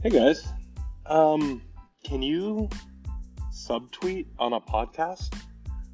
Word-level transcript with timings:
Hey 0.00 0.10
guys, 0.10 0.46
um, 1.06 1.60
can 2.04 2.22
you 2.22 2.68
subtweet 3.52 4.26
on 4.38 4.52
a 4.52 4.60
podcast? 4.60 5.34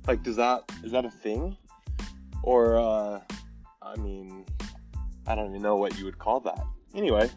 Like, 0.07 0.23
does 0.23 0.37
that 0.37 0.71
is 0.83 0.93
that 0.93 1.07
a 1.07 1.11
thing? 1.11 1.57
Or, 2.43 2.77
uh, 2.77 3.21
I 3.81 3.97
mean, 3.97 4.45
I 5.27 5.35
don't 5.35 5.49
even 5.49 5.63
know 5.63 5.77
what 5.77 5.99
you 5.99 6.05
would 6.05 6.19
call 6.19 6.41
that. 6.41 6.63
Anyway, 6.95 7.31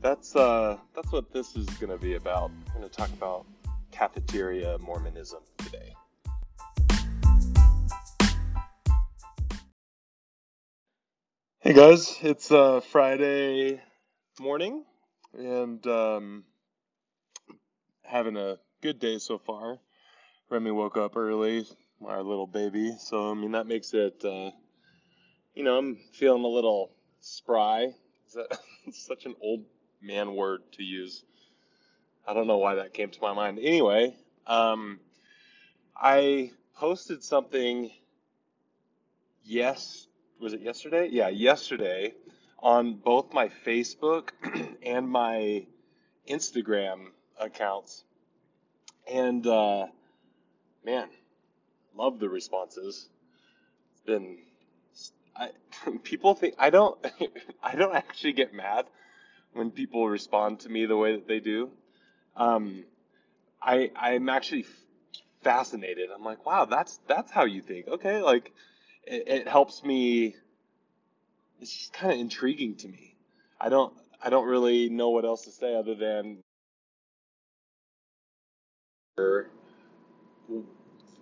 that's 0.00 0.36
uh, 0.36 0.76
that's 0.94 1.10
what 1.10 1.32
this 1.32 1.56
is 1.56 1.66
gonna 1.80 1.98
be 1.98 2.14
about. 2.14 2.52
I'm 2.68 2.74
gonna 2.74 2.88
talk 2.88 3.12
about 3.12 3.46
cafeteria 3.90 4.78
Mormonism 4.78 5.42
today. 5.58 5.92
Hey 11.58 11.72
guys, 11.72 12.16
it's 12.22 12.52
uh, 12.52 12.78
Friday 12.78 13.82
morning 14.38 14.84
and 15.36 15.86
um, 15.86 16.44
having 18.02 18.36
a 18.36 18.58
good 18.82 18.98
day 18.98 19.18
so 19.18 19.38
far. 19.38 19.78
Remy 20.50 20.72
woke 20.72 20.96
up 20.96 21.16
early, 21.16 21.66
our 22.04 22.22
little 22.22 22.46
baby, 22.46 22.96
so 22.98 23.30
I 23.30 23.34
mean 23.34 23.52
that 23.52 23.66
makes 23.66 23.94
it, 23.94 24.24
uh, 24.24 24.50
you 25.54 25.64
know, 25.64 25.78
I'm 25.78 25.98
feeling 26.12 26.44
a 26.44 26.48
little 26.48 26.92
spry. 27.20 27.94
Is 28.26 28.34
that 28.34 28.58
such 28.92 29.26
an 29.26 29.34
old 29.42 29.64
man 30.02 30.34
word 30.34 30.62
to 30.72 30.82
use? 30.82 31.24
I 32.26 32.34
don't 32.34 32.46
know 32.46 32.58
why 32.58 32.76
that 32.76 32.94
came 32.94 33.10
to 33.10 33.20
my 33.20 33.32
mind. 33.32 33.58
Anyway, 33.60 34.16
um, 34.46 35.00
I 35.96 36.52
posted 36.76 37.22
something. 37.22 37.90
Yes, 39.44 40.06
was 40.40 40.52
it 40.52 40.60
yesterday? 40.60 41.08
Yeah, 41.10 41.28
yesterday 41.28 42.14
on 42.62 42.94
both 42.94 43.32
my 43.32 43.50
Facebook 43.66 44.30
and 44.82 45.08
my 45.08 45.66
Instagram 46.28 47.06
accounts. 47.38 48.04
And 49.10 49.46
uh, 49.46 49.86
man, 50.84 51.08
love 51.94 52.18
the 52.18 52.28
responses. 52.28 53.08
It's 53.92 54.02
been 54.02 54.38
I 55.36 55.50
people 56.02 56.34
think 56.34 56.54
I 56.58 56.70
don't 56.70 56.98
I 57.62 57.74
don't 57.74 57.94
actually 57.94 58.32
get 58.32 58.54
mad 58.54 58.86
when 59.52 59.70
people 59.70 60.08
respond 60.08 60.60
to 60.60 60.68
me 60.68 60.86
the 60.86 60.96
way 60.96 61.12
that 61.12 61.26
they 61.26 61.40
do. 61.40 61.70
Um, 62.36 62.84
I 63.60 63.90
I'm 63.96 64.28
actually 64.28 64.66
fascinated. 65.42 66.10
I'm 66.14 66.24
like, 66.24 66.44
wow, 66.46 66.66
that's 66.66 67.00
that's 67.06 67.30
how 67.30 67.44
you 67.44 67.62
think. 67.62 67.88
Okay, 67.88 68.22
like 68.22 68.52
it, 69.04 69.26
it 69.26 69.48
helps 69.48 69.82
me 69.82 70.36
it's 71.60 71.72
just 71.72 71.92
kind 71.92 72.12
of 72.12 72.18
intriguing 72.18 72.76
to 72.76 72.88
me. 72.88 73.14
I 73.60 73.68
don't 73.68 73.92
I 74.22 74.30
don't 74.30 74.46
really 74.46 74.88
know 74.88 75.10
what 75.10 75.24
else 75.24 75.44
to 75.44 75.50
say 75.50 75.74
other 75.74 75.94
than 75.94 76.38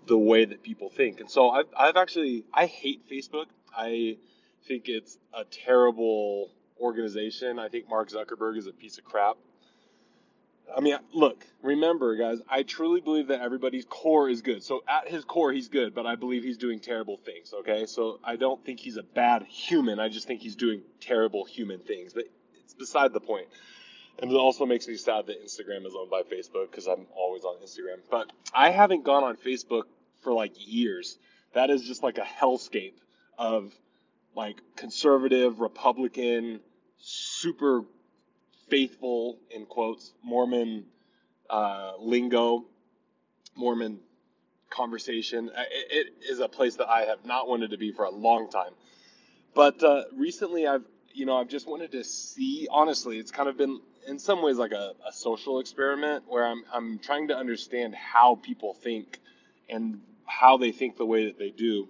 the 0.07 0.19
way 0.19 0.45
that 0.45 0.63
people 0.63 0.91
think. 0.91 1.21
And 1.21 1.31
so 1.31 1.51
I've 1.51 1.67
I've 1.77 1.97
actually 1.97 2.45
I 2.53 2.67
hate 2.67 3.09
Facebook. 3.11 3.47
I 3.77 4.17
think 4.67 4.89
it's 4.89 5.19
a 5.35 5.45
terrible 5.45 6.51
organization. 6.81 7.59
I 7.59 7.69
think 7.69 7.89
Mark 7.89 8.11
Zuckerberg 8.11 8.57
is 8.57 8.67
a 8.67 8.73
piece 8.73 8.99
of 8.99 9.05
crap. 9.05 9.37
I 10.77 10.81
mean, 10.81 10.97
look, 11.13 11.45
remember, 11.63 12.17
guys, 12.17 12.39
I 12.49 12.63
truly 12.63 13.01
believe 13.01 13.29
that 13.29 13.41
everybody's 13.41 13.85
core 13.85 14.29
is 14.29 14.43
good. 14.43 14.63
So 14.63 14.83
at 14.89 15.09
his 15.09 15.25
core, 15.25 15.53
he's 15.53 15.69
good, 15.69 15.95
but 15.95 16.07
I 16.07 16.15
believe 16.15 16.45
he's 16.45 16.59
doing 16.59 16.81
terrible 16.81 17.17
things, 17.17 17.53
okay? 17.61 17.87
So 17.87 18.21
I 18.23 18.37
don't 18.37 18.65
think 18.65 18.81
he's 18.81 18.97
a 18.97 19.03
bad 19.03 19.45
human. 19.45 19.99
I 19.99 20.09
just 20.09 20.27
think 20.27 20.41
he's 20.41 20.57
doing 20.57 20.83
terrible 21.01 21.45
human 21.45 21.81
things. 21.81 22.13
But 22.13 22.25
it's 22.63 22.75
beside 22.75 23.13
the 23.13 23.21
point. 23.21 23.47
And 24.21 24.31
it 24.31 24.37
also 24.37 24.67
makes 24.67 24.89
me 24.89 24.97
sad 24.97 25.27
that 25.27 25.45
Instagram 25.45 25.87
is 25.87 25.95
owned 25.99 26.11
by 26.11 26.23
Facebook 26.23 26.71
because 26.71 26.87
I'm 26.87 27.07
always 27.17 27.45
on 27.45 27.57
Instagram. 27.63 28.01
But 28.11 28.31
I 28.53 28.71
haven't 28.71 29.05
gone 29.05 29.25
on 29.25 29.37
Facebook 29.37 29.85
for 30.21 30.33
like 30.33 30.53
years. 30.57 31.19
That 31.55 31.71
is 31.71 31.83
just 31.83 32.03
like 32.03 32.19
a 32.19 32.23
hellscape 32.23 32.95
of 33.39 33.73
like 34.35 34.61
conservative, 34.77 35.61
Republican, 35.61 36.61
super 36.99 37.85
faithful 38.69 39.39
in 39.51 39.67
quotes 39.67 40.13
Mormon 40.23 40.85
uh, 41.51 41.93
lingo, 41.99 42.65
Mormon 43.57 44.01
conversation. 44.71 45.51
It, 45.73 46.09
it 46.09 46.31
is 46.31 46.41
a 46.41 46.49
place 46.49 46.77
that 46.77 46.89
I 46.89 47.03
have 47.03 47.25
not 47.25 47.49
wanted 47.49 47.71
to 47.71 47.79
be 47.79 47.93
for 47.93 48.05
a 48.05 48.11
long 48.11 48.51
time. 48.51 48.73
But 49.55 49.83
uh, 49.83 50.05
recently, 50.15 50.67
I've 50.67 50.85
you 51.13 51.27
know 51.27 51.37
I've 51.37 51.49
just 51.49 51.67
wanted 51.67 51.93
to 51.93 52.05
see. 52.05 52.69
Honestly, 52.71 53.19
it's 53.19 53.31
kind 53.31 53.49
of 53.49 53.57
been 53.57 53.81
in 54.07 54.19
some 54.19 54.43
ways 54.43 54.57
like 54.57 54.73
a, 54.73 54.93
a 55.07 55.13
social 55.13 55.61
experiment 55.61 56.25
where 56.29 56.47
I'm 56.47 56.63
I'm 56.73 56.99
trying 56.99 57.29
to 57.29 57.37
understand 57.37 57.95
how 57.95 58.37
people 58.37 58.75
think 58.75 59.19
and 59.69 60.01
how 60.27 60.59
they 60.59 60.73
think 60.73 60.97
the 60.97 61.07
way 61.07 61.27
that 61.27 61.39
they 61.39 61.51
do, 61.51 61.89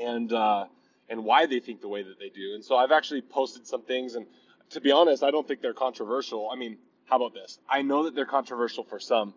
and 0.00 0.32
uh, 0.32 0.66
and 1.08 1.24
why 1.24 1.46
they 1.46 1.60
think 1.60 1.80
the 1.80 1.88
way 1.88 2.02
that 2.02 2.18
they 2.18 2.30
do. 2.30 2.54
And 2.54 2.64
so 2.64 2.76
I've 2.76 2.92
actually 2.92 3.22
posted 3.22 3.66
some 3.66 3.82
things 3.82 4.14
and 4.14 4.26
to 4.74 4.80
be 4.80 4.92
honest, 4.92 5.22
I 5.22 5.30
don't 5.30 5.46
think 5.46 5.62
they're 5.62 5.72
controversial. 5.72 6.50
I 6.52 6.56
mean, 6.56 6.78
how 7.06 7.16
about 7.16 7.32
this? 7.32 7.58
I 7.68 7.82
know 7.82 8.04
that 8.04 8.14
they're 8.14 8.26
controversial 8.26 8.84
for 8.84 8.98
some. 8.98 9.34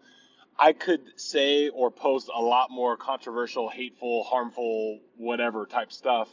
I 0.60 0.74
could 0.74 1.02
say 1.16 1.70
or 1.70 1.92
post 1.92 2.30
a 2.36 2.42
lot 2.42 2.72
more 2.72 2.98
controversial, 2.98 3.70
hateful, 3.70 4.24
harmful, 4.24 5.00
whatever 5.16 5.68
type 5.68 5.92
stuff, 5.92 6.28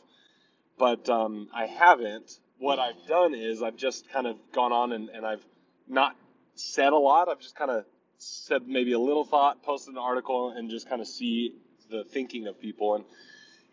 but 0.78 1.08
um, 1.10 1.48
I 1.54 1.66
haven't. 1.66 2.38
What 2.58 2.78
I've 2.78 3.06
done 3.06 3.34
is 3.34 3.62
I've 3.62 3.76
just 3.76 4.08
kind 4.08 4.26
of 4.26 4.36
gone 4.52 4.72
on 4.72 4.92
and, 4.92 5.10
and 5.10 5.26
I've 5.26 5.44
not 5.86 6.16
said 6.54 6.94
a 6.94 6.96
lot. 6.96 7.28
I've 7.28 7.40
just 7.40 7.56
kind 7.56 7.70
of 7.70 7.84
said 8.16 8.66
maybe 8.66 8.92
a 8.92 8.98
little 8.98 9.24
thought, 9.24 9.62
posted 9.62 9.92
an 9.92 9.98
article, 9.98 10.54
and 10.56 10.70
just 10.70 10.88
kind 10.88 11.02
of 11.02 11.06
see 11.06 11.56
the 11.90 12.04
thinking 12.04 12.46
of 12.46 12.58
people. 12.58 12.94
And 12.94 13.04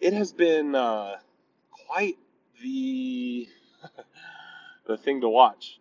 it 0.01 0.11
has 0.11 0.33
been 0.33 0.75
uh, 0.75 1.15
quite 1.87 2.17
the 2.61 3.47
the 4.91 4.97
thing 4.97 5.21
to 5.21 5.29
watch. 5.29 5.79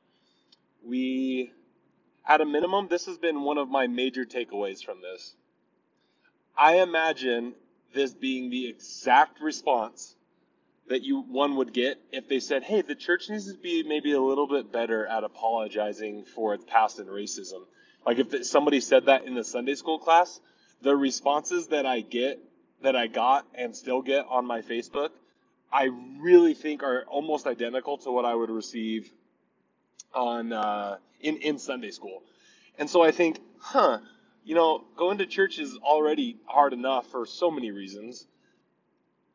We, 0.85 1.53
at 2.27 2.41
a 2.41 2.47
minimum, 2.47 2.89
this 2.89 3.07
has 3.07 3.19
been 3.19 3.43
one 3.43 3.59
of 3.59 3.69
my 3.69 3.87
major 3.87 4.25
takeaways 4.25 4.83
from 4.83 5.03
this. 5.03 5.35
I 6.57 6.81
imagine 6.81 7.55
this 7.95 8.15
being 8.15 8.51
the 8.51 8.69
exact 8.69 9.41
response 9.41 10.15
that 10.89 11.03
you 11.03 11.23
one 11.23 11.57
would 11.57 11.73
get 11.73 11.99
if 12.13 12.29
they 12.29 12.41
said, 12.41 12.63
"Hey, 12.63 12.83
the 12.83 12.95
church 12.95 13.29
needs 13.31 13.53
to 13.53 13.59
be 13.59 13.83
maybe 13.83 14.13
a 14.13 14.21
little 14.21 14.47
bit 14.47 14.73
better 14.73 15.07
at 15.07 15.25
apologizing 15.25 16.25
for 16.25 16.55
its 16.55 16.65
past 16.65 16.99
and 16.99 17.09
racism." 17.09 17.65
Like 18.05 18.19
if 18.19 18.45
somebody 18.47 18.81
said 18.81 19.07
that 19.07 19.25
in 19.25 19.35
the 19.35 19.45
Sunday 19.45 19.75
school 19.75 19.99
class, 19.99 20.41
the 20.83 20.97
responses 20.97 21.69
that 21.69 21.87
I 21.87 22.01
get 22.01 22.41
that 22.83 22.97
I 22.97 23.07
got 23.07 23.47
and 23.55 23.77
still 23.77 24.03
get 24.03 24.27
on 24.27 24.47
my 24.47 24.63
Facebook 24.63 25.11
I 25.73 25.91
really 26.19 26.55
think 26.55 26.83
are 26.83 27.05
almost 27.09 27.47
identical 27.47 27.99
to 27.99 28.11
what 28.11 28.25
I 28.25 28.35
would 28.35 28.51
receive 28.51 29.13
on 30.15 30.53
uh, 30.53 30.97
in 31.21 31.37
in 31.39 31.59
Sunday 31.59 31.91
school. 31.91 32.23
And 32.79 32.89
so 32.89 33.03
I 33.03 33.11
think, 33.11 33.41
huh, 33.59 33.99
you 34.45 34.55
know, 34.55 34.85
going 34.97 35.19
to 35.19 35.27
church 35.27 35.59
is 35.59 35.77
already 35.83 36.39
hard 36.47 36.73
enough 36.73 37.07
for 37.11 37.27
so 37.27 37.51
many 37.51 37.71
reasons, 37.71 38.27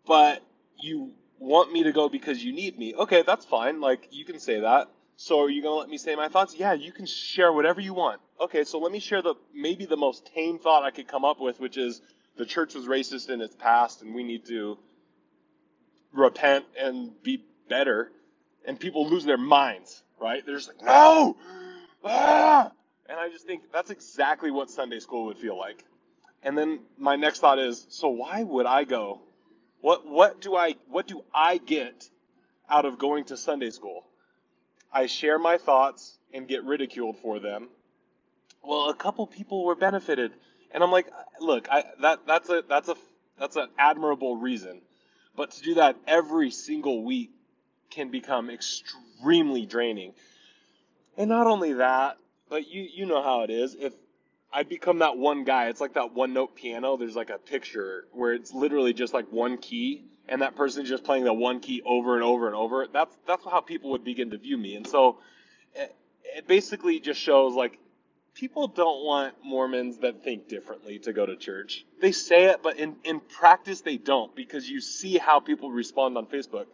but 0.05 0.41
you 0.81 1.11
want 1.39 1.71
me 1.71 1.83
to 1.83 1.91
go 1.91 2.09
because 2.09 2.43
you 2.43 2.53
need 2.53 2.77
me. 2.77 2.95
Okay, 2.95 3.23
that's 3.25 3.45
fine. 3.45 3.81
Like 3.81 4.07
you 4.11 4.25
can 4.25 4.39
say 4.39 4.61
that. 4.61 4.89
So 5.17 5.41
are 5.41 5.49
you 5.49 5.61
going 5.61 5.75
to 5.75 5.79
let 5.79 5.89
me 5.89 5.97
say 5.97 6.15
my 6.15 6.27
thoughts? 6.27 6.55
Yeah, 6.57 6.73
you 6.73 6.91
can 6.91 7.05
share 7.05 7.53
whatever 7.53 7.79
you 7.79 7.93
want. 7.93 8.19
Okay, 8.39 8.65
so 8.65 8.79
let 8.79 8.91
me 8.91 8.99
share 8.99 9.21
the 9.21 9.35
maybe 9.53 9.85
the 9.85 9.95
most 9.95 10.25
tame 10.33 10.59
thought 10.59 10.83
I 10.83 10.91
could 10.91 11.07
come 11.07 11.23
up 11.23 11.39
with, 11.39 11.59
which 11.59 11.77
is 11.77 12.01
the 12.35 12.45
church 12.45 12.75
was 12.75 12.85
racist 12.85 13.29
in 13.29 13.41
its 13.41 13.55
past 13.55 14.01
and 14.01 14.13
we 14.13 14.23
need 14.23 14.45
to 14.47 14.77
repent 16.17 16.65
and 16.79 17.11
be 17.23 17.43
better, 17.69 18.11
and 18.65 18.79
people 18.79 19.07
lose 19.07 19.25
their 19.25 19.37
minds, 19.37 20.03
right? 20.19 20.45
They're 20.45 20.55
just 20.55 20.69
like, 20.69 20.81
no! 20.83 21.37
Ah! 22.03 22.71
And 23.07 23.19
I 23.19 23.29
just 23.29 23.45
think 23.45 23.63
that's 23.71 23.91
exactly 23.91 24.51
what 24.51 24.69
Sunday 24.69 24.99
school 24.99 25.25
would 25.25 25.37
feel 25.37 25.57
like. 25.57 25.83
And 26.43 26.57
then 26.57 26.79
my 26.97 27.15
next 27.15 27.39
thought 27.39 27.59
is, 27.59 27.85
so 27.89 28.09
why 28.09 28.43
would 28.43 28.65
I 28.65 28.83
go? 28.83 29.21
What 29.81 30.07
what 30.07 30.41
do 30.41 30.55
I 30.55 30.75
what 30.89 31.07
do 31.07 31.23
I 31.33 31.57
get 31.57 32.09
out 32.69 32.85
of 32.85 32.97
going 32.97 33.25
to 33.25 33.37
Sunday 33.37 33.69
school? 33.69 34.05
I 34.91 35.07
share 35.07 35.37
my 35.37 35.57
thoughts 35.57 36.17
and 36.33 36.47
get 36.47 36.63
ridiculed 36.63 37.17
for 37.17 37.39
them. 37.39 37.69
Well, 38.63 38.89
a 38.89 38.95
couple 38.95 39.27
people 39.27 39.63
were 39.63 39.75
benefited, 39.75 40.31
and 40.71 40.83
I'm 40.83 40.91
like, 40.91 41.07
look, 41.39 41.67
I, 41.69 41.83
that 42.01 42.19
that's 42.25 42.49
a 42.49 42.63
that's 42.67 42.89
a 42.89 42.95
that's 43.39 43.55
an 43.57 43.67
admirable 43.77 44.37
reason. 44.37 44.81
But 45.35 45.51
to 45.51 45.61
do 45.61 45.73
that 45.75 45.97
every 46.07 46.51
single 46.51 47.03
week 47.03 47.31
can 47.89 48.09
become 48.09 48.49
extremely 48.49 49.65
draining. 49.65 50.13
And 51.17 51.29
not 51.29 51.47
only 51.47 51.73
that, 51.73 52.17
but 52.49 52.67
you 52.67 52.83
you 52.83 53.05
know 53.05 53.21
how 53.21 53.43
it 53.43 53.49
is. 53.49 53.75
If 53.75 53.93
I 54.51 54.63
become 54.63 54.99
that 54.99 55.17
one 55.17 55.43
guy, 55.43 55.67
it's 55.67 55.81
like 55.81 55.93
that 55.93 56.13
one 56.13 56.33
note 56.33 56.55
piano. 56.55 56.97
There's 56.97 57.15
like 57.15 57.29
a 57.29 57.37
picture 57.37 58.05
where 58.11 58.33
it's 58.33 58.53
literally 58.53 58.93
just 58.93 59.13
like 59.13 59.31
one 59.31 59.57
key, 59.57 60.05
and 60.27 60.41
that 60.41 60.55
person 60.55 60.83
is 60.83 60.89
just 60.89 61.03
playing 61.03 61.23
the 61.23 61.33
one 61.33 61.59
key 61.59 61.81
over 61.85 62.15
and 62.15 62.23
over 62.23 62.47
and 62.47 62.55
over. 62.55 62.87
That's 62.91 63.15
that's 63.27 63.43
how 63.43 63.61
people 63.61 63.91
would 63.91 64.03
begin 64.03 64.29
to 64.31 64.37
view 64.37 64.57
me. 64.57 64.75
And 64.75 64.87
so, 64.87 65.19
it 65.73 66.47
basically 66.47 66.99
just 66.99 67.19
shows 67.19 67.53
like 67.53 67.79
people 68.35 68.67
don't 68.67 69.03
want 69.03 69.33
Mormons 69.43 69.97
that 69.99 70.23
think 70.23 70.47
differently 70.47 70.99
to 70.99 71.13
go 71.13 71.25
to 71.25 71.35
church. 71.35 71.85
They 72.01 72.11
say 72.11 72.45
it, 72.45 72.59
but 72.61 72.77
in, 72.77 72.97
in 73.03 73.21
practice 73.21 73.81
they 73.81 73.97
don't 73.97 74.35
because 74.35 74.69
you 74.69 74.81
see 74.81 75.17
how 75.17 75.39
people 75.39 75.71
respond 75.71 76.17
on 76.17 76.27
Facebook. 76.27 76.65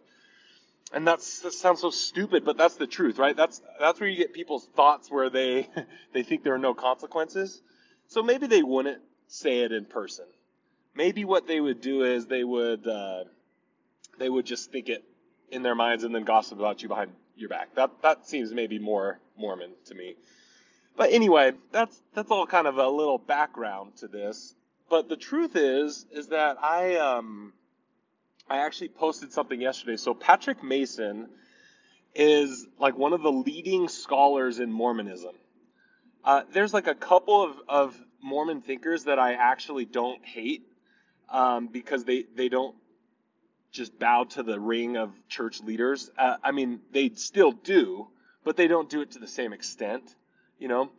And 0.92 1.06
that's, 1.06 1.40
that 1.40 1.54
sounds 1.54 1.80
so 1.80 1.90
stupid, 1.90 2.44
but 2.44 2.58
that's 2.58 2.74
the 2.74 2.86
truth, 2.86 3.18
right? 3.18 3.34
That's 3.34 3.62
that's 3.80 3.98
where 3.98 4.10
you 4.10 4.16
get 4.16 4.34
people's 4.34 4.66
thoughts 4.76 5.10
where 5.10 5.30
they 5.30 5.70
they 6.12 6.22
think 6.22 6.44
there 6.44 6.54
are 6.54 6.58
no 6.58 6.74
consequences. 6.74 7.62
So 8.08 8.22
maybe 8.22 8.46
they 8.46 8.62
wouldn't 8.62 9.00
say 9.26 9.60
it 9.60 9.72
in 9.72 9.86
person. 9.86 10.26
Maybe 10.94 11.24
what 11.24 11.46
they 11.46 11.60
would 11.60 11.80
do 11.80 12.04
is 12.04 12.26
they 12.26 12.44
would 12.44 12.86
uh, 12.86 13.24
they 14.18 14.28
would 14.28 14.44
just 14.44 14.70
think 14.70 14.90
it 14.90 15.02
in 15.50 15.62
their 15.62 15.74
minds 15.74 16.04
and 16.04 16.14
then 16.14 16.24
gossip 16.24 16.58
about 16.58 16.82
you 16.82 16.88
behind 16.88 17.12
your 17.36 17.48
back. 17.48 17.74
That 17.74 17.90
that 18.02 18.26
seems 18.26 18.52
maybe 18.52 18.78
more 18.78 19.18
Mormon 19.38 19.70
to 19.86 19.94
me. 19.94 20.16
But 20.96 21.12
anyway, 21.12 21.52
that's 21.70 22.00
that's 22.14 22.30
all 22.30 22.46
kind 22.46 22.66
of 22.66 22.78
a 22.78 22.88
little 22.88 23.18
background 23.18 23.96
to 23.96 24.08
this. 24.08 24.54
But 24.90 25.08
the 25.08 25.16
truth 25.16 25.56
is 25.56 26.06
is 26.12 26.28
that 26.28 26.62
I 26.62 26.96
um 26.96 27.52
I 28.48 28.58
actually 28.58 28.88
posted 28.88 29.32
something 29.32 29.60
yesterday. 29.60 29.96
So 29.96 30.14
Patrick 30.14 30.62
Mason 30.62 31.28
is 32.14 32.66
like 32.78 32.96
one 32.96 33.12
of 33.12 33.22
the 33.22 33.32
leading 33.32 33.88
scholars 33.88 34.58
in 34.58 34.70
Mormonism. 34.70 35.34
Uh, 36.24 36.42
there's 36.52 36.74
like 36.74 36.86
a 36.86 36.94
couple 36.94 37.42
of, 37.42 37.56
of 37.68 38.04
Mormon 38.22 38.60
thinkers 38.60 39.04
that 39.04 39.18
I 39.18 39.34
actually 39.34 39.84
don't 39.84 40.24
hate 40.24 40.62
um, 41.30 41.68
because 41.68 42.04
they, 42.04 42.26
they 42.36 42.48
don't 42.48 42.76
just 43.72 43.98
bow 43.98 44.24
to 44.24 44.42
the 44.42 44.60
ring 44.60 44.96
of 44.96 45.10
church 45.28 45.62
leaders. 45.62 46.10
Uh, 46.16 46.36
I 46.44 46.52
mean, 46.52 46.80
they 46.92 47.10
still 47.14 47.52
do, 47.52 48.08
but 48.44 48.56
they 48.56 48.68
don't 48.68 48.88
do 48.88 49.00
it 49.00 49.12
to 49.12 49.18
the 49.18 49.26
same 49.26 49.52
extent, 49.52 50.14
you 50.62 50.68
know. 50.68 50.90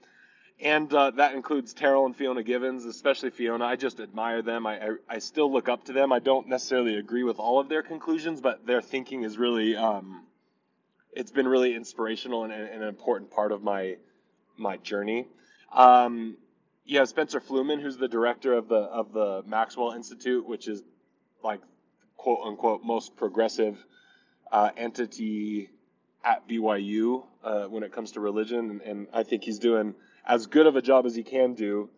And 0.60 0.94
uh, 0.94 1.12
that 1.12 1.34
includes 1.34 1.74
Terryl 1.74 2.06
and 2.06 2.16
Fiona 2.16 2.44
Givens, 2.44 2.86
especially 2.86 3.32
Fiona. 3.32 3.66
I 3.66 3.76
just 3.76 4.00
admire 4.00 4.42
them. 4.42 4.68
I, 4.68 4.76
I, 4.76 4.90
I, 5.10 5.20
still 5.20 5.52
look 5.52 5.68
up 5.68 5.86
to 5.86 5.94
them. 5.94 6.14
I 6.14 6.20
don't 6.20 6.48
necessarily 6.48 6.98
agree 6.98 7.24
with 7.24 7.40
all 7.40 7.60
of 7.60 7.70
their 7.70 7.82
conclusions, 7.82 8.40
but 8.40 8.66
their 8.68 8.82
thinking 8.82 9.24
is 9.24 9.38
really, 9.38 9.76
um, 9.76 10.24
it's 11.12 11.32
been 11.32 11.48
really 11.48 11.76
inspirational 11.76 12.44
and, 12.44 12.54
and, 12.54 12.84
an 12.84 12.88
important 12.88 13.32
part 13.32 13.52
of 13.52 13.64
my 13.64 13.98
my 14.56 14.78
journey. 14.78 15.26
Um, 15.74 16.38
have 16.94 17.10
Spencer 17.10 17.42
Fluhman, 17.42 17.82
who's 17.82 17.98
the 17.98 18.08
director 18.08 18.54
of 18.54 18.68
the 18.68 18.76
of 18.76 19.12
the 19.12 19.44
Maxwell 19.48 19.92
Institute, 19.94 20.48
which 20.48 20.68
is 20.68 20.84
like 21.44 21.62
quote 22.16 22.40
unquote 22.46 22.84
most 22.84 23.16
progressive 23.16 23.84
uh, 24.52 24.70
entity 24.78 25.70
at 26.24 26.48
BYU 26.48 27.24
uh, 27.44 27.66
when 27.66 27.84
it 27.84 27.92
comes 27.92 28.14
to 28.14 28.20
religion, 28.20 28.70
and, 28.70 28.82
and, 28.82 29.08
I 29.14 29.24
think 29.24 29.44
he's 29.44 29.60
doing 29.60 29.96
as 30.26 30.48
good 30.48 30.68
of 30.68 30.76
a 30.76 30.82
job 30.82 31.06
as 31.06 31.16
he 31.16 31.24
can 31.24 31.54
do, 31.54 31.90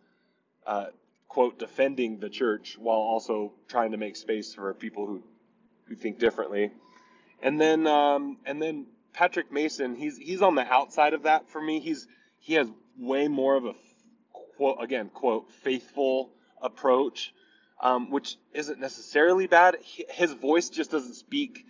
uh, 0.66 0.86
quote, 1.28 1.58
defending 1.58 2.18
the 2.18 2.28
church 2.28 2.76
while 2.78 2.98
also 2.98 3.52
trying 3.68 3.92
to 3.92 3.98
make 3.98 4.16
space 4.16 4.54
for 4.54 4.72
people 4.74 5.06
who 5.06 5.22
who 5.84 5.94
think 5.94 6.18
differently. 6.18 6.72
And 7.42 7.60
then 7.60 7.86
um, 7.86 8.38
and 8.44 8.60
then 8.60 8.86
Patrick 9.12 9.52
Mason, 9.52 9.94
he's 9.94 10.18
he's 10.18 10.42
on 10.42 10.56
the 10.56 10.66
outside 10.66 11.14
of 11.14 11.22
that 11.24 11.48
for 11.48 11.60
me. 11.60 11.78
He's 11.78 12.08
he 12.40 12.54
has 12.54 12.68
way 12.98 13.28
more 13.28 13.56
of 13.56 13.66
a 13.66 13.74
quote 14.56 14.82
again 14.82 15.10
quote 15.10 15.52
faithful 15.52 16.30
approach 16.60 17.32
um, 17.80 18.10
which 18.10 18.36
isn't 18.52 18.80
necessarily 18.80 19.46
bad. 19.46 19.76
His 20.10 20.32
voice 20.32 20.68
just 20.68 20.90
doesn't 20.90 21.14
speak 21.14 21.66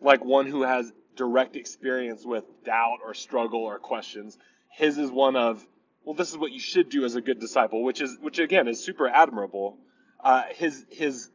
like 0.00 0.24
one 0.24 0.46
who 0.46 0.62
has 0.62 0.92
direct 1.16 1.56
experience 1.56 2.24
with 2.24 2.44
doubt 2.64 2.98
or 3.04 3.14
struggle 3.14 3.60
or 3.60 3.78
questions. 3.78 4.38
His 4.70 4.98
is 4.98 5.10
one 5.10 5.36
of, 5.36 5.64
well, 6.04 6.14
this 6.14 6.30
is 6.30 6.38
what 6.38 6.52
you 6.52 6.60
should 6.60 6.88
do 6.88 7.04
as 7.04 7.14
a 7.14 7.20
good 7.20 7.38
disciple, 7.38 7.82
which 7.82 8.00
is, 8.00 8.16
which 8.20 8.38
again 8.38 8.68
is 8.68 8.82
super 8.82 9.08
admirable. 9.08 9.78
Uh, 10.22 10.44
his 10.54 10.84
his 10.90 11.30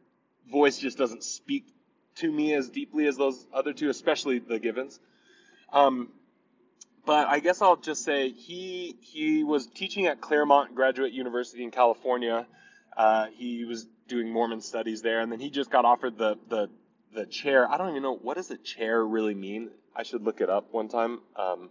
voice 0.50 0.78
just 0.78 0.96
doesn't 0.96 1.22
speak 1.22 1.66
to 2.16 2.30
me 2.30 2.54
as 2.54 2.68
deeply 2.68 3.06
as 3.06 3.16
those 3.16 3.46
other 3.52 3.72
two, 3.72 3.90
especially 3.90 4.38
the 4.38 4.58
Givens. 4.58 4.98
Um, 5.72 6.08
but 7.04 7.28
I 7.28 7.40
guess 7.40 7.62
I'll 7.62 7.76
just 7.76 8.04
say 8.04 8.30
he 8.30 8.96
he 9.00 9.44
was 9.44 9.66
teaching 9.66 10.06
at 10.06 10.20
Claremont 10.20 10.74
Graduate 10.74 11.12
University 11.12 11.64
in 11.64 11.70
California. 11.70 12.46
Uh, 12.96 13.26
he 13.34 13.64
was 13.64 13.86
doing 14.08 14.32
Mormon 14.32 14.60
studies 14.60 15.02
there, 15.02 15.20
and 15.20 15.30
then 15.30 15.38
he 15.38 15.50
just 15.50 15.70
got 15.70 15.84
offered 15.84 16.18
the 16.18 16.38
the 16.48 16.68
the 17.14 17.26
chair. 17.26 17.70
I 17.70 17.76
don't 17.76 17.90
even 17.90 18.02
know 18.02 18.16
what 18.16 18.36
does 18.36 18.50
a 18.50 18.56
chair 18.56 19.04
really 19.04 19.34
mean. 19.34 19.70
I 19.94 20.02
should 20.02 20.22
look 20.22 20.40
it 20.40 20.50
up 20.50 20.72
one 20.72 20.88
time. 20.88 21.20
Um, 21.36 21.70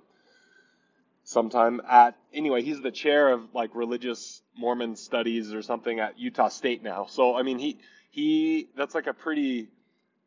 sometime 1.23 1.81
at 1.87 2.17
anyway, 2.33 2.61
he's 2.61 2.81
the 2.81 2.91
chair 2.91 3.29
of 3.29 3.53
like 3.53 3.75
religious 3.75 4.41
Mormon 4.55 4.95
studies 4.95 5.53
or 5.53 5.61
something 5.61 5.99
at 5.99 6.19
Utah 6.19 6.49
State 6.49 6.83
now. 6.83 7.05
So 7.09 7.35
I 7.35 7.43
mean, 7.43 7.59
he 7.59 7.77
he 8.09 8.69
that's 8.75 8.95
like 8.95 9.07
a 9.07 9.13
pretty 9.13 9.69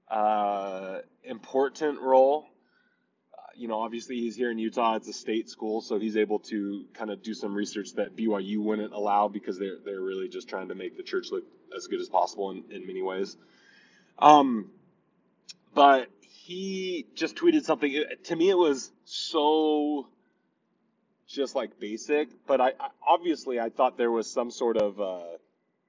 uh, 0.09 0.99
important 1.25 2.01
role 2.01 2.51
you 3.61 3.69
know, 3.69 3.81
obviously 3.81 4.17
he's 4.17 4.37
here 4.37 4.51
in 4.51 4.59
Utah. 4.59 4.95
It's 4.95 5.07
a 5.07 5.12
state 5.12 5.51
school, 5.51 5.83
so 5.83 5.99
he's 5.99 6.17
able 6.17 6.39
to 6.39 6.87
kind 6.95 7.11
of 7.11 7.23
do 7.23 7.35
some 7.35 7.55
research 7.55 7.93
that 7.97 8.17
BYU 8.17 8.57
wouldn't 8.57 8.95
allow 8.95 9.29
because 9.29 9.59
they're 9.59 9.77
they're 9.85 10.01
really 10.01 10.31
just 10.31 10.49
trying 10.49 10.69
to 10.69 10.75
make 10.75 10.97
the 10.97 11.03
church 11.03 11.27
look 11.31 11.45
as 11.77 11.87
good 11.87 12.01
as 12.01 12.09
possible 12.09 12.51
in, 12.53 12.65
in 12.71 12.87
many 12.87 13.03
ways. 13.03 13.37
Um, 14.19 14.71
but 15.75 16.08
he 16.20 17.06
just 17.14 17.37
tweeted 17.37 17.64
something. 17.64 18.05
To 18.25 18.37
me, 18.37 18.50
it 18.50 18.58
was 18.58 18.90
so 19.05 20.08
just 21.28 21.55
like 21.55 21.78
basic, 21.78 22.28
but 22.46 22.61
I, 22.61 22.69
I 22.81 22.88
obviously 23.06 23.61
I 23.61 23.70
thought 23.70 23.96
there 23.96 24.11
was 24.11 24.31
some 24.31 24.50
sort 24.50 24.76
of 24.76 25.00
uh, 25.00 25.37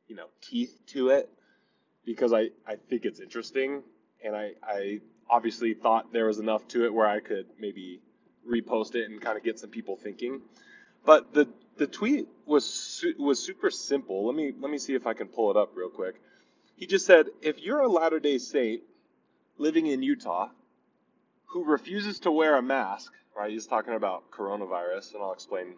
you 0.07 0.15
know 0.15 0.27
teeth 0.41 0.77
to 0.87 1.09
it 1.09 1.29
because 2.05 2.33
I 2.33 2.49
I 2.67 2.75
think 2.89 3.05
it's 3.05 3.19
interesting 3.19 3.83
and 4.23 4.35
I 4.35 4.51
I 4.63 5.01
obviously 5.29 5.73
thought 5.73 6.13
there 6.13 6.25
was 6.25 6.39
enough 6.39 6.67
to 6.69 6.85
it 6.85 6.93
where 6.93 7.07
I 7.07 7.19
could 7.19 7.47
maybe 7.59 8.01
repost 8.47 8.95
it 8.95 9.09
and 9.09 9.21
kind 9.21 9.37
of 9.37 9.43
get 9.43 9.59
some 9.59 9.69
people 9.69 9.95
thinking. 9.95 10.41
But 11.05 11.33
the 11.33 11.47
the 11.77 11.87
tweet 11.87 12.27
was 12.45 12.65
su- 12.65 13.15
was 13.17 13.43
super 13.43 13.71
simple. 13.71 14.25
Let 14.25 14.35
me 14.35 14.53
let 14.59 14.71
me 14.71 14.77
see 14.77 14.93
if 14.93 15.07
I 15.07 15.13
can 15.13 15.27
pull 15.27 15.49
it 15.51 15.57
up 15.57 15.71
real 15.75 15.89
quick. 15.89 16.21
He 16.75 16.87
just 16.87 17.05
said, 17.05 17.27
if 17.43 17.61
you're 17.61 17.81
a 17.81 17.87
Latter-day 17.87 18.39
Saint 18.39 18.81
living 19.61 19.85
in 19.87 20.01
Utah 20.01 20.49
who 21.45 21.63
refuses 21.63 22.19
to 22.21 22.31
wear 22.31 22.57
a 22.57 22.61
mask, 22.61 23.13
right? 23.37 23.51
He's 23.51 23.67
talking 23.67 23.93
about 23.93 24.31
coronavirus, 24.31 25.13
and 25.13 25.21
I'll 25.21 25.33
explain 25.33 25.75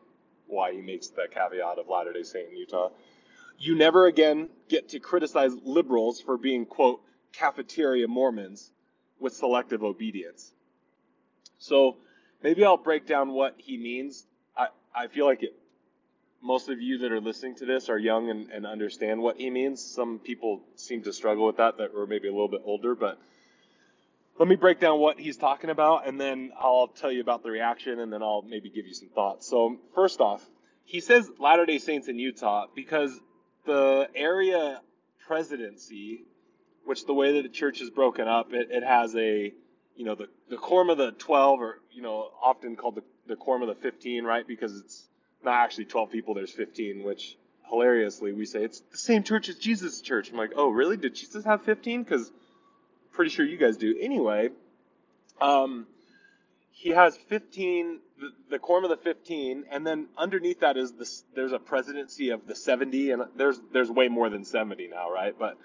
why 0.48 0.72
he 0.72 0.82
makes 0.82 1.08
that 1.10 1.32
caveat 1.32 1.80
of 1.80 1.90
Latter-day 1.90 2.24
Saint 2.24 2.50
in 2.50 2.58
Utah. 2.58 2.90
You 3.58 3.76
never 3.76 4.08
again 4.08 4.50
get 4.70 4.90
to 4.90 5.00
criticize 5.00 5.52
liberals 5.64 6.22
for 6.22 6.38
being 6.38 6.66
quote 6.66 7.02
cafeteria 7.34 8.08
Mormons 8.08 8.72
with 9.20 9.34
selective 9.34 9.84
obedience. 9.84 10.52
So 11.58 11.98
maybe 12.42 12.64
I'll 12.64 12.78
break 12.78 13.06
down 13.08 13.34
what 13.34 13.56
he 13.58 13.78
means. 13.78 14.26
I, 14.56 14.68
I 14.96 15.08
feel 15.08 15.26
like 15.26 15.44
it, 15.44 15.56
most 16.42 16.70
of 16.70 16.82
you 16.82 17.00
that 17.00 17.12
are 17.12 17.22
listening 17.22 17.56
to 17.56 17.66
this 17.66 17.90
are 17.90 17.98
young 17.98 18.30
and, 18.30 18.50
and 18.52 18.66
understand 18.66 19.22
what 19.22 19.38
he 19.38 19.50
means. 19.50 19.82
Some 19.82 20.20
people 20.20 20.62
seem 20.76 21.04
to 21.04 21.14
struggle 21.14 21.48
with 21.48 21.58
that 21.58 21.78
that 21.78 21.94
were 21.94 22.06
maybe 22.06 22.28
a 22.28 22.32
little 22.32 22.50
bit 22.50 22.62
older, 22.66 22.96
but 22.96 23.18
let 24.40 24.48
me 24.48 24.56
break 24.56 24.80
down 24.80 25.00
what 25.00 25.20
he's 25.20 25.38
talking 25.38 25.70
about 25.70 26.08
and 26.08 26.20
then 26.20 26.52
I'll 26.60 26.88
tell 26.88 27.12
you 27.12 27.22
about 27.22 27.44
the 27.44 27.52
reaction 27.52 28.00
and 28.00 28.12
then 28.12 28.22
I'll 28.22 28.42
maybe 28.42 28.70
give 28.70 28.86
you 28.86 28.94
some 28.94 29.10
thoughts. 29.10 29.48
So 29.48 29.78
first 29.96 30.20
off, 30.22 30.44
he 30.86 31.00
says 31.00 31.30
Latter-day 31.40 31.78
Saints 31.78 32.08
in 32.08 32.20
Utah 32.20 32.66
because 32.76 33.20
the 33.66 34.08
area 34.16 34.82
presidency 35.28 36.26
which 36.86 37.06
the 37.06 37.14
way 37.14 37.34
that 37.34 37.44
the 37.44 37.50
church 37.50 37.82
is 37.82 37.90
broken 37.90 38.28
up, 38.28 38.54
it, 38.54 38.70
it 38.72 38.84
has 38.84 39.16
a, 39.16 39.54
you 39.96 40.06
know, 40.06 40.16
the, 40.16 40.28
the 40.50 40.58
quorum 40.58 40.90
of 40.90 40.98
the 40.98 41.12
12, 41.12 41.62
or, 41.62 41.80
you 41.92 42.02
know, 42.02 42.30
often 42.42 42.76
called 42.76 42.96
the, 42.96 43.04
the 43.28 43.36
quorum 43.36 43.62
of 43.62 43.70
the 43.70 43.76
15, 43.76 44.24
right? 44.24 44.46
Because 44.46 44.78
it's 44.78 45.06
not 45.44 45.56
actually 45.56 45.86
12 45.86 46.12
people, 46.12 46.34
there's 46.34 46.52
15, 46.52 47.04
which 47.04 47.38
hilariously 47.70 48.34
we 48.34 48.46
say 48.46 48.64
it's 48.64 48.82
the 48.92 48.98
same 48.98 49.24
church 49.24 49.50
as 49.50 49.56
Jesus' 49.56 50.02
church. 50.02 50.32
I'm 50.32 50.38
like, 50.38 50.54
oh, 50.56 50.70
really? 50.70 50.98
Did 50.98 51.16
Jesus 51.16 51.46
have 51.46 51.64
15? 51.64 52.04
Because 52.04 52.32
pretty 53.14 53.32
sure 53.32 53.46
you 53.46 53.58
guys 53.58 53.78
do. 53.78 53.96
Anyway, 54.00 54.50
um, 55.40 55.88
he 56.72 56.90
has 56.90 57.16
15, 57.16 58.00
the, 58.20 58.30
the 58.50 58.60
quorum 58.60 58.84
of 58.84 58.90
the 58.90 58.98
15, 58.98 59.66
and 59.72 59.88
then 59.88 60.08
underneath 60.18 60.60
that 60.60 60.76
is 60.76 60.92
this, 60.94 61.24
there's 61.36 61.54
a 61.54 61.60
presidency 61.60 62.30
of 62.30 62.46
the 62.48 62.56
70, 62.56 63.12
and 63.12 63.24
there's, 63.38 63.60
there's 63.72 63.90
way 63.90 64.10
more 64.10 64.30
than 64.30 64.44
70 64.44 64.88
now, 64.90 65.10
right? 65.12 65.34
But 65.38 65.58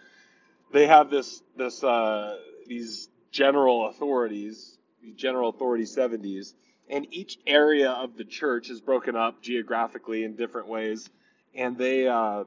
they 0.73 0.87
have 0.87 1.11
this 1.11 1.43
this 1.57 1.83
uh, 1.83 2.37
these 2.67 3.09
general 3.31 3.89
authorities, 3.89 4.77
general 5.17 5.51
authority 5.51 5.85
70s, 5.85 6.55
and 6.89 7.07
each 7.11 7.39
area 7.47 7.91
of 7.91 8.17
the 8.17 8.25
church 8.25 8.71
is 8.71 8.81
broken 8.81 9.17
up 9.17 9.43
geographically 9.43 10.25
in 10.25 10.37
different 10.37 10.69
ways, 10.69 11.09
and 11.55 11.77
they 11.79 12.07
uh, 12.07 12.45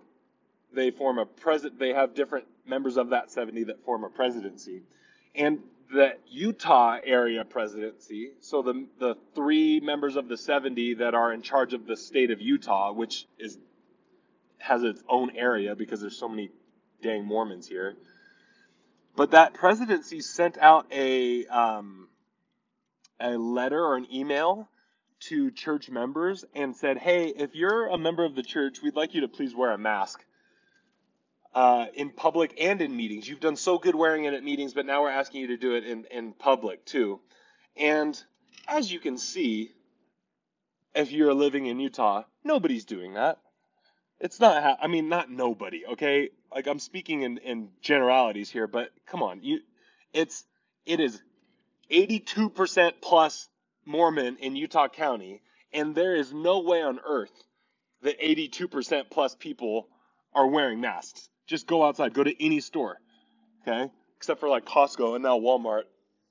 they 0.74 0.92
form 0.92 1.18
a 1.18 1.26
present. 1.26 1.80
They 1.80 1.94
have 1.94 2.14
different 2.14 2.46
members 2.66 2.98
of 2.98 3.10
that 3.10 3.32
70 3.32 3.66
that 3.66 3.84
form 3.84 4.04
a 4.04 4.10
presidency, 4.10 4.84
And 5.36 5.60
the 5.94 6.14
Utah 6.28 7.00
area 7.04 7.44
presidency, 7.44 8.32
so 8.40 8.62
the 8.62 8.88
the 9.00 9.16
three 9.36 9.80
members 9.82 10.16
of 10.16 10.28
the 10.30 10.38
70 10.38 10.96
that 10.96 11.14
are 11.14 11.34
in 11.34 11.42
charge 11.42 11.74
of 11.74 11.86
the 11.86 11.98
state 11.98 12.32
of 12.32 12.40
Utah, 12.42 12.94
which 12.94 13.28
is 13.38 13.58
has 14.58 14.84
its 14.84 15.04
own 15.10 15.36
area 15.36 15.76
because 15.76 16.00
there's 16.00 16.18
so 16.18 16.30
many 16.30 16.50
dang 17.02 17.26
Mormons 17.26 17.68
here. 17.68 17.96
But 19.16 19.32
that 19.32 19.54
presidency 19.54 20.22
sent 20.22 20.58
out 20.58 20.86
a 20.92 21.46
um, 21.48 22.08
a 23.20 23.38
letter 23.38 23.84
or 23.84 23.98
an 23.98 24.08
email 24.14 24.70
to 25.22 25.52
church 25.52 25.90
members 25.90 26.46
and 26.56 26.76
said, 26.76 26.98
"Hey, 26.98 27.28
if 27.28 27.54
you're 27.54 27.88
a 27.88 27.98
member 27.98 28.24
of 28.24 28.36
the 28.36 28.44
church, 28.44 28.82
we'd 28.82 28.96
like 28.96 29.14
you 29.14 29.22
to 29.22 29.28
please 29.28 29.54
wear 29.54 29.72
a 29.72 29.78
mask 29.78 30.24
uh, 31.54 31.88
in 31.94 32.10
public 32.12 32.56
and 32.60 32.82
in 32.82 32.96
meetings. 32.96 33.28
You've 33.28 33.40
done 33.40 33.56
so 33.56 33.78
good 33.78 33.96
wearing 33.96 34.26
it 34.26 34.34
at 34.34 34.44
meetings, 34.44 34.74
but 34.74 34.86
now 34.86 35.02
we're 35.02 35.10
asking 35.10 35.42
you 35.42 35.48
to 35.48 35.58
do 35.58 35.76
it 35.76 35.86
in 35.86 36.06
in 36.06 36.34
public 36.34 36.86
too." 36.86 37.20
And 37.78 38.22
as 38.68 38.92
you 38.92 39.00
can 39.00 39.18
see, 39.18 39.72
if 40.96 41.12
you're 41.12 41.34
living 41.34 41.66
in 41.66 41.80
Utah, 41.80 42.24
nobody's 42.44 42.86
doing 42.86 43.14
that. 43.14 43.40
It's 44.20 44.40
not. 44.40 44.62
Ha- 44.62 44.78
I 44.82 44.88
mean, 44.88 45.10
not 45.10 45.30
nobody. 45.32 45.86
Okay, 45.86 46.30
like 46.54 46.68
I'm 46.68 46.80
speaking 46.80 47.24
in 47.24 47.38
in 47.40 47.70
generalities 47.82 48.50
here, 48.50 48.68
but 48.68 48.90
come 49.08 49.24
on, 49.24 49.42
you. 49.44 49.60
It's 50.14 50.44
it 50.86 51.00
is 51.00 51.22
82% 51.92 52.94
plus 53.02 53.50
Mormon 53.86 54.38
in 54.38 54.56
Utah 54.56 54.88
County, 54.88 55.42
and 55.74 55.94
there 55.94 56.16
is 56.16 56.34
no 56.34 56.60
way 56.62 56.82
on 56.82 57.00
earth 57.06 57.32
that 58.02 58.20
82% 58.20 59.10
plus 59.10 59.36
people 59.36 59.88
are 60.34 60.48
wearing 60.48 60.82
masks. 60.82 61.30
Just 61.52 61.68
go 61.68 61.84
outside, 61.84 62.14
go 62.14 62.24
to 62.24 62.44
any 62.44 62.62
store, 62.62 62.98
okay? 63.68 63.92
Except 64.16 64.40
for 64.40 64.48
like 64.48 64.64
Costco 64.66 65.16
and 65.16 65.24
now 65.24 65.38
Walmart, 65.38 65.84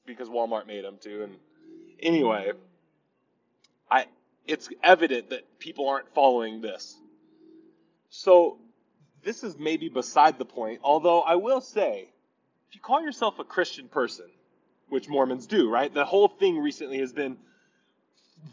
because 0.07 0.31
Walmart 0.31 0.67
made 0.67 0.83
them 0.83 0.97
too. 0.99 1.25
And 1.25 1.37
anyway, 2.01 2.53
I 3.91 4.07
it's 4.47 4.71
evident 4.83 5.29
that 5.29 5.59
people 5.59 5.91
aren't 5.91 6.09
following 6.15 6.63
this. 6.63 6.97
So 8.09 8.61
this 9.23 9.45
is 9.45 9.59
maybe 9.59 9.91
beside 9.91 10.39
the 10.39 10.47
point. 10.47 10.81
Although 10.83 11.21
I 11.21 11.35
will 11.35 11.61
say, 11.61 12.09
if 12.71 12.75
you 12.75 12.81
call 12.81 13.03
yourself 13.03 13.39
a 13.39 13.45
Christian 13.45 13.89
person, 13.89 14.31
which 14.89 15.07
Mormons 15.07 15.47
do, 15.47 15.69
right? 15.69 15.93
The 15.93 16.07
whole 16.07 16.29
thing 16.29 16.59
recently 16.59 17.01
has 17.01 17.13
been 17.13 17.37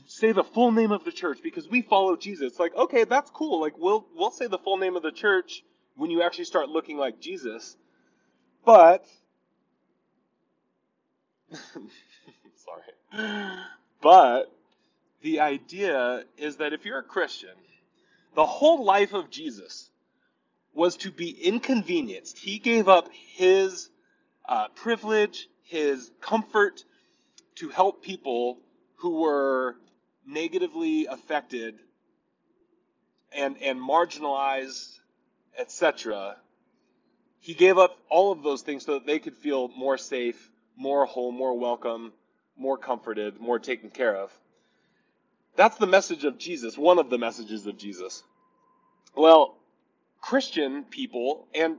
say 0.05 0.33
the 0.33 0.43
full 0.43 0.73
name 0.73 0.91
of 0.91 1.05
the 1.05 1.13
church 1.13 1.39
because 1.41 1.69
we 1.69 1.81
follow 1.81 2.17
Jesus. 2.17 2.59
Like, 2.59 2.75
okay, 2.75 3.05
that's 3.05 3.31
cool. 3.31 3.61
Like, 3.61 3.77
we'll 3.77 4.05
we'll 4.13 4.31
say 4.31 4.47
the 4.47 4.57
full 4.57 4.75
name 4.75 4.97
of 4.97 5.01
the 5.01 5.13
church 5.13 5.63
when 5.97 6.09
you 6.11 6.21
actually 6.21 6.45
start 6.45 6.69
looking 6.69 6.97
like 6.97 7.19
Jesus. 7.19 7.75
But 8.63 9.05
sorry. 12.55 13.57
But 14.01 14.51
the 15.21 15.39
idea 15.39 16.23
is 16.37 16.57
that 16.57 16.73
if 16.73 16.85
you're 16.85 16.99
a 16.99 17.03
Christian, 17.03 17.55
the 18.35 18.45
whole 18.45 18.85
life 18.85 19.13
of 19.13 19.29
Jesus 19.29 19.89
was 20.73 20.97
to 20.97 21.11
be 21.11 21.31
inconvenienced. 21.31 22.37
He 22.37 22.59
gave 22.59 22.87
up 22.87 23.09
his 23.11 23.89
uh, 24.47 24.67
privilege, 24.75 25.49
his 25.63 26.11
comfort 26.21 26.83
to 27.55 27.69
help 27.69 28.03
people 28.03 28.59
who 28.97 29.21
were 29.21 29.75
negatively 30.25 31.07
affected 31.07 31.79
and 33.31 33.57
and 33.61 33.79
marginalized, 33.79 34.99
etc. 35.57 36.37
He 37.39 37.53
gave 37.53 37.77
up 37.77 37.97
all 38.09 38.31
of 38.31 38.43
those 38.43 38.61
things 38.61 38.85
so 38.85 38.93
that 38.93 39.05
they 39.05 39.19
could 39.19 39.35
feel 39.35 39.69
more 39.69 39.97
safe, 39.97 40.51
more 40.75 41.05
whole, 41.05 41.31
more 41.31 41.57
welcome, 41.57 42.13
more 42.57 42.77
comforted, 42.77 43.39
more 43.39 43.59
taken 43.59 43.89
care 43.89 44.15
of. 44.15 44.31
That's 45.55 45.77
the 45.77 45.87
message 45.87 46.23
of 46.23 46.37
Jesus, 46.37 46.77
one 46.77 46.99
of 46.99 47.09
the 47.09 47.17
messages 47.17 47.65
of 47.65 47.77
Jesus. 47.77 48.23
Well, 49.15 49.55
Christian 50.21 50.83
people 50.83 51.47
and 51.55 51.77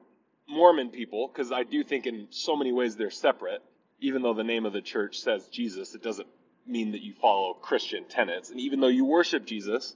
Mormon 0.48 0.90
people, 0.90 1.28
because 1.28 1.52
I 1.52 1.62
do 1.62 1.84
think 1.84 2.06
in 2.06 2.28
so 2.30 2.56
many 2.56 2.72
ways 2.72 2.96
they're 2.96 3.10
separate, 3.10 3.62
even 4.00 4.22
though 4.22 4.34
the 4.34 4.44
name 4.44 4.66
of 4.66 4.72
the 4.72 4.80
church 4.80 5.20
says 5.20 5.46
Jesus, 5.48 5.94
it 5.94 6.02
doesn't 6.02 6.28
mean 6.66 6.92
that 6.92 7.02
you 7.02 7.14
follow 7.14 7.54
Christian 7.54 8.04
tenets. 8.04 8.50
And 8.50 8.60
even 8.60 8.80
though 8.80 8.88
you 8.88 9.04
worship 9.04 9.44
Jesus, 9.46 9.94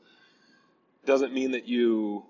doesn't 1.04 1.32
mean 1.32 1.52
that 1.52 1.66
you 1.66 2.24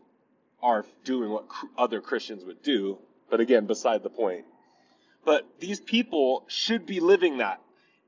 are 0.62 0.84
doing 1.04 1.30
what 1.30 1.46
other 1.76 2.00
Christians 2.00 2.44
would 2.44 2.62
do. 2.62 2.98
But 3.30 3.40
again, 3.40 3.66
beside 3.66 4.02
the 4.02 4.10
point. 4.10 4.44
But 5.24 5.46
these 5.60 5.80
people 5.80 6.44
should 6.48 6.86
be 6.86 7.00
living 7.00 7.38
that. 7.38 7.60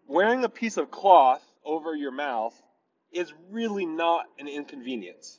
Wearing 0.07 0.45
a 0.45 0.49
piece 0.49 0.77
of 0.77 0.91
cloth 0.91 1.43
over 1.65 1.95
your 1.95 2.11
mouth 2.11 2.55
is 3.13 3.33
really 3.51 3.87
not 3.87 4.27
an 4.39 4.49
inconvenience. 4.49 5.39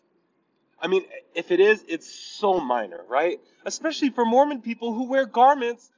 I 0.81 0.87
mean, 0.87 1.03
if 1.33 1.51
it 1.51 1.59
is, 1.59 1.83
it's 1.87 2.11
so 2.11 2.59
minor, 2.59 3.01
right? 3.07 3.39
Especially 3.65 4.09
for 4.09 4.25
Mormon 4.25 4.61
people 4.61 4.93
who 4.93 5.09
wear 5.09 5.25
garments 5.25 5.89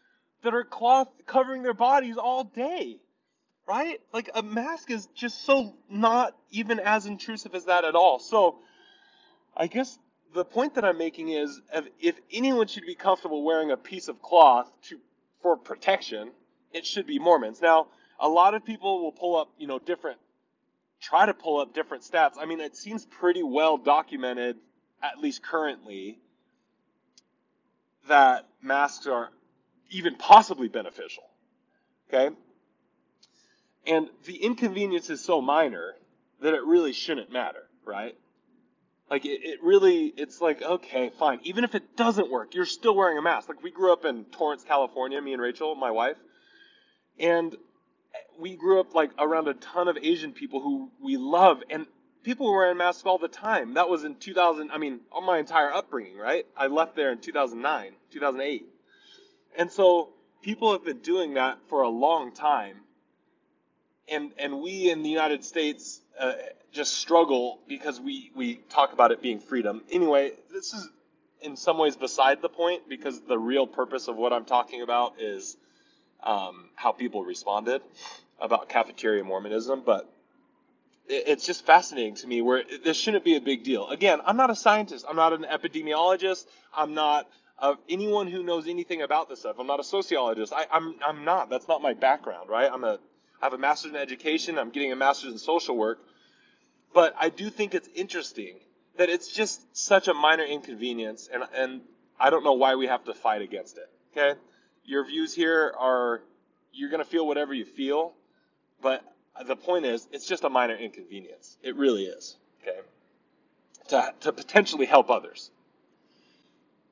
that 0.44 0.54
are 0.54 0.64
cloth 0.64 1.08
covering 1.26 1.64
their 1.64 1.74
bodies 1.74 2.18
all 2.18 2.44
day, 2.44 2.98
right? 3.68 4.00
Like 4.14 4.30
a 4.36 4.44
mask 4.44 4.92
is 4.92 5.08
just 5.16 5.44
so 5.44 5.76
not 5.90 6.36
even 6.52 6.80
as 6.80 7.06
intrusive 7.06 7.56
as 7.56 7.66
that 7.66 7.86
at 7.86 7.96
all. 7.96 8.20
So, 8.20 8.60
I 9.56 9.68
guess 9.68 9.98
the 10.34 10.46
point 10.46 10.76
that 10.76 10.86
I'm 10.86 10.98
making 10.98 11.30
is 11.30 11.62
if 12.00 12.20
anyone 12.32 12.68
should 12.68 12.86
be 12.86 12.96
comfortable 12.96 13.44
wearing 13.44 13.72
a 13.72 13.78
piece 13.78 14.08
of 14.08 14.22
cloth 14.22 14.72
to 14.84 15.00
for 15.42 15.58
protection, 15.58 16.32
it 16.74 16.86
should 16.86 17.06
be 17.06 17.20
Mormons. 17.20 17.62
Now, 17.62 17.88
a 18.20 18.28
lot 18.28 18.54
of 18.54 18.66
people 18.66 19.04
will 19.04 19.12
pull 19.12 19.36
up, 19.36 19.50
you 19.58 19.68
know, 19.68 19.80
different 19.80 20.20
try 21.00 21.26
to 21.26 21.34
pull 21.34 21.60
up 21.60 21.74
different 21.74 22.04
stats. 22.04 22.34
I 22.40 22.46
mean, 22.46 22.60
it 22.60 22.76
seems 22.76 23.06
pretty 23.06 23.44
well 23.44 23.78
documented 23.78 24.58
at 25.02 25.20
least 25.20 25.44
currently 25.44 26.20
that 28.08 28.48
masks 28.62 29.06
are 29.06 29.30
even 29.92 30.16
possibly 30.16 30.68
beneficial. 30.68 31.24
Okay? 32.10 32.36
And 33.86 34.10
the 34.26 34.38
inconvenience 34.38 35.10
is 35.10 35.24
so 35.24 35.40
minor 35.40 35.94
that 36.42 36.54
it 36.54 36.64
really 36.64 36.94
shouldn't 36.94 37.32
matter, 37.32 37.64
right? 37.86 38.16
Like 39.10 39.26
it, 39.26 39.40
it 39.44 39.64
really, 39.64 40.14
it's 40.18 40.42
like, 40.42 40.62
okay, 40.62 41.12
fine. 41.18 41.40
Even 41.44 41.64
if 41.64 41.76
it 41.76 41.96
doesn't 41.96 42.30
work, 42.30 42.54
you're 42.56 42.66
still 42.66 42.96
wearing 42.96 43.18
a 43.18 43.22
mask. 43.22 43.48
Like 43.48 43.64
we 43.64 43.72
grew 43.72 43.94
up 43.94 44.06
in 44.06 44.26
Torrance, 44.26 44.64
California, 44.64 45.22
me 45.22 45.34
and 45.34 45.42
Rachel, 45.42 45.76
my 45.76 45.92
wife, 45.92 46.18
and 47.20 47.56
we 48.40 48.56
grew 48.56 48.80
up 48.80 48.94
like 48.94 49.12
around 49.18 49.48
a 49.48 49.54
ton 49.54 49.88
of 49.88 49.98
Asian 50.02 50.34
people 50.34 50.62
who 50.62 50.92
we 51.02 51.18
love, 51.18 51.64
and 51.70 51.86
people 52.24 52.52
were 52.52 52.58
wearing 52.58 52.78
masks 52.78 53.04
all 53.06 53.18
the 53.18 53.30
time. 53.30 53.76
That 53.76 53.90
was 53.90 54.04
in 54.04 54.16
2000. 54.16 54.72
I 54.72 54.78
mean, 54.78 55.00
my 55.24 55.40
entire 55.40 55.72
upbringing, 55.72 56.18
right? 56.18 56.46
I 56.56 56.68
left 56.68 56.96
there 56.96 57.12
in 57.12 57.20
2009, 57.20 57.92
2008, 58.12 58.66
and 59.58 59.72
so 59.72 60.10
people 60.42 60.74
have 60.74 60.84
been 60.84 61.00
doing 61.00 61.36
that 61.36 61.60
for 61.70 61.82
a 61.82 61.90
long 61.90 62.34
time. 62.34 62.78
And 64.10 64.32
and 64.38 64.62
we 64.62 64.90
in 64.90 65.04
the 65.04 65.10
United 65.10 65.44
States 65.44 66.02
uh, 66.20 66.34
just 66.72 66.96
struggle 66.96 67.60
because 67.68 68.00
we 68.00 68.32
we 68.36 68.56
talk 68.70 68.94
about 68.94 69.12
it 69.12 69.22
being 69.22 69.40
freedom. 69.40 69.82
Anyway, 69.92 70.32
this 70.52 70.74
is 70.74 70.90
in 71.42 71.56
some 71.56 71.78
ways 71.78 71.96
beside 71.96 72.42
the 72.42 72.50
point 72.50 72.90
because 72.90 73.22
the 73.22 73.38
real 73.38 73.68
purpose 73.68 74.08
of 74.08 74.16
what 74.18 74.34
I'm 74.34 74.46
talking 74.46 74.82
about 74.82 75.22
is 75.22 75.58
um, 76.24 76.70
how 76.76 76.92
people 76.92 77.24
responded 77.24 77.82
about 78.40 78.70
cafeteria 78.70 79.24
Mormonism, 79.24 79.84
but 79.86 80.10
it's 81.10 81.46
just 81.46 81.66
fascinating 81.66 82.16
to 82.16 82.28
me 82.28 82.42
where 82.42 82.64
this 82.84 82.98
shouldn't 82.98 83.24
be 83.24 83.36
a 83.38 83.42
big 83.42 83.64
deal. 83.64 83.88
Again, 83.88 84.20
I'm 84.26 84.36
not 84.38 84.50
a 84.50 84.56
scientist. 84.56 85.06
I'm 85.08 85.16
not 85.16 85.34
an 85.34 85.46
epidemiologist. 85.50 86.46
I'm 86.76 86.94
not 86.94 87.28
anyone 87.90 88.28
who 88.28 88.44
knows 88.44 88.68
anything 88.68 89.02
about 89.02 89.30
this 89.30 89.40
stuff. 89.40 89.58
I'm 89.60 89.68
not 89.68 89.80
a 89.80 89.84
sociologist. 89.84 90.54
I, 90.54 90.66
I'm 90.72 90.96
I'm 91.06 91.26
not. 91.26 91.50
That's 91.50 91.68
not 91.68 91.82
my 91.82 91.94
background, 91.94 92.50
right? 92.50 92.70
I'm 92.72 92.84
a 92.84 93.00
I 93.42 93.46
have 93.46 93.54
a 93.54 93.58
master's 93.58 93.92
in 93.92 93.98
education. 93.98 94.58
I'm 94.58 94.70
getting 94.70 94.92
a 94.92 94.96
master's 94.96 95.32
in 95.32 95.38
social 95.40 95.78
work. 95.78 96.00
But 96.94 97.16
I 97.20 97.30
do 97.30 97.50
think 97.50 97.76
it's 97.76 97.90
interesting 97.96 98.60
that 98.98 99.10
it's 99.10 99.28
just 99.32 99.62
such 99.78 100.08
a 100.08 100.14
minor 100.14 100.44
inconvenience, 100.44 101.30
and 101.32 101.44
and 101.54 101.82
I 102.20 102.30
don't 102.30 102.44
know 102.44 102.54
why 102.54 102.76
we 102.76 102.88
have 102.88 103.04
to 103.06 103.14
fight 103.14 103.42
against 103.42 103.78
it. 103.78 103.90
Okay, 104.12 104.40
your 104.86 105.06
views 105.06 105.34
here 105.34 105.74
are 105.78 106.22
you're 106.74 106.90
gonna 106.90 107.06
feel 107.06 107.28
whatever 107.28 107.54
you 107.54 107.66
feel, 107.66 108.14
but 108.82 109.04
the 109.46 109.56
point 109.56 109.86
is, 109.86 110.08
it's 110.12 110.26
just 110.26 110.44
a 110.44 110.50
minor 110.50 110.76
inconvenience. 110.76 111.58
It 111.62 111.76
really 111.76 112.06
is. 112.06 112.36
Okay? 112.62 112.80
To, 113.90 114.14
to 114.22 114.32
potentially 114.32 114.86
help 114.86 115.10
others. 115.10 115.52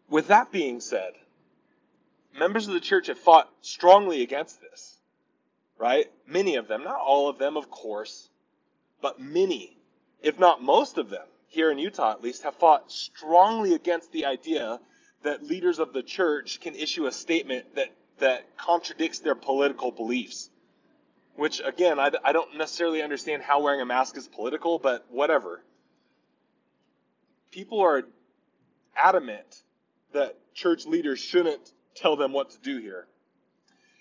With 0.09 0.27
that 0.27 0.51
being 0.51 0.79
said, 0.79 1.13
members 2.37 2.67
of 2.67 2.73
the 2.73 2.79
church 2.79 3.07
have 3.07 3.17
fought 3.17 3.49
strongly 3.61 4.21
against 4.21 4.61
this. 4.61 4.97
Right? 5.77 6.05
Many 6.25 6.55
of 6.55 6.67
them, 6.67 6.83
not 6.83 6.99
all 6.99 7.29
of 7.29 7.37
them, 7.37 7.57
of 7.57 7.69
course, 7.69 8.29
but 9.01 9.19
many, 9.19 9.77
if 10.21 10.39
not 10.39 10.63
most 10.63 10.97
of 10.97 11.09
them, 11.09 11.25
here 11.47 11.71
in 11.71 11.77
Utah 11.77 12.11
at 12.11 12.21
least, 12.21 12.43
have 12.43 12.55
fought 12.55 12.91
strongly 12.91 13.73
against 13.73 14.11
the 14.11 14.25
idea 14.25 14.79
that 15.23 15.43
leaders 15.43 15.79
of 15.79 15.93
the 15.93 16.03
church 16.03 16.59
can 16.61 16.75
issue 16.75 17.07
a 17.07 17.11
statement 17.11 17.75
that, 17.75 17.89
that 18.19 18.57
contradicts 18.57 19.19
their 19.19 19.35
political 19.35 19.91
beliefs. 19.91 20.49
Which, 21.35 21.61
again, 21.63 21.99
I, 21.99 22.11
I 22.23 22.31
don't 22.31 22.57
necessarily 22.57 23.01
understand 23.01 23.41
how 23.41 23.61
wearing 23.61 23.81
a 23.81 23.85
mask 23.85 24.15
is 24.17 24.27
political, 24.27 24.79
but 24.79 25.05
whatever. 25.09 25.61
People 27.51 27.81
are 27.81 28.03
adamant 28.95 29.63
that 30.13 30.37
church 30.53 30.85
leaders 30.85 31.19
shouldn't 31.19 31.71
tell 31.95 32.15
them 32.15 32.31
what 32.31 32.51
to 32.51 32.57
do 32.59 32.77
here. 32.77 33.07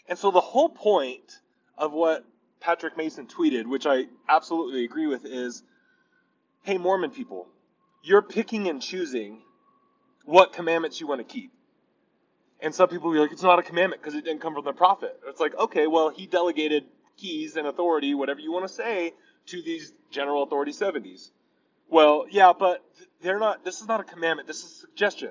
And 0.08 0.18
so 0.18 0.30
the 0.30 0.40
whole 0.40 0.68
point 0.68 1.40
of 1.76 1.92
what 1.92 2.24
Patrick 2.60 2.96
Mason 2.96 3.26
tweeted, 3.26 3.66
which 3.66 3.86
I 3.86 4.04
absolutely 4.28 4.84
agree 4.84 5.06
with, 5.06 5.24
is 5.24 5.62
hey, 6.62 6.78
Mormon 6.78 7.10
people, 7.10 7.46
you're 8.02 8.22
picking 8.22 8.68
and 8.68 8.80
choosing 8.80 9.42
what 10.24 10.52
commandments 10.52 11.00
you 11.00 11.06
want 11.06 11.20
to 11.20 11.24
keep. 11.24 11.52
And 12.60 12.74
some 12.74 12.88
people 12.88 13.08
will 13.08 13.16
be 13.16 13.20
like, 13.20 13.32
it's 13.32 13.42
not 13.42 13.58
a 13.58 13.62
commandment 13.62 14.00
because 14.00 14.14
it 14.14 14.24
didn't 14.24 14.40
come 14.40 14.54
from 14.54 14.64
the 14.64 14.72
prophet. 14.72 15.20
It's 15.28 15.40
like, 15.40 15.54
okay, 15.58 15.86
well, 15.86 16.08
he 16.08 16.26
delegated 16.26 16.84
keys 17.18 17.56
and 17.56 17.66
authority, 17.66 18.14
whatever 18.14 18.40
you 18.40 18.50
want 18.50 18.66
to 18.66 18.72
say, 18.72 19.12
to 19.46 19.62
these 19.62 19.92
general 20.10 20.42
authority 20.42 20.72
70s. 20.72 21.30
Well, 21.90 22.24
yeah, 22.30 22.52
but 22.58 22.82
they're 23.20 23.38
not, 23.38 23.64
this 23.64 23.82
is 23.82 23.86
not 23.88 24.00
a 24.00 24.04
commandment, 24.04 24.48
this 24.48 24.64
is 24.64 24.70
a 24.70 24.74
suggestion. 24.86 25.30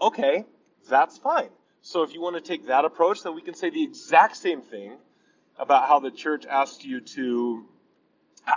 Okay, 0.00 0.46
that's 0.88 1.18
fine. 1.18 1.50
So 1.82 2.02
if 2.02 2.14
you 2.14 2.22
want 2.22 2.36
to 2.36 2.42
take 2.42 2.66
that 2.68 2.86
approach, 2.86 3.22
then 3.22 3.34
we 3.34 3.42
can 3.42 3.54
say 3.54 3.68
the 3.68 3.82
exact 3.82 4.36
same 4.36 4.62
thing 4.62 4.96
about 5.60 5.86
how 5.88 6.00
the 6.00 6.10
church 6.10 6.46
asked 6.46 6.84
you 6.84 7.00
to 7.00 7.64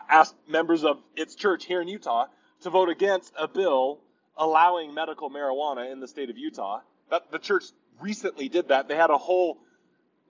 ask 0.09 0.33
members 0.47 0.83
of 0.83 0.99
its 1.15 1.35
church 1.35 1.65
here 1.65 1.81
in 1.81 1.87
Utah 1.87 2.27
to 2.61 2.69
vote 2.69 2.89
against 2.89 3.33
a 3.37 3.47
bill 3.47 3.99
allowing 4.37 4.93
medical 4.93 5.29
marijuana 5.29 5.91
in 5.91 5.99
the 5.99 6.07
state 6.07 6.29
of 6.29 6.37
Utah. 6.37 6.79
That 7.11 7.31
the 7.31 7.39
church 7.39 7.65
recently 8.01 8.49
did 8.49 8.69
that. 8.69 8.87
They 8.87 8.95
had 8.95 9.09
a 9.09 9.17
whole 9.17 9.59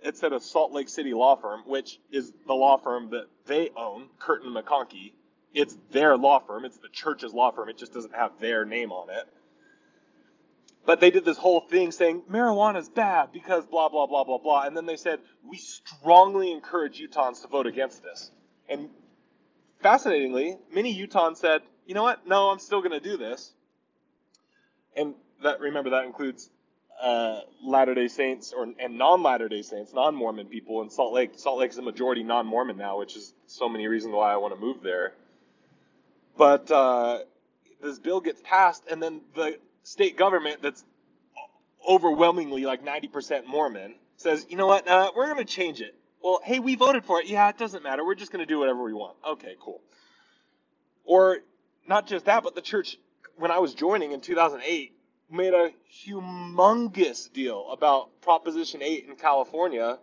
it 0.04 0.18
said 0.18 0.34
a 0.34 0.40
Salt 0.40 0.74
Lake 0.74 0.90
City 0.90 1.14
law 1.14 1.36
firm, 1.36 1.62
which 1.66 2.00
is 2.12 2.34
the 2.46 2.54
law 2.54 2.78
firm 2.78 3.12
that 3.12 3.28
they 3.46 3.70
own, 3.76 4.08
Kirton 4.20 4.54
McConkie. 4.54 5.14
It's 5.54 5.78
their 5.92 6.18
law 6.18 6.40
firm. 6.40 6.66
It's 6.66 6.78
the 6.78 6.90
church's 6.90 7.34
law 7.34 7.52
firm. 7.52 7.70
It 7.70 7.78
just 7.78 7.94
doesn't 7.94 8.14
have 8.14 8.32
their 8.40 8.66
name 8.66 8.92
on 8.92 9.10
it. 9.10 9.26
But 10.86 11.00
they 11.00 11.12
did 11.12 11.24
this 11.24 11.38
whole 11.38 11.62
thing 11.62 11.92
saying 11.92 12.24
marijuana 12.30 12.78
is 12.78 12.90
bad 12.90 13.32
because 13.32 13.66
blah 13.66 13.90
blah 13.90 14.06
blah 14.06 14.24
blah 14.24 14.38
blah, 14.38 14.64
and 14.64 14.76
then 14.76 14.86
they 14.86 14.98
said 14.98 15.20
we 15.48 15.58
strongly 15.58 16.52
encourage 16.52 17.00
Utahns 17.00 17.42
to 17.42 17.48
vote 17.48 17.68
against 17.68 18.04
this. 18.04 18.32
And 18.68 18.90
fascinatingly, 19.82 20.58
many 20.74 20.96
Utahns 20.96 21.38
said, 21.38 21.62
you 21.86 21.94
know 21.94 22.04
what? 22.04 22.28
No, 22.28 22.50
I'm 22.50 22.60
still 22.60 22.82
going 22.82 22.92
to 22.92 23.00
do 23.00 23.18
this. 23.18 23.52
And 24.96 25.16
that 25.42 25.60
remember 25.60 25.92
that 25.92 26.06
includes 26.06 26.50
uh, 27.02 27.42
Latter 27.64 27.94
Day 27.94 28.08
Saints 28.08 28.54
or 28.54 28.68
and 28.80 28.98
non 28.98 29.24
Latter 29.24 29.48
Day 29.48 29.62
Saints, 29.62 29.94
non 29.94 30.16
Mormon 30.16 30.48
people 30.48 30.82
in 30.82 30.90
Salt 30.90 31.14
Lake. 31.14 31.32
Salt 31.36 31.60
Lake 31.60 31.72
is 31.72 31.78
a 31.78 31.82
majority 31.82 32.24
non 32.24 32.46
Mormon 32.46 32.78
now, 32.78 33.00
which 33.00 33.16
is 33.16 33.34
so 33.48 33.70
many 33.70 33.88
reasons 33.88 34.14
why 34.14 34.34
I 34.34 34.38
want 34.38 34.54
to 34.54 34.60
move 34.60 34.82
there. 34.84 35.14
But 36.38 36.70
uh, 36.72 37.20
this 37.82 38.00
bill 38.00 38.22
gets 38.22 38.42
passed, 38.44 38.84
and 38.90 39.02
then 39.02 39.22
the 39.36 39.60
state 39.84 40.18
government 40.18 40.62
that's 40.62 40.84
overwhelmingly 41.88 42.66
like 42.66 42.84
90% 42.84 43.46
Mormon 43.46 43.96
says, 44.18 44.46
you 44.50 44.58
know 44.58 44.68
what, 44.68 44.88
uh, 44.88 45.12
we're 45.16 45.26
going 45.26 45.38
to 45.38 45.46
change 45.46 45.82
it. 45.82 45.96
Well, 46.24 46.40
hey, 46.44 46.60
we 46.60 46.76
voted 46.76 47.04
for 47.04 47.20
it. 47.20 47.28
Yeah, 47.28 47.50
it 47.50 47.58
doesn't 47.58 47.84
matter. 47.84 48.06
We're 48.06 48.16
just 48.16 48.32
going 48.32 48.46
to 48.46 48.46
do 48.46 48.58
whatever 48.58 48.82
we 48.82 48.94
want. 48.94 49.18
Okay, 49.28 49.56
cool. 49.60 49.82
Or 51.04 51.40
not 51.88 52.08
just 52.08 52.26
that, 52.26 52.44
but 52.44 52.56
the 52.56 52.62
church, 52.62 52.98
when 53.36 53.52
I 53.52 53.60
was 53.60 53.74
joining 53.74 54.14
in 54.14 54.22
2008, 54.22 54.94
made 55.30 55.54
a 55.54 55.72
humongous 55.92 57.32
deal 57.32 57.70
about 57.72 58.22
Proposition 58.22 58.82
8 58.82 59.08
in 59.10 59.16
California, 59.16 59.98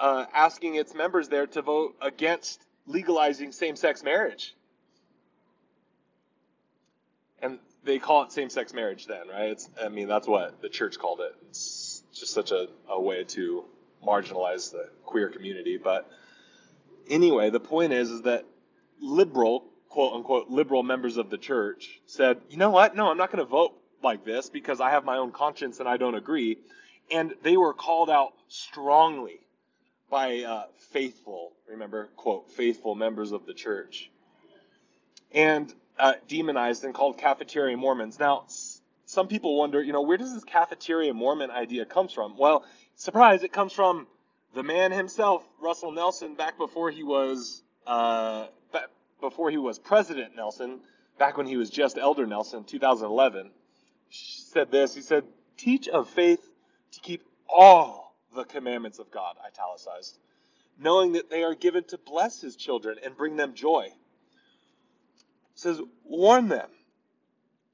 uh, 0.00 0.24
asking 0.34 0.74
its 0.74 0.94
members 0.94 1.28
there 1.28 1.46
to 1.46 1.62
vote 1.62 1.96
against 2.00 2.64
legalizing 2.86 3.52
same 3.52 3.76
sex 3.76 4.02
marriage. 4.02 4.56
And 7.40 7.60
they 7.88 7.98
call 7.98 8.22
it 8.22 8.32
same 8.32 8.50
sex 8.50 8.72
marriage 8.74 9.06
then, 9.06 9.28
right? 9.28 9.50
It's, 9.50 9.68
I 9.82 9.88
mean, 9.88 10.08
that's 10.08 10.28
what 10.28 10.60
the 10.60 10.68
church 10.68 10.98
called 10.98 11.20
it. 11.20 11.34
It's 11.48 12.02
just 12.12 12.32
such 12.32 12.52
a, 12.52 12.68
a 12.88 13.00
way 13.00 13.24
to 13.24 13.64
marginalize 14.06 14.70
the 14.70 14.90
queer 15.04 15.28
community. 15.30 15.78
But 15.78 16.08
anyway, 17.08 17.50
the 17.50 17.60
point 17.60 17.92
is, 17.92 18.10
is 18.10 18.22
that 18.22 18.44
liberal, 19.00 19.64
quote 19.88 20.14
unquote, 20.14 20.50
liberal 20.50 20.82
members 20.82 21.16
of 21.16 21.30
the 21.30 21.38
church 21.38 22.00
said, 22.06 22.38
you 22.50 22.58
know 22.58 22.70
what? 22.70 22.94
No, 22.94 23.10
I'm 23.10 23.16
not 23.16 23.32
going 23.32 23.44
to 23.44 23.50
vote 23.50 23.72
like 24.02 24.24
this 24.24 24.50
because 24.50 24.80
I 24.80 24.90
have 24.90 25.04
my 25.04 25.16
own 25.16 25.32
conscience 25.32 25.80
and 25.80 25.88
I 25.88 25.96
don't 25.96 26.14
agree. 26.14 26.58
And 27.10 27.34
they 27.42 27.56
were 27.56 27.72
called 27.72 28.10
out 28.10 28.34
strongly 28.48 29.40
by 30.10 30.40
uh, 30.40 30.64
faithful, 30.92 31.52
remember, 31.68 32.10
quote, 32.16 32.50
faithful 32.50 32.94
members 32.94 33.32
of 33.32 33.46
the 33.46 33.54
church. 33.54 34.10
And 35.32 35.72
uh, 35.98 36.14
demonized 36.26 36.84
and 36.84 36.94
called 36.94 37.18
cafeteria 37.18 37.76
Mormons. 37.76 38.18
Now, 38.18 38.46
some 39.04 39.26
people 39.26 39.56
wonder, 39.56 39.82
you 39.82 39.92
know, 39.92 40.02
where 40.02 40.16
does 40.16 40.34
this 40.34 40.44
cafeteria 40.44 41.14
Mormon 41.14 41.50
idea 41.50 41.84
comes 41.84 42.12
from? 42.12 42.36
Well, 42.36 42.64
surprise, 42.94 43.42
it 43.42 43.52
comes 43.52 43.72
from 43.72 44.06
the 44.54 44.62
man 44.62 44.92
himself, 44.92 45.46
Russell 45.60 45.92
Nelson, 45.92 46.34
back 46.34 46.58
before 46.58 46.90
he 46.90 47.02
was 47.02 47.62
uh, 47.86 48.46
before 49.20 49.50
he 49.50 49.56
was 49.56 49.78
President 49.78 50.36
Nelson, 50.36 50.80
back 51.18 51.36
when 51.36 51.46
he 51.46 51.56
was 51.56 51.70
just 51.70 51.98
Elder 51.98 52.26
Nelson, 52.26 52.64
2011, 52.64 53.50
said 54.10 54.70
this. 54.70 54.94
He 54.94 55.00
said, 55.00 55.24
"Teach 55.56 55.88
of 55.88 56.08
faith 56.08 56.46
to 56.92 57.00
keep 57.00 57.22
all 57.48 58.14
the 58.34 58.44
commandments 58.44 58.98
of 58.98 59.10
God," 59.10 59.36
italicized, 59.46 60.18
knowing 60.78 61.12
that 61.12 61.30
they 61.30 61.42
are 61.42 61.54
given 61.54 61.84
to 61.84 61.98
bless 61.98 62.40
His 62.40 62.56
children 62.56 62.98
and 63.02 63.16
bring 63.16 63.36
them 63.36 63.54
joy 63.54 63.92
says, 65.58 65.80
warn 66.04 66.48
them. 66.48 66.68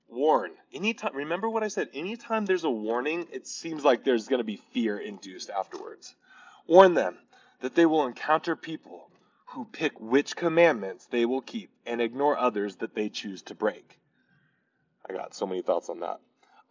Warn. 0.08 0.52
Anytime, 0.72 1.14
remember 1.14 1.48
what 1.48 1.62
I 1.62 1.68
said? 1.68 1.88
Anytime 1.92 2.46
there's 2.46 2.64
a 2.64 2.70
warning, 2.70 3.26
it 3.32 3.46
seems 3.46 3.84
like 3.84 4.04
there's 4.04 4.28
going 4.28 4.40
to 4.40 4.44
be 4.44 4.62
fear 4.72 4.96
induced 4.96 5.50
afterwards. 5.50 6.14
Warn 6.66 6.94
them 6.94 7.18
that 7.60 7.74
they 7.74 7.84
will 7.84 8.06
encounter 8.06 8.56
people 8.56 9.10
who 9.46 9.66
pick 9.66 10.00
which 10.00 10.34
commandments 10.34 11.06
they 11.06 11.26
will 11.26 11.40
keep 11.40 11.70
and 11.86 12.00
ignore 12.00 12.38
others 12.38 12.76
that 12.76 12.94
they 12.94 13.08
choose 13.08 13.42
to 13.42 13.54
break. 13.54 13.98
I 15.08 15.12
got 15.12 15.34
so 15.34 15.46
many 15.46 15.62
thoughts 15.62 15.90
on 15.90 16.00
that. 16.00 16.20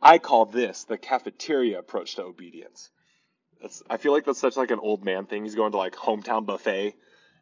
I 0.02 0.18
call 0.18 0.46
this 0.46 0.86
the 0.86 0.98
cafeteria 0.98 1.80
approach 1.80 2.16
to 2.16 2.24
obedience. 2.24 2.90
That's, 3.62 3.84
I 3.90 3.98
feel 3.98 4.12
like 4.12 4.26
that's 4.26 4.40
such 4.40 4.58
like 4.58 4.72
an 4.72 4.80
old 4.80 5.06
man 5.06 5.26
thing. 5.26 5.44
He's 5.44 5.56
going 5.56 5.72
to 5.72 5.78
like 5.78 5.96
hometown 5.96 6.46
buffet 6.46 6.96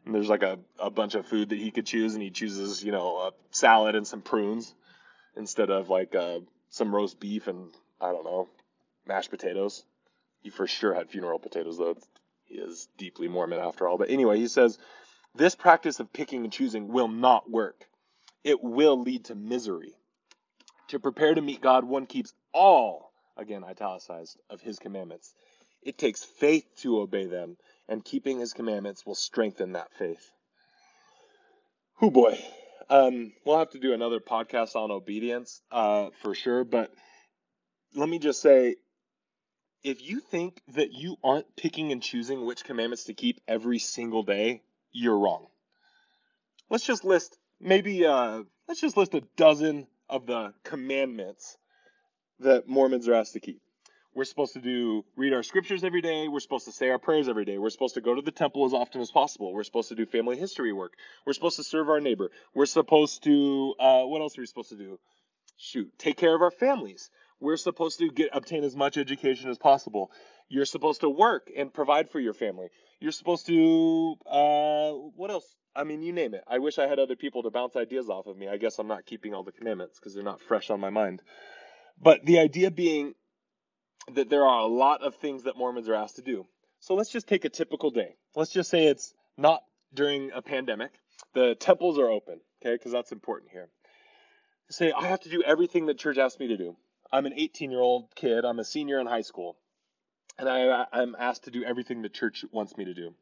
and 0.04 0.14
there's 0.14 0.28
like 0.28 0.42
a, 0.42 0.58
a 0.78 0.90
bunch 0.90 1.14
of 1.14 1.26
food 1.26 1.50
that 1.50 1.58
he 1.58 1.70
could 1.70 1.86
choose, 1.86 2.14
and 2.14 2.22
he 2.22 2.30
chooses, 2.30 2.82
you 2.82 2.92
know, 2.92 3.18
a 3.18 3.30
salad 3.50 3.94
and 3.94 4.06
some 4.06 4.20
prunes 4.20 4.74
instead 5.36 5.70
of 5.70 5.88
like 5.88 6.14
uh, 6.14 6.40
some 6.70 6.94
roast 6.94 7.20
beef 7.20 7.46
and 7.46 7.70
I 8.00 8.12
don't 8.12 8.24
know, 8.24 8.48
mashed 9.06 9.30
potatoes. 9.30 9.84
He 10.42 10.50
for 10.50 10.66
sure 10.66 10.94
had 10.94 11.10
funeral 11.10 11.38
potatoes 11.38 11.78
though. 11.78 11.96
He 12.44 12.56
is 12.56 12.88
deeply 12.98 13.28
Mormon 13.28 13.60
after 13.60 13.88
all. 13.88 13.96
But 13.96 14.10
anyway, 14.10 14.38
he 14.38 14.48
says 14.48 14.78
this 15.34 15.54
practice 15.54 16.00
of 16.00 16.12
picking 16.12 16.44
and 16.44 16.52
choosing 16.52 16.88
will 16.88 17.08
not 17.08 17.50
work. 17.50 17.86
It 18.44 18.62
will 18.62 19.00
lead 19.00 19.26
to 19.26 19.34
misery. 19.34 19.94
To 20.88 20.98
prepare 20.98 21.34
to 21.34 21.40
meet 21.40 21.62
God, 21.62 21.84
one 21.84 22.06
keeps 22.06 22.34
all, 22.52 23.12
again 23.36 23.64
italicized, 23.64 24.36
of 24.50 24.60
his 24.60 24.78
commandments. 24.78 25.32
It 25.82 25.96
takes 25.96 26.22
faith 26.22 26.66
to 26.78 27.00
obey 27.00 27.26
them 27.26 27.56
and 27.88 28.04
keeping 28.04 28.40
his 28.40 28.52
commandments 28.52 29.04
will 29.04 29.14
strengthen 29.14 29.72
that 29.72 29.92
faith. 29.98 30.30
Oh 32.00 32.10
boy. 32.10 32.38
Um, 32.90 33.32
we'll 33.44 33.58
have 33.58 33.70
to 33.70 33.78
do 33.78 33.92
another 33.92 34.20
podcast 34.20 34.76
on 34.76 34.90
obedience 34.90 35.62
uh, 35.70 36.10
for 36.20 36.34
sure, 36.34 36.64
but 36.64 36.92
let 37.94 38.08
me 38.08 38.18
just 38.18 38.42
say 38.42 38.76
if 39.82 40.02
you 40.02 40.20
think 40.20 40.60
that 40.74 40.92
you 40.92 41.16
aren't 41.24 41.56
picking 41.56 41.92
and 41.92 42.02
choosing 42.02 42.44
which 42.44 42.64
commandments 42.64 43.04
to 43.04 43.14
keep 43.14 43.40
every 43.48 43.78
single 43.78 44.22
day, 44.22 44.62
you're 44.92 45.18
wrong. 45.18 45.46
Let's 46.70 46.84
just 46.84 47.04
list 47.04 47.38
maybe 47.60 48.06
uh, 48.06 48.42
let's 48.68 48.80
just 48.80 48.96
list 48.96 49.14
a 49.14 49.22
dozen 49.36 49.86
of 50.08 50.26
the 50.26 50.52
commandments 50.64 51.56
that 52.40 52.68
Mormons 52.68 53.08
are 53.08 53.14
asked 53.14 53.34
to 53.34 53.40
keep. 53.40 53.60
We're 54.14 54.24
supposed 54.24 54.52
to 54.52 54.60
do 54.60 55.04
read 55.16 55.32
our 55.32 55.42
scriptures 55.42 55.84
every 55.84 56.02
day. 56.02 56.28
We're 56.28 56.40
supposed 56.40 56.66
to 56.66 56.72
say 56.72 56.90
our 56.90 56.98
prayers 56.98 57.28
every 57.28 57.46
day. 57.46 57.56
We're 57.56 57.70
supposed 57.70 57.94
to 57.94 58.02
go 58.02 58.14
to 58.14 58.20
the 58.20 58.30
temple 58.30 58.66
as 58.66 58.74
often 58.74 59.00
as 59.00 59.10
possible. 59.10 59.54
We're 59.54 59.62
supposed 59.62 59.88
to 59.88 59.94
do 59.94 60.04
family 60.04 60.36
history 60.36 60.72
work. 60.72 60.92
We're 61.26 61.32
supposed 61.32 61.56
to 61.56 61.64
serve 61.64 61.88
our 61.88 62.00
neighbor. 62.00 62.30
We're 62.54 62.66
supposed 62.66 63.24
to 63.24 63.74
uh, 63.80 64.02
what 64.02 64.20
else 64.20 64.36
are 64.36 64.42
we 64.42 64.46
supposed 64.46 64.68
to 64.68 64.76
do? 64.76 64.98
Shoot, 65.56 65.98
take 65.98 66.18
care 66.18 66.34
of 66.34 66.42
our 66.42 66.50
families. 66.50 67.10
We're 67.40 67.56
supposed 67.56 67.98
to 68.00 68.10
get 68.10 68.30
obtain 68.32 68.64
as 68.64 68.76
much 68.76 68.98
education 68.98 69.50
as 69.50 69.58
possible. 69.58 70.10
You're 70.48 70.66
supposed 70.66 71.00
to 71.00 71.08
work 71.08 71.50
and 71.56 71.72
provide 71.72 72.10
for 72.10 72.20
your 72.20 72.34
family. 72.34 72.68
You're 73.00 73.12
supposed 73.12 73.46
to 73.46 74.16
uh, 74.26 74.90
what 75.16 75.30
else? 75.30 75.56
I 75.74 75.84
mean, 75.84 76.02
you 76.02 76.12
name 76.12 76.34
it. 76.34 76.44
I 76.46 76.58
wish 76.58 76.78
I 76.78 76.86
had 76.86 76.98
other 76.98 77.16
people 77.16 77.44
to 77.44 77.50
bounce 77.50 77.76
ideas 77.76 78.10
off 78.10 78.26
of 78.26 78.36
me. 78.36 78.46
I 78.46 78.58
guess 78.58 78.78
I'm 78.78 78.88
not 78.88 79.06
keeping 79.06 79.32
all 79.32 79.42
the 79.42 79.52
commandments 79.52 79.98
because 79.98 80.14
they're 80.14 80.22
not 80.22 80.42
fresh 80.42 80.68
on 80.68 80.80
my 80.80 80.90
mind. 80.90 81.22
But 82.00 82.26
the 82.26 82.40
idea 82.40 82.70
being 82.70 83.14
that 84.14 84.28
there 84.28 84.44
are 84.44 84.60
a 84.60 84.66
lot 84.66 85.02
of 85.02 85.14
things 85.16 85.44
that 85.44 85.56
Mormons 85.56 85.88
are 85.88 85.94
asked 85.94 86.16
to 86.16 86.22
do. 86.22 86.46
So 86.80 86.94
let's 86.94 87.10
just 87.10 87.28
take 87.28 87.44
a 87.44 87.48
typical 87.48 87.90
day. 87.90 88.16
Let's 88.34 88.50
just 88.50 88.70
say 88.70 88.86
it's 88.86 89.14
not 89.36 89.62
during 89.94 90.30
a 90.34 90.42
pandemic. 90.42 90.90
The 91.34 91.54
temples 91.54 91.98
are 91.98 92.10
open, 92.10 92.40
okay? 92.60 92.74
Because 92.74 92.92
that's 92.92 93.12
important 93.12 93.52
here. 93.52 93.68
Say 94.70 94.90
I 94.92 95.06
have 95.06 95.20
to 95.20 95.28
do 95.28 95.42
everything 95.42 95.86
that 95.86 95.98
church 95.98 96.18
asks 96.18 96.40
me 96.40 96.48
to 96.48 96.56
do. 96.56 96.76
I'm 97.12 97.26
an 97.26 97.34
18 97.36 97.70
year 97.70 97.80
old 97.80 98.08
kid. 98.14 98.44
I'm 98.44 98.58
a 98.58 98.64
senior 98.64 98.98
in 98.98 99.06
high 99.06 99.20
school, 99.20 99.58
and 100.38 100.48
I, 100.48 100.86
I'm 100.92 101.14
asked 101.18 101.44
to 101.44 101.50
do 101.50 101.62
everything 101.62 102.00
the 102.00 102.08
church 102.08 102.44
wants 102.50 102.76
me 102.76 102.86
to 102.86 102.94
do. 102.94 103.14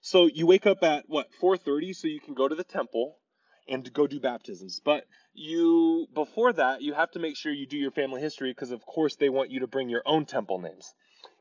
So 0.00 0.26
you 0.26 0.46
wake 0.46 0.66
up 0.66 0.82
at 0.82 1.04
what 1.06 1.28
4:30 1.40 1.94
so 1.94 2.08
you 2.08 2.20
can 2.20 2.34
go 2.34 2.48
to 2.48 2.54
the 2.54 2.64
temple 2.64 3.18
and 3.68 3.92
go 3.92 4.06
do 4.06 4.20
baptisms. 4.20 4.80
But 4.84 5.04
you 5.34 6.06
before 6.14 6.52
that 6.52 6.82
you 6.82 6.94
have 6.94 7.10
to 7.12 7.18
make 7.18 7.36
sure 7.36 7.52
you 7.52 7.66
do 7.66 7.76
your 7.76 7.90
family 7.90 8.20
history 8.20 8.50
because 8.50 8.70
of 8.70 8.84
course 8.84 9.16
they 9.16 9.28
want 9.28 9.50
you 9.50 9.60
to 9.60 9.66
bring 9.66 9.88
your 9.88 10.02
own 10.06 10.24
temple 10.26 10.58
names. 10.58 10.92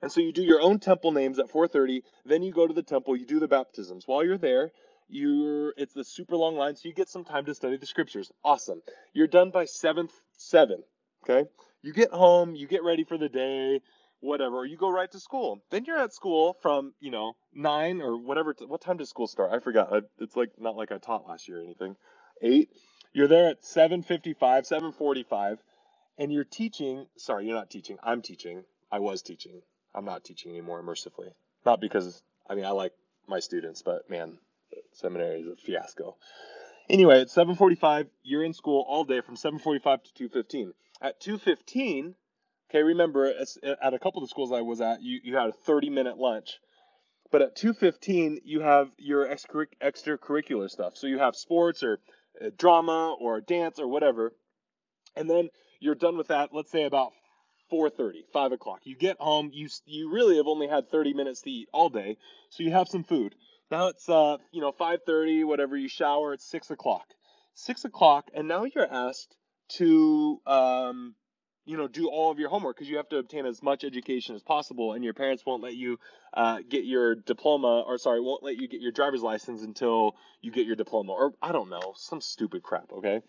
And 0.01 0.11
so 0.11 0.21
you 0.21 0.31
do 0.31 0.43
your 0.43 0.61
own 0.61 0.79
temple 0.79 1.11
names 1.11 1.39
at 1.39 1.49
4:30, 1.49 2.01
then 2.25 2.43
you 2.43 2.51
go 2.51 2.67
to 2.67 2.73
the 2.73 2.83
temple, 2.83 3.15
you 3.15 3.25
do 3.25 3.39
the 3.39 3.47
baptisms. 3.47 4.07
While 4.07 4.23
you're 4.23 4.37
there, 4.37 4.71
you're 5.07 5.73
it's 5.77 5.93
the 5.93 6.03
super 6.03 6.35
long 6.35 6.55
line 6.55 6.75
so 6.75 6.87
you 6.87 6.93
get 6.93 7.09
some 7.09 7.25
time 7.25 7.45
to 7.45 7.55
study 7.55 7.77
the 7.77 7.85
scriptures. 7.85 8.31
Awesome. 8.43 8.81
You're 9.13 9.27
done 9.27 9.51
by 9.51 9.65
7th 9.65 10.11
7, 10.37 10.83
okay? 11.23 11.49
You 11.81 11.93
get 11.93 12.11
home, 12.11 12.55
you 12.55 12.67
get 12.67 12.83
ready 12.83 13.03
for 13.03 13.17
the 13.17 13.29
day, 13.29 13.81
whatever, 14.21 14.65
you 14.65 14.77
go 14.77 14.89
right 14.91 15.11
to 15.11 15.19
school. 15.19 15.61
Then 15.71 15.85
you're 15.85 15.99
at 15.99 16.13
school 16.13 16.57
from, 16.61 16.93
you 16.99 17.11
know, 17.11 17.33
9 17.53 18.01
or 18.01 18.17
whatever. 18.17 18.53
T- 18.53 18.65
what 18.65 18.81
time 18.81 18.97
does 18.97 19.09
school 19.09 19.27
start? 19.27 19.51
I 19.53 19.59
forgot. 19.59 19.93
I, 19.93 20.01
it's 20.19 20.35
like 20.35 20.51
not 20.59 20.75
like 20.77 20.91
I 20.91 20.97
taught 20.99 21.27
last 21.27 21.47
year 21.47 21.59
or 21.59 21.63
anything. 21.63 21.95
8. 22.41 22.69
You're 23.13 23.27
there 23.27 23.49
at 23.49 23.63
7:55, 23.63 24.35
7:45 24.37 25.57
and 26.19 26.33
you're 26.33 26.45
teaching, 26.45 27.07
sorry, 27.17 27.47
you're 27.47 27.55
not 27.55 27.71
teaching. 27.71 27.97
I'm 28.03 28.23
teaching. 28.23 28.65
I 28.91 28.99
was 28.99 29.23
teaching. 29.23 29.63
I'm 29.95 30.05
not 30.05 30.25
teaching 30.25 30.51
anymore 30.53 30.83
mercifully. 30.83 31.29
Not 31.65 31.81
because 31.81 32.23
I 32.49 32.55
mean 32.55 32.65
I 32.65 32.71
like 32.71 32.93
my 33.27 33.41
students, 33.41 33.83
but 33.83 34.09
man, 34.11 34.39
seminary 34.93 35.41
is 35.41 35.47
a 35.49 35.57
fiasco. 35.57 36.17
Anyway, 36.89 37.21
at 37.21 37.29
7:45, 37.29 38.07
you're 38.23 38.43
in 38.43 38.53
school 38.53 38.85
all 38.87 39.03
day 39.05 39.21
from 39.21 39.35
7:45 39.37 40.03
to 40.15 40.29
2:15. 40.29 40.73
At 41.01 41.21
2:15, 41.21 42.15
okay, 42.69 42.83
remember 42.83 43.25
at 43.25 43.93
a 43.93 43.99
couple 43.99 44.21
of 44.21 44.27
the 44.27 44.31
schools 44.31 44.51
I 44.51 44.61
was 44.61 44.81
at, 44.81 45.01
you, 45.01 45.19
you 45.23 45.35
had 45.35 45.49
a 45.49 45.53
30 45.53 45.89
minute 45.89 46.17
lunch. 46.17 46.59
But 47.31 47.41
at 47.43 47.55
2:15, 47.55 48.39
you 48.43 48.61
have 48.61 48.89
your 48.97 49.27
extracurricular 49.27 50.69
stuff. 50.69 50.97
So 50.97 51.05
you 51.05 51.19
have 51.19 51.35
sports 51.35 51.83
or 51.83 51.99
uh, 52.43 52.49
drama 52.57 53.15
or 53.19 53.39
dance 53.39 53.79
or 53.79 53.87
whatever. 53.87 54.33
And 55.15 55.29
then 55.29 55.49
you're 55.79 55.95
done 55.95 56.17
with 56.17 56.27
that, 56.27 56.49
let's 56.53 56.71
say 56.71 56.83
about 56.83 57.11
4:30, 57.71 58.23
5 58.33 58.51
o'clock. 58.53 58.81
You 58.83 58.95
get 58.95 59.17
home, 59.19 59.51
you 59.53 59.69
you 59.85 60.09
really 60.09 60.37
have 60.37 60.47
only 60.47 60.67
had 60.67 60.89
30 60.89 61.13
minutes 61.13 61.41
to 61.41 61.51
eat 61.51 61.69
all 61.71 61.89
day, 61.89 62.17
so 62.49 62.63
you 62.63 62.71
have 62.71 62.87
some 62.87 63.03
food. 63.03 63.35
Now 63.69 63.87
it's 63.87 64.09
uh 64.09 64.37
you 64.51 64.61
know 64.61 64.71
5:30, 64.71 65.45
whatever. 65.45 65.77
You 65.77 65.87
shower. 65.87 66.33
It's 66.33 66.49
6 66.49 66.71
o'clock. 66.71 67.13
6 67.53 67.85
o'clock, 67.85 68.31
and 68.33 68.47
now 68.47 68.63
you're 68.63 68.91
asked 68.91 69.35
to 69.77 70.41
um 70.47 71.15
you 71.69 71.77
know 71.77 71.87
do 71.87 72.09
all 72.09 72.31
of 72.31 72.39
your 72.39 72.49
homework 72.49 72.75
because 72.75 72.89
you 72.89 72.97
have 72.97 73.09
to 73.09 73.17
obtain 73.17 73.45
as 73.45 73.61
much 73.61 73.83
education 73.83 74.35
as 74.35 74.41
possible, 74.41 74.93
and 74.93 75.03
your 75.03 75.13
parents 75.13 75.45
won't 75.45 75.61
let 75.61 75.75
you 75.75 75.99
uh, 76.33 76.59
get 76.67 76.83
your 76.85 77.15
diploma 77.15 77.83
or 77.85 77.97
sorry 77.97 78.19
won't 78.21 78.43
let 78.43 78.57
you 78.57 78.67
get 78.67 78.81
your 78.81 78.91
driver's 78.91 79.21
license 79.21 79.61
until 79.61 80.15
you 80.41 80.51
get 80.51 80.65
your 80.65 80.75
diploma 80.75 81.11
or 81.11 81.33
I 81.41 81.51
don't 81.51 81.69
know 81.69 81.93
some 81.95 82.21
stupid 82.21 82.63
crap. 82.63 82.91
Okay 82.91 83.21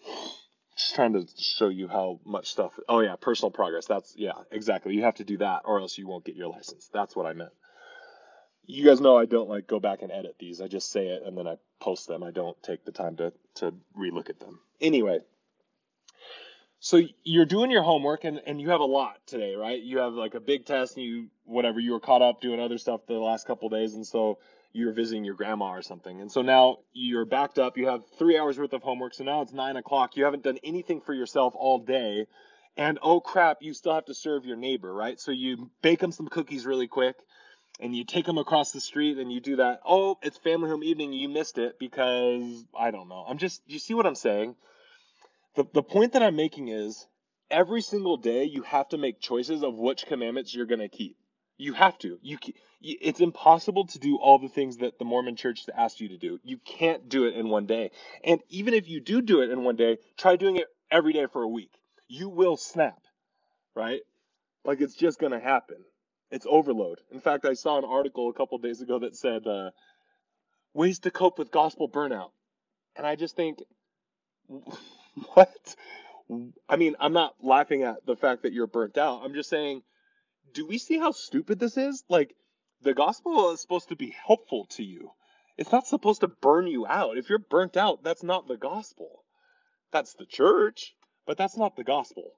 just 0.80 0.94
trying 0.94 1.12
to 1.12 1.26
show 1.38 1.68
you 1.68 1.88
how 1.88 2.20
much 2.24 2.50
stuff. 2.50 2.78
Oh 2.88 3.00
yeah, 3.00 3.16
personal 3.20 3.50
progress. 3.50 3.86
That's 3.86 4.14
yeah, 4.16 4.32
exactly. 4.50 4.94
You 4.94 5.02
have 5.02 5.16
to 5.16 5.24
do 5.24 5.36
that, 5.38 5.62
or 5.64 5.80
else 5.80 5.98
you 5.98 6.06
won't 6.06 6.24
get 6.24 6.36
your 6.36 6.48
license. 6.48 6.88
That's 6.92 7.14
what 7.14 7.26
I 7.26 7.34
meant. 7.34 7.52
You 8.64 8.84
guys 8.84 9.00
know 9.00 9.16
I 9.16 9.26
don't 9.26 9.48
like 9.48 9.66
go 9.66 9.80
back 9.80 10.02
and 10.02 10.12
edit 10.12 10.36
these. 10.38 10.60
I 10.60 10.68
just 10.68 10.90
say 10.90 11.08
it 11.08 11.22
and 11.24 11.36
then 11.36 11.46
I 11.46 11.56
post 11.80 12.06
them. 12.06 12.22
I 12.22 12.30
don't 12.30 12.60
take 12.62 12.84
the 12.84 12.92
time 12.92 13.16
to 13.16 13.32
to 13.56 13.74
relook 13.98 14.30
at 14.30 14.40
them. 14.40 14.60
Anyway, 14.80 15.20
so 16.80 17.02
you're 17.22 17.44
doing 17.44 17.70
your 17.70 17.82
homework 17.82 18.24
and 18.24 18.40
and 18.46 18.60
you 18.60 18.70
have 18.70 18.80
a 18.80 18.86
lot 18.86 19.20
today, 19.26 19.54
right? 19.54 19.80
You 19.80 19.98
have 19.98 20.14
like 20.14 20.34
a 20.34 20.40
big 20.40 20.64
test 20.64 20.96
and 20.96 21.04
you 21.04 21.28
whatever 21.44 21.78
you 21.78 21.92
were 21.92 22.00
caught 22.00 22.22
up 22.22 22.40
doing 22.40 22.58
other 22.58 22.78
stuff 22.78 23.06
the 23.06 23.14
last 23.14 23.46
couple 23.46 23.68
days, 23.68 23.94
and 23.94 24.06
so 24.06 24.38
you're 24.72 24.92
visiting 24.92 25.24
your 25.24 25.34
grandma 25.34 25.72
or 25.72 25.82
something. 25.82 26.20
And 26.20 26.32
so 26.32 26.42
now 26.42 26.78
you're 26.92 27.24
backed 27.24 27.58
up. 27.58 27.76
You 27.76 27.88
have 27.88 28.02
three 28.18 28.38
hours 28.38 28.58
worth 28.58 28.72
of 28.72 28.82
homework. 28.82 29.14
So 29.14 29.24
now 29.24 29.42
it's 29.42 29.52
nine 29.52 29.76
o'clock. 29.76 30.16
You 30.16 30.24
haven't 30.24 30.42
done 30.42 30.58
anything 30.62 31.00
for 31.00 31.12
yourself 31.12 31.54
all 31.56 31.80
day. 31.80 32.26
And 32.76 32.98
oh 33.02 33.20
crap, 33.20 33.58
you 33.60 33.74
still 33.74 33.94
have 33.94 34.06
to 34.06 34.14
serve 34.14 34.46
your 34.46 34.56
neighbor, 34.56 34.92
right? 34.92 35.20
So 35.20 35.32
you 35.32 35.70
bake 35.82 35.98
them 35.98 36.12
some 36.12 36.28
cookies 36.28 36.66
really 36.66 36.86
quick 36.86 37.16
and 37.80 37.94
you 37.96 38.04
take 38.04 38.26
them 38.26 38.38
across 38.38 38.70
the 38.70 38.80
street 38.80 39.18
and 39.18 39.32
you 39.32 39.40
do 39.40 39.56
that. 39.56 39.80
Oh, 39.84 40.18
it's 40.22 40.38
family 40.38 40.70
home 40.70 40.84
evening. 40.84 41.12
You 41.12 41.28
missed 41.28 41.58
it 41.58 41.78
because 41.80 42.64
I 42.78 42.92
don't 42.92 43.08
know. 43.08 43.24
I'm 43.28 43.38
just, 43.38 43.60
you 43.66 43.80
see 43.80 43.94
what 43.94 44.06
I'm 44.06 44.14
saying? 44.14 44.54
The, 45.60 45.66
the 45.74 45.82
point 45.82 46.14
that 46.14 46.22
I'm 46.22 46.36
making 46.36 46.68
is 46.68 47.06
every 47.50 47.82
single 47.82 48.16
day 48.16 48.44
you 48.44 48.62
have 48.62 48.88
to 48.88 48.98
make 48.98 49.20
choices 49.20 49.62
of 49.62 49.74
which 49.74 50.06
commandments 50.06 50.54
you're 50.54 50.64
going 50.64 50.80
to 50.80 50.88
keep. 50.88 51.18
You 51.58 51.74
have 51.74 51.98
to. 51.98 52.18
You 52.22 52.38
it's 52.80 53.20
impossible 53.20 53.86
to 53.88 53.98
do 53.98 54.16
all 54.16 54.38
the 54.38 54.48
things 54.48 54.78
that 54.78 54.98
the 54.98 55.04
Mormon 55.04 55.36
church 55.36 55.66
asks 55.76 56.00
you 56.00 56.08
to 56.08 56.16
do. 56.16 56.38
You 56.42 56.56
can't 56.56 57.10
do 57.10 57.26
it 57.26 57.34
in 57.34 57.50
one 57.50 57.66
day. 57.66 57.90
And 58.24 58.40
even 58.48 58.72
if 58.72 58.88
you 58.88 59.00
do 59.02 59.20
do 59.20 59.42
it 59.42 59.50
in 59.50 59.62
one 59.62 59.76
day, 59.76 59.98
try 60.16 60.36
doing 60.36 60.56
it 60.56 60.68
every 60.90 61.12
day 61.12 61.26
for 61.30 61.42
a 61.42 61.48
week. 61.48 61.72
You 62.08 62.30
will 62.30 62.56
snap, 62.56 63.02
right? 63.76 64.00
Like 64.64 64.80
it's 64.80 64.94
just 64.94 65.18
going 65.18 65.32
to 65.32 65.40
happen. 65.40 65.76
It's 66.30 66.46
overload. 66.48 67.02
In 67.12 67.20
fact, 67.20 67.44
I 67.44 67.52
saw 67.52 67.76
an 67.76 67.84
article 67.84 68.30
a 68.30 68.32
couple 68.32 68.56
days 68.56 68.80
ago 68.80 69.00
that 69.00 69.14
said 69.14 69.46
uh, 69.46 69.72
ways 70.72 71.00
to 71.00 71.10
cope 71.10 71.38
with 71.38 71.50
gospel 71.50 71.86
burnout. 71.86 72.30
And 72.96 73.06
I 73.06 73.14
just 73.14 73.36
think, 73.36 73.58
what? 75.34 75.76
I 76.68 76.76
mean, 76.76 76.96
I'm 77.00 77.12
not 77.12 77.34
laughing 77.42 77.82
at 77.82 78.06
the 78.06 78.16
fact 78.16 78.42
that 78.42 78.52
you're 78.52 78.68
burnt 78.68 78.98
out. 78.98 79.22
I'm 79.24 79.34
just 79.34 79.50
saying 79.50 79.82
do 80.52 80.66
we 80.66 80.78
see 80.78 80.98
how 80.98 81.12
stupid 81.12 81.58
this 81.58 81.76
is? 81.76 82.04
Like, 82.08 82.34
the 82.82 82.94
gospel 82.94 83.50
is 83.52 83.60
supposed 83.60 83.88
to 83.88 83.96
be 83.96 84.14
helpful 84.26 84.66
to 84.70 84.82
you. 84.82 85.12
It's 85.56 85.72
not 85.72 85.86
supposed 85.86 86.22
to 86.22 86.28
burn 86.28 86.66
you 86.66 86.86
out. 86.86 87.18
If 87.18 87.28
you're 87.28 87.38
burnt 87.38 87.76
out, 87.76 88.02
that's 88.02 88.22
not 88.22 88.48
the 88.48 88.56
gospel. 88.56 89.24
That's 89.92 90.14
the 90.14 90.24
church, 90.24 90.94
but 91.26 91.36
that's 91.36 91.56
not 91.56 91.76
the 91.76 91.84
gospel. 91.84 92.32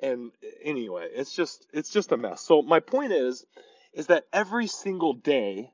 And 0.00 0.32
anyway, 0.62 1.08
it's 1.12 1.34
just 1.34 1.66
it's 1.72 1.90
just 1.90 2.12
a 2.12 2.16
mess. 2.16 2.40
So 2.42 2.62
my 2.62 2.80
point 2.80 3.12
is 3.12 3.44
is 3.92 4.06
that 4.08 4.26
every 4.32 4.66
single 4.66 5.14
day 5.14 5.70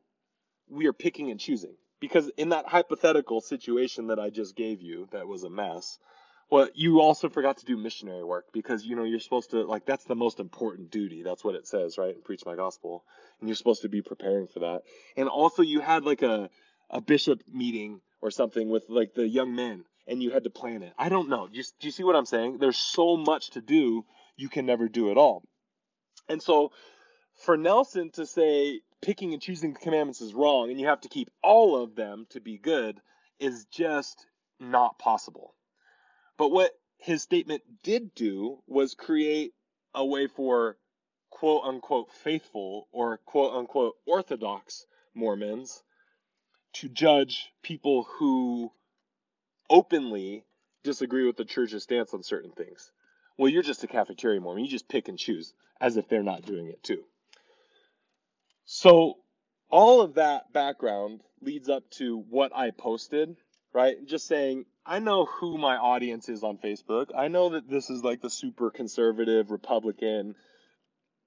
we 0.68 0.86
are 0.86 0.92
picking 0.92 1.30
and 1.30 1.40
choosing. 1.40 1.74
Because 2.00 2.30
in 2.36 2.48
that 2.48 2.66
hypothetical 2.66 3.40
situation 3.40 4.08
that 4.08 4.18
I 4.18 4.30
just 4.30 4.56
gave 4.56 4.80
you 4.82 5.08
that 5.12 5.28
was 5.28 5.44
a 5.44 5.50
mess, 5.50 5.98
well, 6.52 6.68
you 6.74 7.00
also 7.00 7.30
forgot 7.30 7.56
to 7.56 7.64
do 7.64 7.78
missionary 7.78 8.22
work 8.22 8.44
because 8.52 8.84
you 8.84 8.94
know 8.94 9.04
you're 9.04 9.20
supposed 9.20 9.52
to 9.52 9.62
like 9.62 9.86
that's 9.86 10.04
the 10.04 10.14
most 10.14 10.38
important 10.38 10.90
duty. 10.90 11.22
That's 11.22 11.42
what 11.42 11.54
it 11.54 11.66
says, 11.66 11.96
right? 11.96 12.22
Preach 12.24 12.44
my 12.44 12.56
gospel, 12.56 13.06
and 13.40 13.48
you're 13.48 13.56
supposed 13.56 13.80
to 13.82 13.88
be 13.88 14.02
preparing 14.02 14.48
for 14.48 14.58
that. 14.58 14.82
And 15.16 15.30
also, 15.30 15.62
you 15.62 15.80
had 15.80 16.04
like 16.04 16.20
a 16.20 16.50
a 16.90 17.00
bishop 17.00 17.42
meeting 17.50 18.02
or 18.20 18.30
something 18.30 18.68
with 18.68 18.84
like 18.90 19.14
the 19.14 19.26
young 19.26 19.54
men, 19.54 19.86
and 20.06 20.22
you 20.22 20.30
had 20.30 20.44
to 20.44 20.50
plan 20.50 20.82
it. 20.82 20.92
I 20.98 21.08
don't 21.08 21.30
know. 21.30 21.48
Do 21.48 21.56
you, 21.56 21.64
do 21.80 21.88
you 21.88 21.90
see 21.90 22.04
what 22.04 22.16
I'm 22.16 22.26
saying? 22.26 22.58
There's 22.58 22.76
so 22.76 23.16
much 23.16 23.52
to 23.52 23.62
do, 23.62 24.04
you 24.36 24.50
can 24.50 24.66
never 24.66 24.90
do 24.90 25.10
it 25.10 25.16
all. 25.16 25.44
And 26.28 26.42
so, 26.42 26.72
for 27.46 27.56
Nelson 27.56 28.10
to 28.10 28.26
say 28.26 28.82
picking 29.00 29.32
and 29.32 29.40
choosing 29.40 29.72
the 29.72 29.80
commandments 29.80 30.20
is 30.20 30.34
wrong, 30.34 30.68
and 30.68 30.78
you 30.78 30.88
have 30.88 31.00
to 31.00 31.08
keep 31.08 31.30
all 31.42 31.82
of 31.82 31.94
them 31.94 32.26
to 32.28 32.42
be 32.42 32.58
good, 32.58 33.00
is 33.40 33.64
just 33.72 34.26
not 34.60 34.98
possible 34.98 35.54
but 36.42 36.50
what 36.50 36.72
his 36.98 37.22
statement 37.22 37.62
did 37.84 38.16
do 38.16 38.58
was 38.66 38.94
create 38.94 39.54
a 39.94 40.04
way 40.04 40.26
for 40.26 40.76
quote 41.30 41.62
unquote 41.62 42.10
faithful 42.10 42.88
or 42.90 43.18
quote 43.18 43.54
unquote 43.54 43.94
orthodox 44.08 44.84
Mormons 45.14 45.84
to 46.72 46.88
judge 46.88 47.52
people 47.62 48.02
who 48.02 48.72
openly 49.70 50.44
disagree 50.82 51.24
with 51.24 51.36
the 51.36 51.44
church's 51.44 51.84
stance 51.84 52.12
on 52.12 52.24
certain 52.24 52.50
things. 52.50 52.90
Well, 53.38 53.48
you're 53.48 53.62
just 53.62 53.84
a 53.84 53.86
cafeteria 53.86 54.40
Mormon. 54.40 54.64
You 54.64 54.70
just 54.70 54.88
pick 54.88 55.06
and 55.06 55.16
choose 55.16 55.54
as 55.80 55.96
if 55.96 56.08
they're 56.08 56.24
not 56.24 56.44
doing 56.44 56.66
it 56.66 56.82
too. 56.82 57.04
So, 58.64 59.18
all 59.70 60.00
of 60.00 60.14
that 60.14 60.52
background 60.52 61.20
leads 61.40 61.68
up 61.68 61.88
to 61.90 62.18
what 62.18 62.50
I 62.52 62.72
posted 62.72 63.36
right? 63.72 63.96
Just 64.06 64.26
saying, 64.26 64.66
I 64.84 64.98
know 64.98 65.26
who 65.26 65.58
my 65.58 65.76
audience 65.76 66.28
is 66.28 66.42
on 66.42 66.58
Facebook. 66.58 67.10
I 67.16 67.28
know 67.28 67.50
that 67.50 67.68
this 67.68 67.88
is 67.88 68.02
like 68.02 68.20
the 68.20 68.30
super 68.30 68.70
conservative, 68.70 69.50
Republican, 69.50 70.34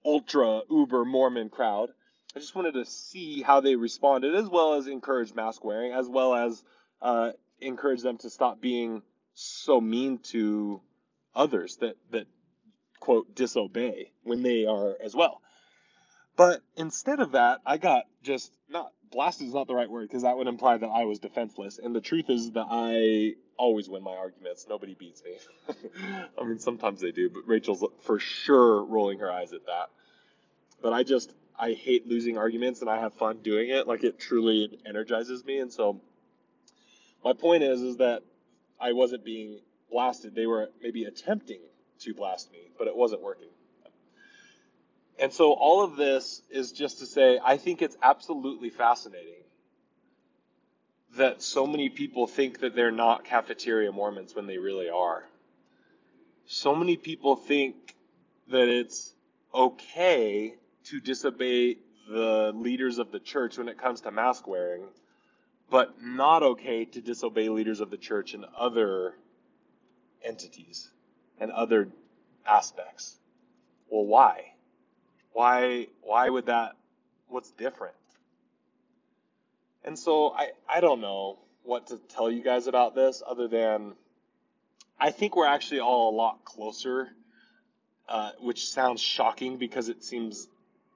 ultra, 0.04 0.62
uber 0.70 1.06
Mormon 1.06 1.50
crowd. 1.50 1.90
I 2.36 2.40
just 2.40 2.56
wanted 2.56 2.74
to 2.74 2.86
see 2.86 3.42
how 3.42 3.62
they 3.62 3.76
responded, 3.76 4.36
as 4.36 4.50
well 4.50 4.74
as 4.74 4.88
encourage 4.88 5.34
mask 5.34 5.64
wearing, 5.64 5.94
as 5.94 6.10
well 6.10 6.36
as 6.36 6.62
uh, 7.02 7.32
encourage 7.62 8.02
them 8.02 8.18
to 8.20 8.30
stop 8.30 8.60
being 8.60 9.04
so 9.34 9.80
mean 9.80 10.18
to 10.18 10.82
others 11.34 11.78
that 11.78 11.96
that 12.12 12.28
quote 13.00 13.36
disobey 13.36 14.12
when 14.24 14.44
they 14.44 14.66
are 14.66 14.96
as 15.02 15.16
well. 15.16 15.42
But 16.36 16.62
instead 16.76 17.22
of 17.22 17.32
that, 17.34 17.62
I 17.66 17.78
got 17.78 18.04
just 18.22 18.52
not 18.68 18.92
blasted 19.12 19.48
is 19.48 19.54
not 19.54 19.68
the 19.68 19.76
right 19.76 19.90
word 19.90 20.08
because 20.08 20.24
that 20.24 20.38
would 20.38 20.48
imply 20.48 20.78
that 20.78 20.88
I 20.88 21.06
was 21.06 21.20
defenseless. 21.20 21.80
And 21.80 21.96
the 21.96 22.02
truth 22.02 22.30
is 22.30 22.52
that 22.52 22.68
I 22.70 23.36
always 23.58 23.90
win 23.90 24.04
my 24.04 24.16
arguments. 24.16 24.66
Nobody 24.70 24.96
beats 24.96 25.24
me. 25.24 25.38
I 26.40 26.44
mean, 26.44 26.60
sometimes 26.60 27.02
they 27.02 27.12
do, 27.12 27.30
but 27.30 27.48
Rachel's 27.48 27.84
for 28.02 28.20
sure 28.20 28.84
rolling 28.84 29.20
her 29.20 29.32
eyes 29.32 29.54
at 29.54 29.66
that. 29.66 29.90
But 30.82 30.94
I 30.94 31.04
just 31.04 31.34
I 31.58 31.72
hate 31.72 32.08
losing 32.08 32.38
arguments 32.38 32.82
and 32.82 32.90
I 32.90 33.00
have 33.00 33.14
fun 33.14 33.40
doing 33.42 33.70
it. 33.70 33.88
Like 33.88 34.04
it 34.04 34.20
truly 34.20 34.78
energizes 34.86 35.46
me. 35.46 35.60
And 35.60 35.72
so 35.72 36.02
my 37.24 37.34
point 37.34 37.64
is 37.64 37.82
is 37.82 37.98
that 37.98 38.24
I 38.80 38.94
wasn't 38.94 39.24
being 39.24 39.60
blasted. 39.90 40.36
They 40.36 40.46
were 40.46 40.70
maybe 40.82 41.06
attempting 41.06 41.62
to 42.00 42.14
blast 42.14 42.52
me, 42.52 42.70
but 42.78 42.88
it 42.88 42.96
wasn't 42.96 43.22
working. 43.22 43.50
And 45.20 45.32
so 45.32 45.54
all 45.54 45.84
of 45.84 45.96
this 45.96 46.42
is 46.50 46.72
just 46.72 47.00
to 47.00 47.06
say 47.06 47.40
I 47.44 47.58
think 47.58 47.82
it's 47.82 47.98
absolutely 48.02 48.70
fascinating 48.70 49.44
that 51.18 51.42
so 51.42 51.66
many 51.66 51.90
people 51.90 52.28
think 52.28 52.60
that 52.60 52.76
they're 52.76 52.92
not 52.92 53.24
cafeteria 53.24 53.92
Mormons 53.92 54.36
when 54.36 54.48
they 54.48 54.58
really 54.58 54.90
are. 54.90 55.24
So 56.46 56.76
many 56.76 56.98
people 56.98 57.36
think 57.36 57.96
that 58.50 58.68
it's 58.68 59.14
okay 59.54 60.56
to 60.86 61.00
disobey 61.00 61.78
the 62.10 62.52
leaders 62.54 63.00
of 63.00 63.12
the 63.12 63.20
church 63.20 63.58
when 63.58 63.70
it 63.70 63.78
comes 63.78 64.02
to 64.02 64.12
mask 64.12 64.48
wearing, 64.48 64.84
but 65.70 65.96
not 66.04 66.44
okay 66.44 66.86
to 66.86 67.02
disobey 67.02 67.50
leaders 67.50 67.80
of 67.80 67.90
the 67.90 67.98
church 67.98 68.34
in 68.34 68.46
other 68.58 69.16
entities 70.24 70.90
and 71.40 71.52
other 71.52 71.88
aspects. 72.46 73.16
Well, 73.90 74.06
why? 74.06 74.55
Why 75.36 75.88
why 76.02 76.30
would 76.30 76.46
that 76.46 76.78
what's 77.28 77.52
different? 77.52 77.94
And 79.84 80.00
so 80.00 80.32
I 80.32 80.52
I 80.66 80.80
don't 80.80 81.02
know 81.02 81.40
what 81.64 81.88
to 81.88 81.98
tell 81.98 82.32
you 82.32 82.42
guys 82.42 82.68
about 82.68 82.96
this 82.96 83.22
other 83.28 83.50
than 83.50 83.96
I 84.98 85.12
think 85.12 85.36
we're 85.36 85.46
actually 85.46 85.82
all 85.82 86.10
a 86.10 86.16
lot 86.16 86.46
closer, 86.46 87.10
uh, 88.08 88.32
which 88.40 88.70
sounds 88.70 89.02
shocking 89.02 89.58
because 89.58 89.90
it 89.90 90.06
seems 90.06 90.48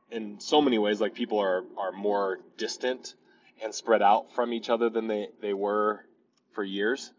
in 0.10 0.40
so 0.40 0.62
many 0.62 0.78
ways 0.78 1.02
like 1.02 1.16
people 1.16 1.40
are 1.40 1.66
are 1.78 1.92
more 1.92 2.40
distant 2.56 3.16
and 3.62 3.76
spread 3.76 4.02
out 4.02 4.34
from 4.36 4.54
each 4.54 4.70
other 4.70 4.90
than 4.90 5.08
they 5.08 5.28
they 5.42 5.54
were 5.54 6.06
for 6.54 6.64
years. 6.64 7.12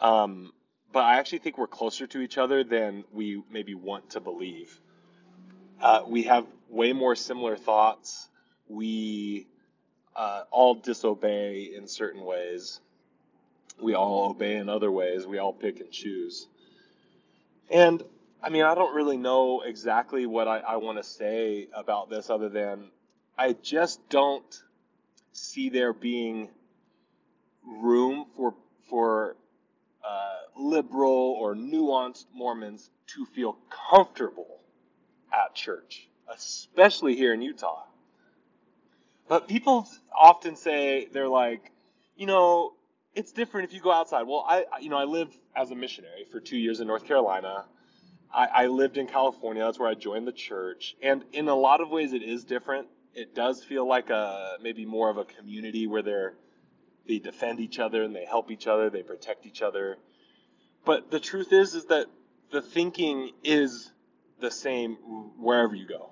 Um, 0.00 0.52
but 0.92 1.04
I 1.04 1.18
actually 1.20 1.38
think 1.38 1.56
we're 1.56 1.68
closer 1.68 2.08
to 2.08 2.20
each 2.20 2.36
other 2.36 2.64
than 2.64 3.04
we 3.12 3.44
maybe 3.48 3.76
want 3.76 4.10
to 4.10 4.20
believe. 4.20 4.76
Uh, 5.82 6.04
we 6.06 6.22
have 6.22 6.46
way 6.68 6.92
more 6.92 7.16
similar 7.16 7.56
thoughts. 7.56 8.28
We 8.68 9.48
uh, 10.14 10.44
all 10.52 10.76
disobey 10.76 11.72
in 11.76 11.88
certain 11.88 12.22
ways. 12.24 12.78
We 13.82 13.94
all 13.94 14.30
obey 14.30 14.56
in 14.56 14.68
other 14.68 14.92
ways. 14.92 15.26
We 15.26 15.38
all 15.38 15.52
pick 15.52 15.80
and 15.80 15.90
choose. 15.90 16.46
And 17.68 18.00
I 18.40 18.50
mean, 18.50 18.62
I 18.62 18.76
don't 18.76 18.94
really 18.94 19.16
know 19.16 19.62
exactly 19.62 20.24
what 20.24 20.46
I, 20.46 20.58
I 20.58 20.76
want 20.76 20.98
to 20.98 21.04
say 21.04 21.66
about 21.74 22.08
this 22.08 22.30
other 22.30 22.48
than 22.48 22.90
I 23.36 23.54
just 23.54 24.08
don't 24.08 24.62
see 25.32 25.68
there 25.68 25.92
being 25.92 26.48
room 27.66 28.26
for 28.36 28.54
for 28.88 29.36
uh, 30.08 30.36
liberal 30.56 31.36
or 31.40 31.56
nuanced 31.56 32.26
Mormons 32.32 32.88
to 33.08 33.26
feel 33.26 33.56
comfortable 33.90 34.61
at 35.32 35.54
church, 35.54 36.08
especially 36.32 37.16
here 37.16 37.32
in 37.32 37.42
Utah. 37.42 37.84
But 39.28 39.48
people 39.48 39.88
often 40.14 40.56
say 40.56 41.08
they're 41.12 41.28
like, 41.28 41.70
you 42.16 42.26
know, 42.26 42.74
it's 43.14 43.32
different 43.32 43.68
if 43.68 43.74
you 43.74 43.80
go 43.80 43.92
outside. 43.92 44.24
Well, 44.26 44.44
I 44.46 44.64
you 44.80 44.88
know 44.88 44.96
I 44.96 45.04
lived 45.04 45.36
as 45.54 45.70
a 45.70 45.74
missionary 45.74 46.24
for 46.30 46.40
two 46.40 46.56
years 46.56 46.80
in 46.80 46.86
North 46.86 47.06
Carolina. 47.06 47.64
I, 48.34 48.46
I 48.46 48.66
lived 48.66 48.96
in 48.96 49.06
California. 49.06 49.62
That's 49.62 49.78
where 49.78 49.88
I 49.88 49.94
joined 49.94 50.26
the 50.26 50.32
church. 50.32 50.96
And 51.02 51.22
in 51.32 51.48
a 51.48 51.54
lot 51.54 51.82
of 51.82 51.90
ways, 51.90 52.14
it 52.14 52.22
is 52.22 52.44
different. 52.44 52.88
It 53.14 53.34
does 53.34 53.62
feel 53.62 53.86
like 53.86 54.08
a 54.08 54.56
maybe 54.62 54.86
more 54.86 55.10
of 55.10 55.18
a 55.18 55.24
community 55.24 55.86
where 55.86 56.02
they're 56.02 56.34
they 57.06 57.18
defend 57.18 57.60
each 57.60 57.78
other 57.78 58.02
and 58.02 58.14
they 58.14 58.24
help 58.24 58.50
each 58.50 58.66
other, 58.66 58.88
they 58.88 59.02
protect 59.02 59.44
each 59.44 59.60
other. 59.60 59.98
But 60.84 61.10
the 61.10 61.20
truth 61.20 61.52
is, 61.52 61.74
is 61.74 61.86
that 61.86 62.06
the 62.50 62.62
thinking 62.62 63.32
is 63.44 63.91
the 64.42 64.50
same 64.50 64.96
wherever 65.38 65.74
you 65.74 65.88
go. 65.88 66.10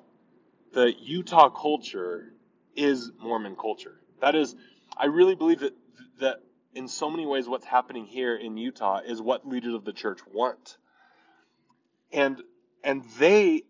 The 0.72 0.94
Utah 0.98 1.50
culture 1.50 2.32
is 2.74 3.10
Mormon 3.20 3.56
culture. 3.56 4.00
That 4.22 4.34
is, 4.34 4.56
I 4.96 5.06
really 5.06 5.34
believe 5.34 5.60
that 5.60 5.74
that 6.20 6.36
in 6.74 6.88
so 6.88 7.10
many 7.10 7.26
ways, 7.26 7.48
what's 7.48 7.66
happening 7.66 8.06
here 8.06 8.36
in 8.36 8.56
Utah 8.56 9.00
is 9.04 9.20
what 9.20 9.46
leaders 9.46 9.74
of 9.74 9.84
the 9.84 9.92
church 9.92 10.20
want 10.32 10.78
and 12.12 12.42
and 12.82 13.04
they 13.18 13.62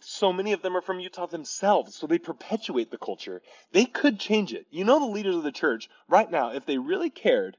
so 0.00 0.32
many 0.32 0.52
of 0.52 0.62
them 0.62 0.76
are 0.76 0.80
from 0.80 1.00
Utah 1.00 1.26
themselves, 1.26 1.96
so 1.96 2.06
they 2.06 2.18
perpetuate 2.18 2.90
the 2.90 2.98
culture. 2.98 3.42
They 3.72 3.84
could 3.84 4.20
change 4.20 4.52
it. 4.52 4.66
You 4.70 4.84
know, 4.84 5.00
the 5.00 5.06
leaders 5.06 5.34
of 5.34 5.42
the 5.42 5.50
church 5.50 5.88
right 6.08 6.30
now, 6.30 6.52
if 6.52 6.66
they 6.66 6.78
really 6.78 7.10
cared, 7.10 7.56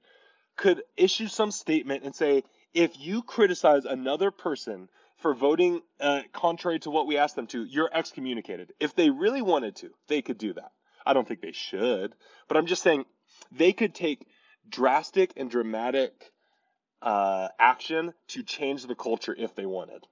could 0.56 0.84
issue 0.96 1.28
some 1.28 1.52
statement 1.52 2.06
and 2.06 2.16
say, 2.16 2.44
if 2.74 2.98
you 2.98 3.24
criticize 3.24 3.84
another 3.84 4.32
person 4.32 4.88
for 5.20 5.34
voting 5.34 5.82
uh, 6.00 6.22
contrary 6.34 6.80
to 6.80 6.90
what 6.90 7.08
we 7.08 7.18
asked 7.18 7.36
them 7.36 7.48
to, 7.48 7.64
you're 7.64 7.90
excommunicated. 7.94 8.74
If 8.80 8.96
they 8.96 9.10
really 9.10 9.42
wanted 9.42 9.76
to, 9.78 9.90
they 10.08 10.22
could 10.22 10.38
do 10.38 10.54
that. 10.54 10.72
I 11.06 11.14
don't 11.14 11.28
think 11.28 11.42
they 11.42 11.52
should, 11.52 12.14
but 12.48 12.58
I'm 12.58 12.66
just 12.66 12.84
saying 12.84 13.06
they 13.52 13.74
could 13.74 13.94
take 13.94 14.26
drastic 14.68 15.34
and 15.38 15.50
dramatic 15.50 16.32
uh, 17.02 17.50
action 17.60 18.14
to 18.30 18.44
change 18.44 18.86
the 18.86 18.96
culture 18.96 19.36
if 19.38 19.56
they 19.56 19.66
wanted. 19.66 20.06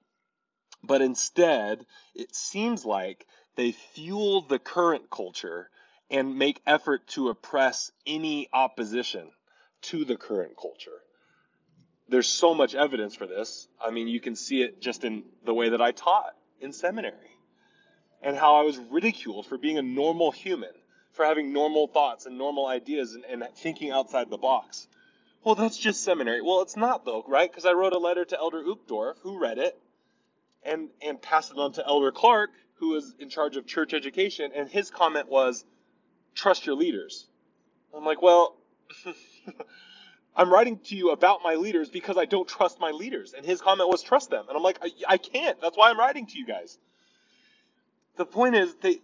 But 0.82 1.02
instead, 1.02 1.84
it 2.14 2.34
seems 2.34 2.84
like 2.84 3.26
they 3.56 3.72
fuel 3.72 4.42
the 4.42 4.58
current 4.58 5.10
culture 5.10 5.70
and 6.10 6.38
make 6.38 6.60
effort 6.66 7.06
to 7.08 7.28
oppress 7.28 7.90
any 8.06 8.48
opposition 8.52 9.30
to 9.82 10.04
the 10.04 10.16
current 10.16 10.52
culture. 10.60 11.02
There's 12.08 12.28
so 12.28 12.54
much 12.54 12.74
evidence 12.74 13.14
for 13.14 13.26
this. 13.26 13.68
I 13.84 13.90
mean, 13.90 14.08
you 14.08 14.20
can 14.20 14.34
see 14.34 14.62
it 14.62 14.80
just 14.80 15.04
in 15.04 15.24
the 15.44 15.52
way 15.52 15.70
that 15.70 15.82
I 15.82 15.92
taught 15.92 16.34
in 16.60 16.72
seminary 16.72 17.30
and 18.22 18.36
how 18.36 18.56
I 18.56 18.62
was 18.62 18.78
ridiculed 18.78 19.46
for 19.46 19.58
being 19.58 19.78
a 19.78 19.82
normal 19.82 20.30
human, 20.30 20.72
for 21.12 21.24
having 21.24 21.52
normal 21.52 21.86
thoughts 21.86 22.26
and 22.26 22.38
normal 22.38 22.66
ideas 22.66 23.14
and, 23.14 23.24
and 23.24 23.44
thinking 23.56 23.90
outside 23.90 24.30
the 24.30 24.38
box. 24.38 24.88
Well, 25.44 25.54
that's 25.54 25.76
just 25.76 26.02
seminary. 26.02 26.42
Well, 26.42 26.62
it's 26.62 26.76
not 26.76 27.04
though, 27.04 27.24
right? 27.28 27.50
Because 27.50 27.64
I 27.64 27.72
wrote 27.72 27.92
a 27.92 27.98
letter 27.98 28.24
to 28.24 28.38
Elder 28.38 28.62
Uchtdorf, 28.62 29.14
who 29.22 29.38
read 29.38 29.58
it 29.58 29.78
and 30.64 30.88
and 31.00 31.20
passed 31.20 31.52
it 31.52 31.58
on 31.58 31.72
to 31.72 31.86
Elder 31.86 32.10
Clark, 32.10 32.50
who 32.74 32.90
was 32.90 33.14
in 33.18 33.28
charge 33.28 33.56
of 33.56 33.66
church 33.66 33.94
education, 33.94 34.50
and 34.54 34.68
his 34.68 34.90
comment 34.90 35.28
was, 35.28 35.64
"Trust 36.34 36.66
your 36.66 36.74
leaders." 36.74 37.26
I'm 37.94 38.04
like, 38.04 38.22
well. 38.22 38.56
I'm 40.38 40.52
writing 40.52 40.78
to 40.84 40.96
you 40.96 41.10
about 41.10 41.40
my 41.42 41.56
leaders 41.56 41.90
because 41.90 42.16
I 42.16 42.24
don't 42.24 42.48
trust 42.48 42.78
my 42.78 42.92
leaders. 42.92 43.34
And 43.36 43.44
his 43.44 43.60
comment 43.60 43.90
was 43.90 44.02
trust 44.02 44.30
them. 44.30 44.44
And 44.48 44.56
I'm 44.56 44.62
like, 44.62 44.78
I, 44.80 44.90
I 45.08 45.16
can't. 45.18 45.60
That's 45.60 45.76
why 45.76 45.90
I'm 45.90 45.98
writing 45.98 46.26
to 46.26 46.38
you 46.38 46.46
guys. 46.46 46.78
The 48.16 48.24
point 48.24 48.54
is 48.54 48.74
they 48.76 49.00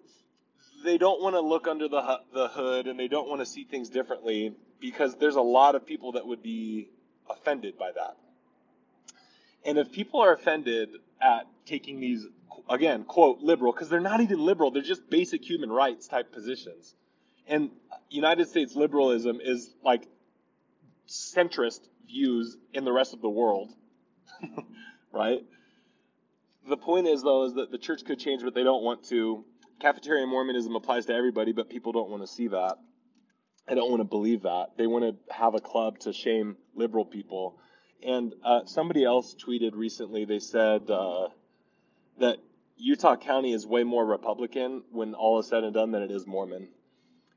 they 0.85 0.97
don't 0.97 1.21
want 1.21 1.35
to 1.35 1.41
look 1.41 1.67
under 1.67 1.89
the 1.89 2.21
the 2.33 2.47
hood 2.47 2.87
and 2.87 2.99
they 2.99 3.09
don't 3.09 3.29
want 3.29 3.41
to 3.41 3.47
see 3.47 3.65
things 3.65 3.89
differently 3.89 4.55
because 4.81 5.17
there's 5.17 5.35
a 5.35 5.43
lot 5.43 5.75
of 5.75 5.85
people 5.85 6.13
that 6.13 6.25
would 6.25 6.43
be 6.43 6.89
offended 7.29 7.77
by 7.77 7.91
that. 7.93 8.17
And 9.65 9.77
if 9.77 9.91
people 9.91 10.21
are 10.21 10.33
offended 10.33 10.91
at 11.21 11.49
taking 11.67 11.99
these, 11.99 12.27
again, 12.69 13.05
quote, 13.05 13.41
liberal, 13.41 13.73
because 13.73 13.89
they're 13.89 13.99
not 13.99 14.21
even 14.21 14.45
liberal, 14.45 14.71
they're 14.71 14.83
just 14.83 15.09
basic 15.09 15.43
human 15.43 15.73
rights 15.73 16.07
type 16.07 16.33
positions. 16.33 16.95
And 17.49 17.71
United 18.11 18.49
States 18.49 18.77
liberalism 18.77 19.41
is 19.43 19.71
like 19.83 20.07
centrist 21.09 21.81
views 22.07 22.57
in 22.73 22.85
the 22.85 22.93
rest 22.93 23.15
of 23.15 23.21
the 23.21 23.29
world, 23.29 23.71
right? 25.13 25.41
The 26.69 26.77
point 26.77 27.07
is, 27.07 27.23
though, 27.23 27.45
is 27.45 27.55
that 27.55 27.71
the 27.71 27.79
church 27.79 28.05
could 28.05 28.19
change, 28.19 28.43
but 28.43 28.55
they 28.55 28.65
don't 28.65 28.83
want 28.83 29.05
to. 29.09 29.45
Cafeteria 29.81 30.27
Mormonism 30.27 30.75
applies 30.77 31.07
to 31.07 31.15
everybody, 31.15 31.53
but 31.53 31.69
people 31.69 31.93
don't 31.93 32.09
want 32.09 32.23
to 32.23 32.29
see 32.29 32.49
that. 32.49 32.77
They 33.69 33.75
don't 33.75 33.91
want 33.91 34.01
to 34.01 34.09
believe 34.09 34.43
that. 34.43 34.77
They 34.79 34.87
want 34.87 35.05
to 35.05 35.35
have 35.35 35.55
a 35.55 35.61
club 35.61 35.99
to 36.01 36.13
shame 36.13 36.57
liberal 36.75 37.05
people 37.05 37.59
and 38.05 38.35
uh, 38.45 38.61
somebody 38.67 39.05
else 39.05 39.35
tweeted 39.35 39.75
recently. 39.75 40.25
They 40.25 40.39
said 40.39 40.91
uh, 40.91 41.29
that 42.19 42.39
Utah 42.77 43.17
County 43.17 43.53
is 43.53 43.67
way 43.67 43.83
more 43.83 44.05
Republican 44.05 44.83
when 44.91 45.15
all 45.15 45.39
is 45.39 45.49
said 45.49 45.65
and 45.65 45.73
done 45.73 45.91
than 45.91 46.03
it 46.03 46.11
is 46.11 46.27
Mormon, 46.27 46.69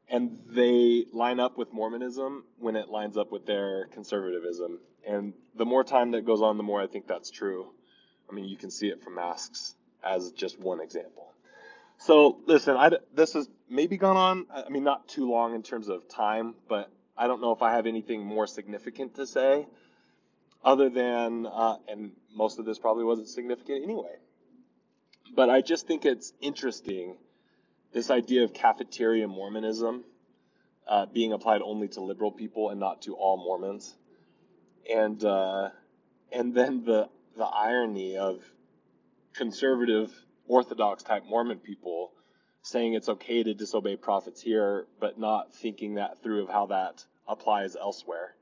and 0.09 0.39
they 0.47 1.05
line 1.11 1.39
up 1.39 1.57
with 1.57 1.73
Mormonism 1.73 2.43
when 2.59 2.75
it 2.75 2.89
lines 2.89 3.17
up 3.17 3.31
with 3.31 3.45
their 3.45 3.85
conservatism. 3.87 4.79
And 5.05 5.33
the 5.55 5.65
more 5.65 5.83
time 5.83 6.11
that 6.11 6.25
goes 6.25 6.41
on, 6.41 6.57
the 6.57 6.63
more 6.63 6.81
I 6.81 6.87
think 6.87 7.07
that's 7.07 7.29
true. 7.29 7.67
I 8.29 8.33
mean, 8.33 8.45
you 8.45 8.57
can 8.57 8.71
see 8.71 8.87
it 8.87 9.03
from 9.03 9.15
masks 9.15 9.75
as 10.03 10.31
just 10.31 10.59
one 10.59 10.81
example. 10.81 11.33
So 11.97 12.39
listen, 12.45 12.75
I 12.75 12.91
this 13.13 13.33
has 13.33 13.49
maybe 13.69 13.97
gone 13.97 14.17
on. 14.17 14.45
I 14.53 14.69
mean, 14.69 14.83
not 14.83 15.07
too 15.07 15.29
long 15.29 15.55
in 15.55 15.63
terms 15.63 15.89
of 15.89 16.07
time, 16.07 16.55
but 16.69 16.91
I 17.17 17.27
don't 17.27 17.41
know 17.41 17.51
if 17.51 17.61
I 17.61 17.71
have 17.71 17.87
anything 17.87 18.23
more 18.23 18.45
significant 18.45 19.15
to 19.15 19.25
say, 19.25 19.65
other 20.63 20.89
than, 20.89 21.47
uh, 21.47 21.77
and 21.87 22.11
most 22.33 22.59
of 22.59 22.65
this 22.65 22.77
probably 22.77 23.03
wasn't 23.03 23.29
significant 23.29 23.83
anyway. 23.83 24.15
But 25.35 25.49
I 25.49 25.61
just 25.61 25.87
think 25.87 26.05
it's 26.05 26.33
interesting 26.39 27.17
this 27.97 28.11
idea 28.11 28.43
of 28.43 28.53
cafeteria 28.53 29.27
Mormonism 29.27 30.03
uh, 30.87 31.07
being 31.07 31.33
applied 31.33 31.63
only 31.63 31.87
to 31.87 31.99
liberal 31.99 32.31
people 32.31 32.69
and 32.69 32.79
not 32.79 33.01
to 33.01 33.15
all 33.15 33.37
Mormons, 33.37 33.95
and 34.87 35.23
uh, 35.25 35.69
and 36.31 36.53
then 36.53 36.85
the 36.85 37.09
the 37.35 37.43
irony 37.43 38.15
of 38.17 38.43
conservative 39.33 40.13
Orthodox 40.47 41.01
type 41.01 41.23
Mormon 41.27 41.57
people 41.57 42.11
saying 42.61 42.93
it's 42.93 43.09
okay 43.09 43.41
to 43.41 43.55
disobey 43.55 43.95
prophets 43.95 44.41
here, 44.43 44.85
but 44.99 45.17
not 45.17 45.55
thinking 45.55 45.95
that 45.95 46.21
through 46.21 46.43
of 46.43 46.49
how 46.49 46.67
that 46.67 47.03
applies 47.27 47.75
elsewhere. 47.75 48.35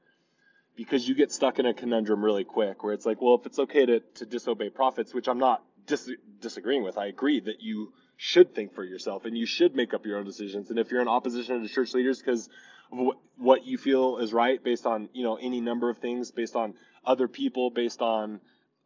Because 0.76 1.08
you 1.08 1.16
get 1.16 1.32
stuck 1.32 1.60
in 1.60 1.66
a 1.66 1.74
conundrum 1.74 2.26
really 2.26 2.44
quick 2.44 2.84
where 2.84 2.92
it's 2.92 3.06
like, 3.06 3.22
well, 3.22 3.36
if 3.36 3.46
it's 3.46 3.60
okay 3.60 3.86
to, 3.86 4.02
to 4.16 4.26
disobey 4.26 4.70
prophets, 4.70 5.14
which 5.14 5.30
I'm 5.30 5.40
not 5.40 5.64
dis- 5.86 6.12
disagreeing 6.42 6.84
with, 6.84 6.98
I 6.98 7.06
agree 7.06 7.40
that 7.40 7.62
you 7.62 7.94
should 8.18 8.56
think 8.56 8.74
for 8.74 8.84
yourself 8.84 9.26
and 9.26 9.38
you 9.38 9.46
should 9.46 9.76
make 9.76 9.94
up 9.94 10.06
your 10.06 10.18
own 10.18 10.26
decisions. 10.26 10.70
And 10.70 10.80
if 10.80 10.92
you're 10.92 11.02
in 11.02 11.08
opposition 11.08 11.62
to 11.62 11.68
church 11.68 11.94
leaders 11.94 12.20
because 12.20 12.50
of 12.92 13.16
what 13.38 13.66
you 13.66 13.78
feel 13.78 14.18
is 14.18 14.34
right 14.34 14.64
based 14.64 14.86
on, 14.86 15.10
you 15.14 15.24
know, 15.24 15.36
any 15.36 15.62
number 15.62 15.90
of 15.90 15.98
things, 15.98 16.32
based 16.32 16.56
on 16.56 16.76
other 17.06 17.28
people, 17.28 17.70
based 17.70 18.02
on 18.02 18.40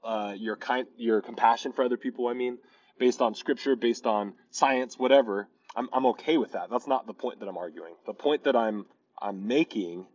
uh, 0.03 0.33
your 0.37 0.55
kind, 0.55 0.87
your 0.97 1.21
compassion 1.21 1.73
for 1.73 1.83
other 1.83 1.97
people, 1.97 2.27
I 2.27 2.33
mean, 2.33 2.57
based 2.97 3.21
on 3.21 3.35
scripture, 3.35 3.75
based 3.75 4.05
on 4.05 4.33
science, 4.51 4.97
whatever, 4.97 5.47
I'm, 5.75 5.89
I'm 5.93 6.05
okay 6.07 6.37
with 6.37 6.53
that. 6.53 6.69
That's 6.69 6.87
not 6.87 7.05
the 7.05 7.13
point 7.13 7.39
that 7.39 7.47
I'm 7.47 7.57
arguing. 7.57 7.93
The 8.05 8.13
point 8.13 8.45
that 8.45 8.55
I'm 8.55 8.85
I'm 9.21 9.47
making 9.47 10.07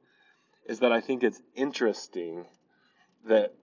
is 0.67 0.81
that 0.81 0.93
I 0.93 1.01
think 1.01 1.23
it's 1.23 1.41
interesting 1.55 2.47
that 3.27 3.55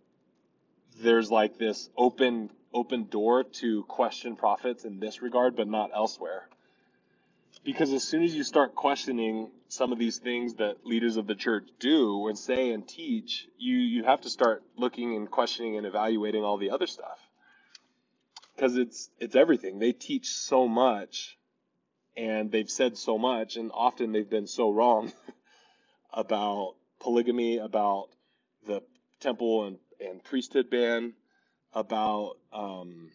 there's 1.01 1.31
like 1.31 1.57
this 1.57 1.89
open 1.97 2.51
open 2.73 3.05
door 3.05 3.43
to 3.43 3.84
question 3.84 4.36
prophets 4.36 4.86
in 4.86 4.99
this 4.99 5.21
regard, 5.21 5.55
but 5.55 5.67
not 5.67 5.91
elsewhere. 5.93 6.47
Because 7.63 7.93
as 7.93 8.03
soon 8.03 8.23
as 8.23 8.34
you 8.34 8.43
start 8.43 8.75
questioning 8.75 9.51
some 9.67 9.91
of 9.91 9.99
these 9.99 10.17
things 10.17 10.55
that 10.55 10.86
leaders 10.86 11.17
of 11.17 11.27
the 11.27 11.36
church 11.36 11.67
do 11.79 12.27
and 12.27 12.38
say 12.38 12.71
and 12.71 12.88
teach, 12.88 13.47
you 13.57 13.77
you 13.77 14.03
have 14.03 14.21
to 14.21 14.29
start 14.29 14.63
looking 14.77 15.15
and 15.15 15.29
questioning 15.29 15.77
and 15.77 15.86
evaluating 15.86 16.43
all 16.43 16.57
the 16.57 16.71
other 16.71 16.88
stuff 16.88 17.19
because 18.62 18.77
it's 18.77 19.10
it's 19.17 19.36
everything. 19.36 19.79
They 19.79 19.91
teach 19.91 20.29
so 20.29 20.67
much, 20.67 21.38
and 22.15 22.51
they've 22.51 22.69
said 22.69 22.97
so 22.97 23.17
much, 23.17 23.55
and 23.55 23.71
often 23.73 24.12
they've 24.12 24.29
been 24.29 24.47
so 24.47 24.69
wrong 24.69 25.12
about 26.13 26.75
polygamy, 26.99 27.57
about 27.57 28.10
the 28.67 28.84
temple 29.19 29.65
and, 29.65 29.77
and 29.99 30.23
priesthood 30.23 30.69
ban, 30.69 31.13
about 31.73 32.38
um, 32.53 33.12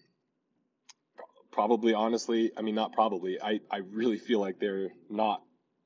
probably 1.50 1.94
honestly, 1.94 2.52
I 2.56 2.62
mean 2.62 2.74
not 2.74 2.92
probably, 2.92 3.40
I, 3.40 3.60
I 3.70 3.78
really 3.78 4.18
feel 4.18 4.40
like 4.40 4.58
they're 4.58 4.90
not 5.08 5.42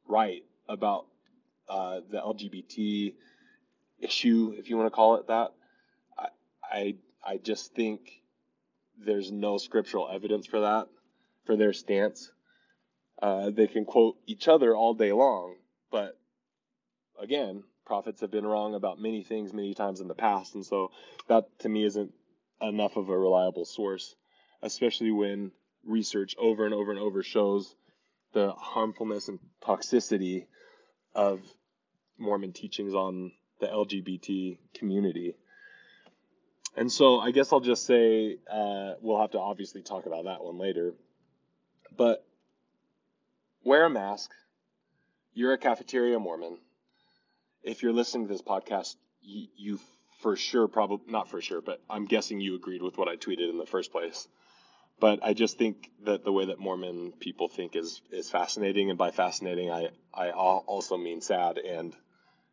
right 0.06 0.42
about 0.68 1.06
uh, 1.68 2.00
the 2.10 2.18
LGBT 2.18 3.14
issue, 4.00 4.54
if 4.58 4.68
you 4.68 4.76
want 4.76 4.86
to 4.86 4.94
call 4.94 5.16
it 5.16 5.28
that. 5.28 5.52
I 6.18 6.28
I, 6.62 6.94
I 7.24 7.36
just 7.36 7.74
think 7.74 8.22
there's 8.98 9.30
no 9.30 9.58
scriptural 9.58 10.08
evidence 10.12 10.46
for 10.46 10.60
that, 10.60 10.88
for 11.44 11.56
their 11.56 11.72
stance. 11.72 12.30
Uh, 13.22 13.50
they 13.50 13.66
can 13.66 13.84
quote 13.84 14.16
each 14.26 14.48
other 14.48 14.74
all 14.74 14.94
day 14.94 15.12
long, 15.12 15.56
but 15.90 16.18
again, 17.20 17.62
prophets 17.84 18.22
have 18.22 18.30
been 18.30 18.46
wrong 18.46 18.74
about 18.74 19.00
many 19.00 19.22
things 19.22 19.52
many 19.52 19.74
times 19.74 20.00
in 20.00 20.08
the 20.08 20.14
past, 20.14 20.54
and 20.54 20.64
so 20.64 20.90
that 21.28 21.46
to 21.60 21.68
me 21.68 21.84
isn't 21.84 22.12
enough 22.60 22.96
of 22.96 23.08
a 23.08 23.18
reliable 23.18 23.64
source, 23.64 24.14
especially 24.62 25.10
when 25.10 25.52
research 25.84 26.34
over 26.38 26.64
and 26.64 26.74
over 26.74 26.90
and 26.90 27.00
over 27.00 27.22
shows 27.22 27.74
the 28.32 28.52
harmfulness 28.52 29.28
and 29.28 29.38
toxicity 29.62 30.46
of 31.14 31.40
Mormon 32.18 32.52
teachings 32.52 32.94
on 32.94 33.32
the 33.60 33.66
LGBT 33.66 34.58
community. 34.74 35.34
And 36.76 36.90
so 36.90 37.18
I 37.18 37.30
guess 37.30 37.52
I'll 37.52 37.60
just 37.60 37.84
say 37.84 38.38
uh, 38.50 38.92
we'll 39.00 39.20
have 39.20 39.32
to 39.32 39.40
obviously 39.40 39.82
talk 39.82 40.06
about 40.06 40.24
that 40.24 40.44
one 40.44 40.58
later. 40.58 40.94
But 41.96 42.24
wear 43.64 43.84
a 43.84 43.90
mask. 43.90 44.30
You're 45.34 45.52
a 45.52 45.58
cafeteria 45.58 46.18
Mormon. 46.18 46.58
If 47.62 47.82
you're 47.82 47.92
listening 47.92 48.26
to 48.26 48.32
this 48.32 48.42
podcast, 48.42 48.96
you, 49.22 49.48
you 49.56 49.80
for 50.20 50.36
sure, 50.36 50.68
probably 50.68 51.10
not 51.10 51.28
for 51.28 51.40
sure, 51.40 51.60
but 51.60 51.80
I'm 51.88 52.04
guessing 52.04 52.40
you 52.40 52.54
agreed 52.54 52.82
with 52.82 52.98
what 52.98 53.08
I 53.08 53.16
tweeted 53.16 53.50
in 53.50 53.58
the 53.58 53.66
first 53.66 53.90
place. 53.90 54.28
But 55.00 55.20
I 55.22 55.32
just 55.32 55.56
think 55.56 55.90
that 56.04 56.24
the 56.24 56.32
way 56.32 56.46
that 56.46 56.58
Mormon 56.58 57.12
people 57.18 57.48
think 57.48 57.74
is 57.74 58.02
is 58.10 58.30
fascinating, 58.30 58.90
and 58.90 58.98
by 58.98 59.10
fascinating, 59.10 59.70
I 59.70 59.88
I 60.12 60.30
also 60.30 60.98
mean 60.98 61.22
sad 61.22 61.56
and 61.56 61.96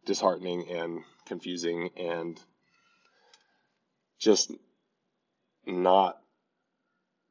disheartening 0.06 0.70
and 0.70 1.04
confusing 1.26 1.90
and 1.98 2.40
just 4.18 4.52
not 5.66 6.18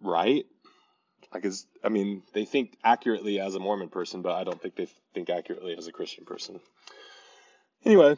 right. 0.03 0.45
Like, 1.33 1.47
is 1.47 1.67
I 1.83 1.89
mean, 1.89 2.23
they 2.35 2.45
think 2.45 2.77
accurately 2.85 3.41
as 3.41 3.55
a 3.55 3.59
Mormon 3.59 3.89
person, 3.89 4.21
but 4.21 4.33
I 4.33 4.45
don't 4.45 4.61
think 4.61 4.77
they 4.77 4.89
think 5.15 5.31
accurately 5.31 5.75
as 5.77 5.87
a 5.87 5.93
Christian 5.93 6.27
person. 6.27 6.61
Anyway, 7.87 8.17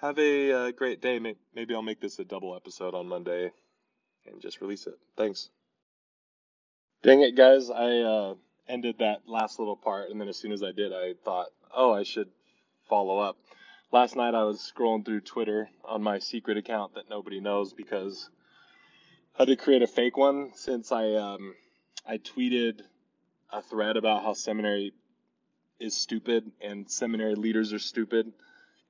have 0.00 0.18
a 0.18 0.52
uh, 0.52 0.70
great 0.72 1.00
day. 1.00 1.18
Maybe 1.54 1.74
I'll 1.74 1.82
make 1.82 2.00
this 2.00 2.18
a 2.18 2.24
double 2.24 2.54
episode 2.54 2.94
on 2.94 3.08
Monday 3.08 3.52
and 4.26 4.40
just 4.40 4.60
release 4.60 4.86
it. 4.86 4.98
Thanks. 5.16 5.48
Dang 7.02 7.22
it, 7.22 7.36
guys! 7.36 7.70
I 7.70 7.98
uh, 7.98 8.34
ended 8.68 8.96
that 8.98 9.22
last 9.26 9.58
little 9.58 9.76
part, 9.76 10.10
and 10.10 10.20
then 10.20 10.28
as 10.28 10.36
soon 10.36 10.52
as 10.52 10.62
I 10.62 10.72
did, 10.72 10.92
I 10.92 11.14
thought, 11.24 11.48
oh, 11.74 11.92
I 11.92 12.02
should 12.02 12.28
follow 12.88 13.18
up 13.18 13.36
last 13.92 14.16
night 14.16 14.34
I 14.34 14.44
was 14.44 14.58
scrolling 14.58 15.04
through 15.04 15.20
Twitter 15.20 15.68
on 15.84 16.02
my 16.02 16.18
secret 16.18 16.56
account 16.56 16.94
that 16.94 17.08
nobody 17.08 17.40
knows 17.40 17.72
because 17.72 18.28
I 19.34 19.42
had 19.42 19.48
to 19.48 19.56
create 19.56 19.82
a 19.82 19.86
fake 19.86 20.16
one 20.16 20.52
since 20.54 20.92
I 20.92 21.14
um, 21.14 21.54
I 22.06 22.18
tweeted 22.18 22.82
a 23.50 23.62
thread 23.62 23.96
about 23.96 24.22
how 24.22 24.32
seminary 24.32 24.92
is 25.78 25.96
stupid 25.96 26.50
and 26.60 26.90
seminary 26.90 27.34
leaders 27.34 27.72
are 27.72 27.78
stupid, 27.78 28.32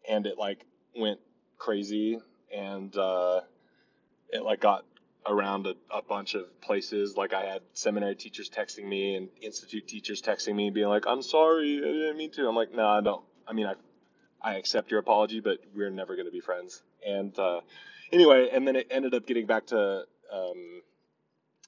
and 0.08 0.26
it 0.26 0.38
like 0.38 0.64
went 0.98 1.20
crazy 1.58 2.20
and 2.54 2.96
uh, 2.96 3.40
it 4.30 4.42
like 4.42 4.60
got 4.60 4.84
around 5.26 5.66
a, 5.66 5.74
a 5.90 6.02
bunch 6.02 6.34
of 6.34 6.60
places. 6.60 7.16
Like 7.16 7.32
I 7.32 7.44
had 7.44 7.62
seminary 7.72 8.14
teachers 8.14 8.48
texting 8.48 8.86
me 8.86 9.16
and 9.16 9.28
institute 9.42 9.88
teachers 9.88 10.22
texting 10.22 10.54
me, 10.54 10.70
being 10.70 10.88
like, 10.88 11.06
"I'm 11.06 11.22
sorry, 11.22 11.78
I 11.78 11.92
didn't 11.92 12.16
mean 12.16 12.30
to." 12.32 12.48
I'm 12.48 12.54
like, 12.54 12.72
"No, 12.74 12.86
I 12.86 13.00
don't. 13.00 13.24
I 13.46 13.52
mean, 13.52 13.66
I 13.66 13.74
I 14.40 14.54
accept 14.56 14.90
your 14.90 15.00
apology, 15.00 15.40
but 15.40 15.58
we're 15.74 15.90
never 15.90 16.14
going 16.14 16.26
to 16.26 16.32
be 16.32 16.40
friends. 16.40 16.82
And 17.06 17.36
uh, 17.38 17.60
anyway, 18.12 18.48
and 18.52 18.66
then 18.66 18.76
it 18.76 18.88
ended 18.90 19.14
up 19.14 19.26
getting 19.26 19.46
back 19.46 19.66
to 19.66 20.04
um, 20.32 20.82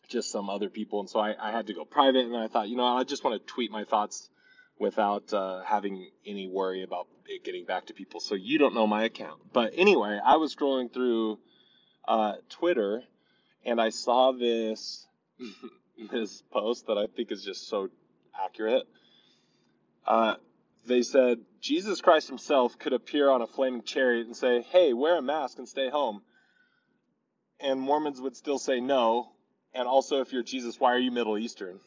just 0.09 0.31
some 0.31 0.49
other 0.51 0.69
people, 0.69 1.01
and 1.01 1.11
so 1.11 1.19
I, 1.19 1.35
I, 1.41 1.51
had 1.51 1.67
to 1.69 1.75
go 1.75 1.85
private. 1.85 2.25
And 2.25 2.37
I 2.37 2.49
thought, 2.49 2.69
you 2.69 2.77
know, 2.77 2.85
I 2.85 3.05
just 3.05 3.25
want 3.25 3.41
to 3.41 3.53
tweet 3.53 3.71
my 3.71 3.85
thoughts 3.85 4.29
without 4.79 5.33
uh, 5.33 5.63
having 5.65 6.11
any 6.27 6.49
worry 6.49 6.83
about 6.83 7.09
it 7.27 7.45
getting 7.45 7.65
back 7.65 7.87
to 7.87 7.95
people. 7.95 8.21
So 8.21 8.35
you 8.35 8.59
don't 8.59 8.75
know 8.75 8.87
my 8.87 9.05
account, 9.05 9.41
but 9.53 9.73
anyway, 9.77 10.19
I 10.25 10.37
was 10.37 10.55
scrolling 10.55 10.93
through 10.93 11.39
uh, 12.07 12.35
Twitter, 12.49 13.03
and 13.65 13.81
I 13.81 13.91
saw 13.91 14.33
this 14.33 15.07
this 16.11 16.43
post 16.51 16.87
that 16.87 16.97
I 16.97 17.07
think 17.07 17.33
is 17.33 17.45
just 17.45 17.69
so 17.69 17.89
accurate. 18.45 18.85
Uh, 20.07 20.37
they 20.87 21.03
said 21.03 21.39
Jesus 21.61 22.01
Christ 22.01 22.29
himself 22.29 22.79
could 22.79 22.93
appear 22.93 23.31
on 23.31 23.43
a 23.43 23.47
flaming 23.47 23.83
chariot 23.83 24.27
and 24.27 24.37
say, 24.37 24.63
hey, 24.63 24.93
wear 24.93 25.17
a 25.19 25.23
mask 25.23 25.59
and 25.59 25.69
stay 25.69 25.91
home. 25.91 26.23
And 27.61 27.81
Mormons 27.81 28.21
would 28.21 28.37
still 28.37 28.59
say 28.59 28.81
no. 28.81 29.33
And 29.75 29.87
also, 29.87 30.21
if 30.21 30.33
you're 30.33 30.43
Jesus, 30.43 30.81
why 30.81 30.95
are 30.95 30.99
you 30.99 31.11
Middle 31.11 31.37
Eastern? 31.37 31.81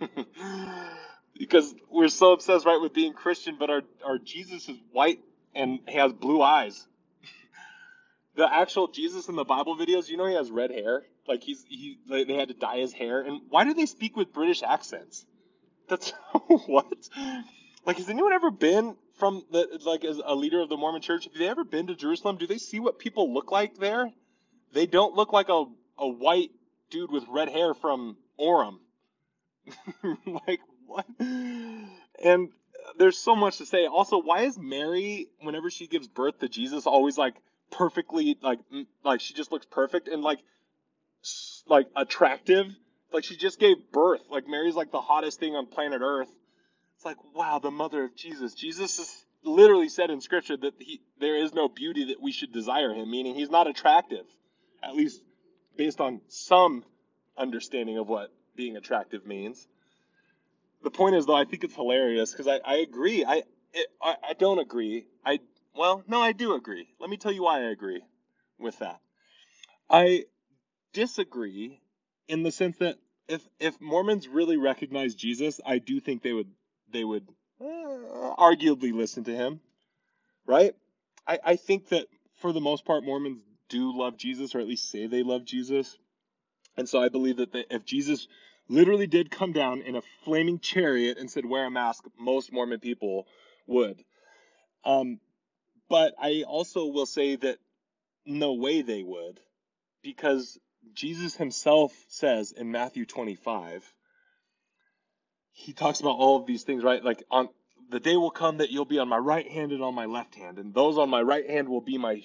because 1.38 1.74
we're 1.90 2.08
so 2.08 2.32
obsessed, 2.32 2.66
right, 2.66 2.80
with 2.80 2.92
being 2.92 3.12
Christian, 3.12 3.56
but 3.58 3.70
our, 3.70 3.82
our 4.04 4.18
Jesus 4.18 4.68
is 4.68 4.76
white 4.92 5.20
and 5.54 5.80
he 5.88 5.96
has 5.96 6.12
blue 6.12 6.42
eyes. 6.42 6.86
the 8.36 8.52
actual 8.52 8.88
Jesus 8.88 9.28
in 9.28 9.36
the 9.36 9.44
Bible 9.44 9.76
videos, 9.76 10.08
you 10.08 10.16
know, 10.16 10.26
he 10.26 10.34
has 10.34 10.50
red 10.50 10.70
hair. 10.70 11.04
Like 11.26 11.42
he's 11.42 11.64
he, 11.68 11.98
they 12.08 12.34
had 12.34 12.48
to 12.48 12.54
dye 12.54 12.78
his 12.78 12.92
hair. 12.92 13.20
And 13.20 13.42
why 13.48 13.64
do 13.64 13.74
they 13.74 13.86
speak 13.86 14.16
with 14.16 14.32
British 14.32 14.62
accents? 14.62 15.24
That's 15.88 16.10
what? 16.46 17.08
Like, 17.84 17.98
has 17.98 18.08
anyone 18.08 18.32
ever 18.32 18.50
been 18.50 18.96
from 19.18 19.44
the 19.50 19.80
like 19.84 20.04
as 20.04 20.20
a 20.24 20.34
leader 20.34 20.60
of 20.60 20.68
the 20.68 20.76
Mormon 20.76 21.02
Church? 21.02 21.24
Have 21.24 21.34
they 21.34 21.48
ever 21.48 21.64
been 21.64 21.88
to 21.88 21.94
Jerusalem? 21.94 22.38
Do 22.38 22.46
they 22.46 22.58
see 22.58 22.80
what 22.80 22.98
people 22.98 23.32
look 23.32 23.52
like 23.52 23.76
there? 23.76 24.10
They 24.72 24.86
don't 24.86 25.14
look 25.14 25.32
like 25.32 25.48
a 25.48 25.64
a 25.98 26.08
white 26.08 26.50
dude 26.90 27.10
with 27.10 27.24
red 27.28 27.48
hair 27.48 27.74
from 27.74 28.16
Orem. 28.38 28.78
like 30.46 30.60
And 31.18 32.50
there's 32.98 33.18
so 33.18 33.34
much 33.34 33.58
to 33.58 33.66
say. 33.66 33.86
Also, 33.86 34.20
why 34.20 34.42
is 34.42 34.58
Mary, 34.58 35.28
whenever 35.40 35.70
she 35.70 35.86
gives 35.86 36.08
birth 36.08 36.38
to 36.40 36.48
Jesus, 36.48 36.86
always 36.86 37.18
like 37.18 37.34
perfectly 37.70 38.38
like 38.42 38.60
like 39.04 39.20
she 39.20 39.34
just 39.34 39.50
looks 39.50 39.66
perfect 39.66 40.08
and 40.08 40.22
like 40.22 40.38
like 41.66 41.88
attractive? 41.96 42.66
Like 43.12 43.24
she 43.24 43.36
just 43.36 43.58
gave 43.58 43.76
birth. 43.92 44.22
Like 44.30 44.46
Mary's 44.46 44.74
like 44.74 44.90
the 44.90 45.00
hottest 45.00 45.40
thing 45.40 45.54
on 45.54 45.66
planet 45.66 46.00
Earth. 46.02 46.30
It's 46.96 47.04
like 47.04 47.18
wow, 47.34 47.58
the 47.58 47.70
mother 47.70 48.04
of 48.04 48.14
Jesus. 48.14 48.54
Jesus 48.54 48.98
is 48.98 49.24
literally 49.44 49.88
said 49.88 50.10
in 50.10 50.20
scripture 50.20 50.56
that 50.56 50.74
he 50.78 51.00
there 51.18 51.36
is 51.36 51.52
no 51.52 51.68
beauty 51.68 52.06
that 52.06 52.20
we 52.20 52.32
should 52.32 52.52
desire 52.52 52.92
him, 52.94 53.10
meaning 53.10 53.34
he's 53.34 53.50
not 53.50 53.66
attractive, 53.66 54.26
at 54.82 54.94
least 54.94 55.22
based 55.76 56.00
on 56.00 56.20
some 56.28 56.84
understanding 57.36 57.98
of 57.98 58.08
what 58.08 58.30
being 58.54 58.76
attractive 58.76 59.26
means. 59.26 59.66
The 60.82 60.90
point 60.90 61.14
is, 61.14 61.26
though, 61.26 61.36
I 61.36 61.44
think 61.44 61.64
it's 61.64 61.74
hilarious 61.74 62.32
because 62.32 62.48
I, 62.48 62.60
I 62.64 62.76
agree. 62.78 63.24
I, 63.24 63.42
it, 63.72 63.86
I 64.02 64.16
I 64.30 64.32
don't 64.34 64.58
agree. 64.58 65.06
I 65.24 65.38
well, 65.74 66.02
no, 66.06 66.20
I 66.20 66.32
do 66.32 66.54
agree. 66.54 66.88
Let 67.00 67.10
me 67.10 67.16
tell 67.16 67.32
you 67.32 67.44
why 67.44 67.58
I 67.58 67.70
agree 67.70 68.02
with 68.58 68.78
that. 68.80 69.00
I 69.88 70.24
disagree 70.92 71.80
in 72.28 72.42
the 72.42 72.52
sense 72.52 72.78
that 72.78 72.98
if 73.28 73.46
if 73.60 73.80
Mormons 73.80 74.28
really 74.28 74.56
recognize 74.56 75.14
Jesus, 75.14 75.60
I 75.64 75.78
do 75.78 76.00
think 76.00 76.22
they 76.22 76.32
would 76.32 76.50
they 76.90 77.04
would 77.04 77.26
uh, 77.60 78.34
arguably 78.36 78.92
listen 78.92 79.24
to 79.24 79.34
him, 79.34 79.60
right? 80.46 80.74
I, 81.26 81.38
I 81.44 81.56
think 81.56 81.88
that 81.90 82.06
for 82.36 82.52
the 82.52 82.60
most 82.60 82.84
part, 82.84 83.04
Mormons 83.04 83.38
do 83.68 83.96
love 83.96 84.16
Jesus, 84.16 84.54
or 84.54 84.60
at 84.60 84.66
least 84.66 84.90
say 84.90 85.06
they 85.06 85.22
love 85.22 85.44
Jesus. 85.44 85.96
And 86.76 86.88
so 86.88 87.02
I 87.02 87.08
believe 87.08 87.36
that 87.36 87.52
the, 87.52 87.64
if 87.74 87.84
Jesus 87.84 88.26
literally 88.68 89.06
did 89.06 89.30
come 89.30 89.52
down 89.52 89.82
in 89.82 89.96
a 89.96 90.02
flaming 90.24 90.58
chariot 90.58 91.18
and 91.18 91.30
said, 91.30 91.44
wear 91.44 91.66
a 91.66 91.70
mask, 91.70 92.04
most 92.18 92.52
Mormon 92.52 92.80
people 92.80 93.26
would. 93.66 94.02
Um, 94.84 95.20
but 95.88 96.14
I 96.20 96.44
also 96.46 96.86
will 96.86 97.06
say 97.06 97.36
that 97.36 97.58
no 98.24 98.54
way 98.54 98.82
they 98.82 99.02
would, 99.02 99.40
because 100.02 100.58
Jesus 100.94 101.36
himself 101.36 101.92
says 102.08 102.52
in 102.52 102.70
Matthew 102.70 103.04
25, 103.04 103.84
he 105.52 105.72
talks 105.72 106.00
about 106.00 106.16
all 106.16 106.36
of 106.40 106.46
these 106.46 106.62
things, 106.62 106.82
right? 106.82 107.04
Like 107.04 107.22
on 107.30 107.48
the 107.90 108.00
day 108.00 108.16
will 108.16 108.30
come 108.30 108.58
that 108.58 108.70
you'll 108.70 108.84
be 108.84 108.98
on 108.98 109.08
my 109.08 109.18
right 109.18 109.46
hand 109.46 109.72
and 109.72 109.82
on 109.82 109.94
my 109.94 110.06
left 110.06 110.34
hand, 110.34 110.58
and 110.58 110.72
those 110.72 110.98
on 110.98 111.10
my 111.10 111.20
right 111.20 111.48
hand 111.48 111.68
will 111.68 111.80
be 111.80 111.98
my 111.98 112.22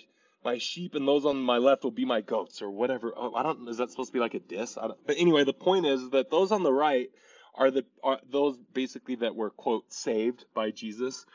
my 0.48 0.58
sheep, 0.60 0.96
and 0.96 1.06
those 1.06 1.26
on 1.26 1.36
my 1.42 1.58
left 1.58 1.84
will 1.84 1.92
be 1.92 2.06
my 2.06 2.22
goats, 2.22 2.62
or 2.62 2.70
whatever. 2.72 3.12
Oh, 3.18 3.34
I 3.36 3.44
don't. 3.44 3.68
Is 3.68 3.78
that 3.78 3.92
supposed 3.92 4.12
to 4.12 4.14
be 4.14 4.22
like 4.22 4.34
a 4.34 4.40
diss? 4.40 4.78
but 4.82 5.18
anyway, 5.18 5.44
the 5.44 5.52
point 5.52 5.86
is 5.86 6.10
that 6.12 6.32
those 6.32 6.54
on 6.54 6.64
the 6.64 6.72
right 6.72 7.10
are 7.54 7.70
the 7.70 7.84
are 8.02 8.20
those 8.32 8.58
basically 8.74 9.16
that 9.16 9.36
were 9.36 9.50
quote 9.50 9.92
saved 9.92 10.46
by 10.54 10.72
Jesus, 10.72 11.26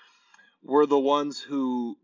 were 0.63 0.87
the 0.87 0.99
ones 0.99 1.39
who 1.39 1.99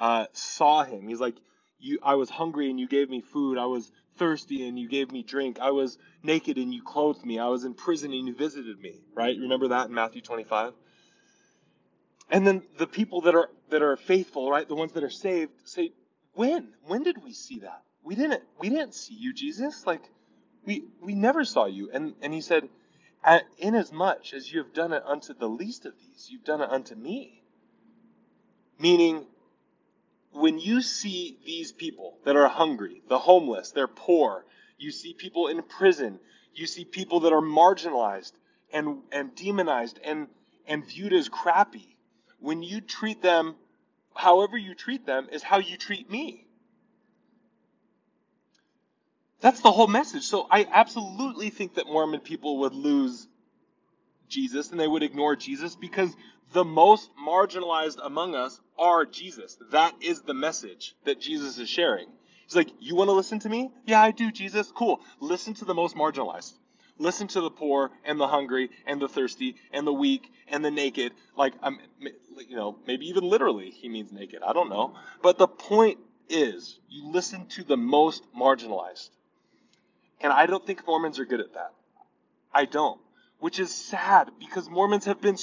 uh, 0.00 0.24
saw 0.32 0.84
him. 0.84 1.06
He's 1.06 1.20
like, 1.20 1.36
you. 1.78 1.98
I 2.02 2.14
was 2.14 2.30
hungry 2.30 2.70
and 2.70 2.80
you 2.80 2.88
gave 2.88 3.10
me 3.10 3.20
food. 3.20 3.58
I 3.58 3.66
was 3.66 3.92
thirsty 4.16 4.66
and 4.66 4.78
you 4.78 4.88
gave 4.88 5.12
me 5.12 5.22
drink. 5.22 5.58
I 5.60 5.72
was 5.72 5.98
naked 6.22 6.56
and 6.56 6.72
you 6.72 6.82
clothed 6.82 7.26
me. 7.26 7.38
I 7.38 7.48
was 7.48 7.64
in 7.64 7.74
prison 7.74 8.10
and 8.14 8.26
you 8.26 8.34
visited 8.34 8.80
me. 8.80 9.02
Right? 9.14 9.36
Remember 9.38 9.68
that 9.68 9.88
in 9.88 9.94
Matthew 9.94 10.22
25. 10.22 10.72
And 12.30 12.46
then 12.46 12.62
the 12.78 12.86
people 12.86 13.20
that 13.22 13.34
are 13.34 13.50
that 13.68 13.82
are 13.82 13.96
faithful, 13.98 14.50
right, 14.50 14.66
the 14.66 14.74
ones 14.74 14.92
that 14.92 15.04
are 15.04 15.10
saved, 15.10 15.52
say, 15.64 15.92
when? 16.34 16.68
When 16.86 17.02
did 17.02 17.22
we 17.22 17.32
see 17.32 17.60
that? 17.60 17.82
We 18.02 18.14
didn't. 18.14 18.42
We 18.58 18.68
didn't 18.68 18.94
see 18.94 19.14
you, 19.14 19.32
Jesus. 19.32 19.86
Like, 19.86 20.02
we 20.64 20.84
we 21.00 21.14
never 21.14 21.44
saw 21.44 21.66
you. 21.66 21.90
And 21.92 22.14
and 22.22 22.32
he 22.32 22.40
said, 22.40 22.68
inasmuch 23.58 24.32
as 24.34 24.52
you 24.52 24.58
have 24.58 24.72
done 24.72 24.92
it 24.92 25.02
unto 25.06 25.34
the 25.34 25.48
least 25.48 25.86
of 25.86 25.94
these, 25.98 26.28
you've 26.30 26.44
done 26.44 26.60
it 26.60 26.70
unto 26.70 26.94
me. 26.94 27.42
Meaning, 28.78 29.26
when 30.32 30.58
you 30.58 30.82
see 30.82 31.38
these 31.44 31.72
people 31.72 32.18
that 32.24 32.36
are 32.36 32.48
hungry, 32.48 33.02
the 33.08 33.18
homeless, 33.18 33.70
they're 33.70 33.86
poor, 33.86 34.44
you 34.78 34.90
see 34.90 35.14
people 35.14 35.48
in 35.48 35.62
prison, 35.62 36.18
you 36.54 36.66
see 36.66 36.84
people 36.84 37.20
that 37.20 37.32
are 37.32 37.40
marginalized 37.40 38.32
and, 38.72 38.98
and 39.12 39.34
demonized 39.34 40.00
and, 40.04 40.26
and 40.66 40.84
viewed 40.84 41.12
as 41.12 41.28
crappy, 41.28 41.96
when 42.40 42.62
you 42.62 42.80
treat 42.80 43.22
them 43.22 43.54
however 44.14 44.56
you 44.56 44.74
treat 44.74 45.06
them 45.06 45.28
is 45.32 45.42
how 45.42 45.58
you 45.58 45.76
treat 45.76 46.10
me. 46.10 46.46
That's 49.40 49.60
the 49.60 49.72
whole 49.72 49.86
message. 49.86 50.22
So 50.22 50.46
I 50.50 50.66
absolutely 50.72 51.50
think 51.50 51.74
that 51.74 51.86
Mormon 51.86 52.20
people 52.20 52.60
would 52.60 52.72
lose 52.74 53.28
Jesus 54.28 54.70
and 54.70 54.80
they 54.80 54.88
would 54.88 55.02
ignore 55.02 55.36
Jesus 55.36 55.76
because 55.76 56.16
the 56.52 56.64
most 56.64 57.10
marginalized 57.16 57.98
among 58.02 58.34
us 58.34 58.60
are 58.78 59.04
Jesus. 59.04 59.58
That 59.70 59.94
is 60.00 60.22
the 60.22 60.34
message 60.34 60.94
that 61.04 61.20
Jesus 61.20 61.58
is 61.58 61.68
sharing. 61.68 62.08
He's 62.46 62.56
like, 62.56 62.70
You 62.80 62.94
want 62.94 63.08
to 63.08 63.12
listen 63.12 63.38
to 63.40 63.48
me? 63.48 63.70
Yeah, 63.86 64.00
I 64.00 64.12
do, 64.12 64.30
Jesus. 64.30 64.72
Cool. 64.74 65.00
Listen 65.20 65.54
to 65.54 65.64
the 65.64 65.74
most 65.74 65.96
marginalized. 65.96 66.54
Listen 66.98 67.26
to 67.28 67.40
the 67.40 67.50
poor 67.50 67.90
and 68.04 68.20
the 68.20 68.28
hungry 68.28 68.70
and 68.86 69.00
the 69.00 69.08
thirsty 69.08 69.56
and 69.72 69.86
the 69.86 69.92
weak 69.92 70.30
and 70.46 70.64
the 70.64 70.70
naked. 70.70 71.12
Like, 71.36 71.54
I'm, 71.60 71.78
you 72.48 72.56
know, 72.56 72.78
maybe 72.86 73.08
even 73.08 73.24
literally 73.24 73.70
he 73.70 73.88
means 73.88 74.12
naked. 74.12 74.42
I 74.46 74.52
don't 74.52 74.68
know. 74.68 74.94
But 75.20 75.38
the 75.38 75.48
point 75.48 75.98
is, 76.28 76.78
you 76.88 77.10
listen 77.10 77.46
to 77.46 77.64
the 77.64 77.76
most 77.76 78.24
marginalized. 78.32 79.10
And 80.20 80.32
I 80.32 80.46
don't 80.46 80.64
think 80.64 80.86
Mormons 80.86 81.18
are 81.18 81.24
good 81.24 81.40
at 81.40 81.54
that. 81.54 81.72
I 82.52 82.64
don't. 82.64 83.00
Which 83.40 83.58
is 83.58 83.74
sad 83.74 84.30
because 84.38 84.70
Mormons 84.70 85.06
have 85.06 85.20
been 85.20 85.36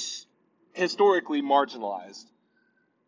historically 0.72 1.42
marginalized. 1.42 2.24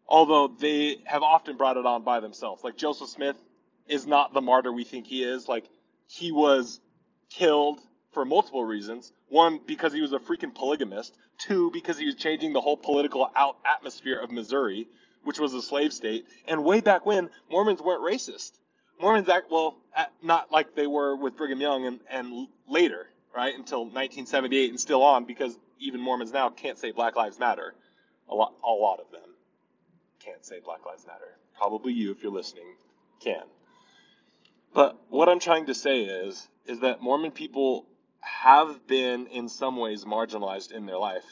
Although 0.06 0.48
they 0.48 0.98
have 1.04 1.22
often 1.22 1.56
brought 1.56 1.78
it 1.78 1.86
on 1.86 2.04
by 2.04 2.20
themselves. 2.20 2.62
Like 2.62 2.76
Joseph 2.76 3.08
Smith 3.08 3.36
is 3.88 4.06
not 4.06 4.34
the 4.34 4.42
martyr 4.42 4.70
we 4.70 4.84
think 4.84 5.06
he 5.06 5.24
is. 5.24 5.48
Like, 5.48 5.64
he 6.06 6.30
was 6.30 6.80
killed 7.30 7.80
for 8.14 8.24
multiple 8.24 8.64
reasons. 8.64 9.12
One, 9.28 9.60
because 9.66 9.92
he 9.92 10.00
was 10.00 10.12
a 10.12 10.18
freaking 10.18 10.54
polygamist. 10.54 11.14
Two, 11.38 11.70
because 11.72 11.98
he 11.98 12.06
was 12.06 12.14
changing 12.14 12.52
the 12.52 12.60
whole 12.60 12.76
political 12.76 13.30
out 13.36 13.58
atmosphere 13.66 14.18
of 14.18 14.30
Missouri, 14.30 14.88
which 15.24 15.38
was 15.38 15.52
a 15.52 15.60
slave 15.60 15.92
state. 15.92 16.26
And 16.46 16.64
way 16.64 16.80
back 16.80 17.04
when, 17.04 17.28
Mormons 17.50 17.82
weren't 17.82 18.02
racist. 18.02 18.52
Mormons 19.00 19.28
act, 19.28 19.50
well, 19.50 19.76
not 20.22 20.52
like 20.52 20.74
they 20.74 20.86
were 20.86 21.16
with 21.16 21.36
Brigham 21.36 21.60
Young 21.60 21.86
and, 21.86 22.00
and 22.08 22.48
later, 22.68 23.08
right, 23.34 23.54
until 23.54 23.80
1978 23.80 24.70
and 24.70 24.80
still 24.80 25.02
on, 25.02 25.24
because 25.24 25.58
even 25.80 26.00
Mormons 26.00 26.32
now 26.32 26.48
can't 26.50 26.78
say 26.78 26.92
Black 26.92 27.16
Lives 27.16 27.38
Matter. 27.38 27.74
A 28.30 28.34
lot, 28.34 28.54
a 28.64 28.70
lot 28.70 29.00
of 29.00 29.10
them 29.10 29.34
can't 30.24 30.44
say 30.44 30.60
Black 30.64 30.86
Lives 30.86 31.06
Matter. 31.06 31.36
Probably 31.58 31.92
you, 31.92 32.12
if 32.12 32.22
you're 32.22 32.32
listening, 32.32 32.76
can. 33.20 33.42
But 34.72 34.96
what 35.08 35.28
I'm 35.28 35.40
trying 35.40 35.66
to 35.66 35.74
say 35.74 36.02
is, 36.02 36.48
is 36.66 36.80
that 36.80 37.02
Mormon 37.02 37.30
people 37.30 37.86
have 38.24 38.86
been 38.86 39.26
in 39.26 39.48
some 39.48 39.76
ways 39.76 40.04
marginalized 40.04 40.72
in 40.72 40.86
their 40.86 40.98
life, 40.98 41.24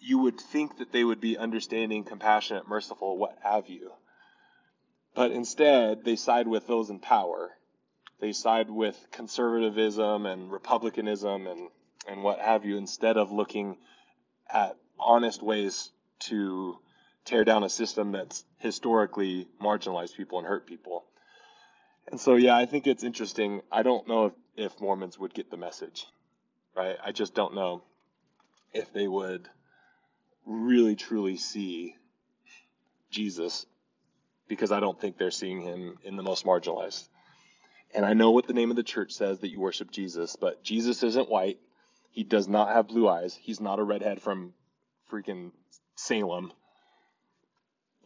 you 0.00 0.18
would 0.18 0.40
think 0.40 0.78
that 0.78 0.92
they 0.92 1.04
would 1.04 1.20
be 1.20 1.36
understanding, 1.36 2.04
compassionate, 2.04 2.68
merciful, 2.68 3.16
what 3.16 3.38
have 3.42 3.68
you. 3.68 3.92
But 5.14 5.30
instead, 5.30 6.04
they 6.04 6.16
side 6.16 6.48
with 6.48 6.66
those 6.66 6.90
in 6.90 6.98
power. 6.98 7.50
They 8.20 8.32
side 8.32 8.70
with 8.70 8.96
conservatism 9.12 10.26
and 10.26 10.50
republicanism 10.50 11.46
and, 11.46 11.68
and 12.08 12.22
what 12.22 12.38
have 12.40 12.64
you, 12.64 12.76
instead 12.76 13.16
of 13.16 13.30
looking 13.30 13.76
at 14.48 14.76
honest 14.98 15.42
ways 15.42 15.90
to 16.20 16.78
tear 17.24 17.44
down 17.44 17.62
a 17.62 17.68
system 17.68 18.12
that's 18.12 18.44
historically 18.58 19.46
marginalized 19.60 20.16
people 20.16 20.38
and 20.38 20.46
hurt 20.46 20.66
people. 20.66 21.04
And 22.10 22.20
so, 22.20 22.34
yeah, 22.34 22.56
I 22.56 22.66
think 22.66 22.86
it's 22.86 23.04
interesting. 23.04 23.62
I 23.70 23.82
don't 23.82 24.08
know 24.08 24.26
if, 24.26 24.32
if 24.56 24.80
Mormons 24.80 25.18
would 25.18 25.34
get 25.34 25.50
the 25.50 25.56
message 25.56 26.06
right? 26.76 26.96
I 27.04 27.12
just 27.12 27.34
don't 27.34 27.54
know 27.54 27.82
if 28.72 28.92
they 28.92 29.08
would 29.08 29.48
really 30.46 30.96
truly 30.96 31.36
see 31.36 31.96
Jesus 33.10 33.66
because 34.48 34.72
I 34.72 34.80
don't 34.80 35.00
think 35.00 35.16
they're 35.16 35.30
seeing 35.30 35.60
him 35.60 35.98
in 36.04 36.16
the 36.16 36.22
most 36.22 36.44
marginalized. 36.44 37.08
And 37.94 38.04
I 38.04 38.14
know 38.14 38.30
what 38.30 38.46
the 38.46 38.52
name 38.52 38.70
of 38.70 38.76
the 38.76 38.82
church 38.82 39.12
says 39.12 39.40
that 39.40 39.50
you 39.50 39.60
worship 39.60 39.90
Jesus, 39.90 40.36
but 40.36 40.62
Jesus 40.62 41.02
isn't 41.02 41.28
white. 41.28 41.58
He 42.10 42.24
does 42.24 42.48
not 42.48 42.68
have 42.68 42.88
blue 42.88 43.08
eyes. 43.08 43.38
He's 43.40 43.60
not 43.60 43.78
a 43.78 43.84
redhead 43.84 44.20
from 44.20 44.52
freaking 45.10 45.52
Salem. 45.96 46.52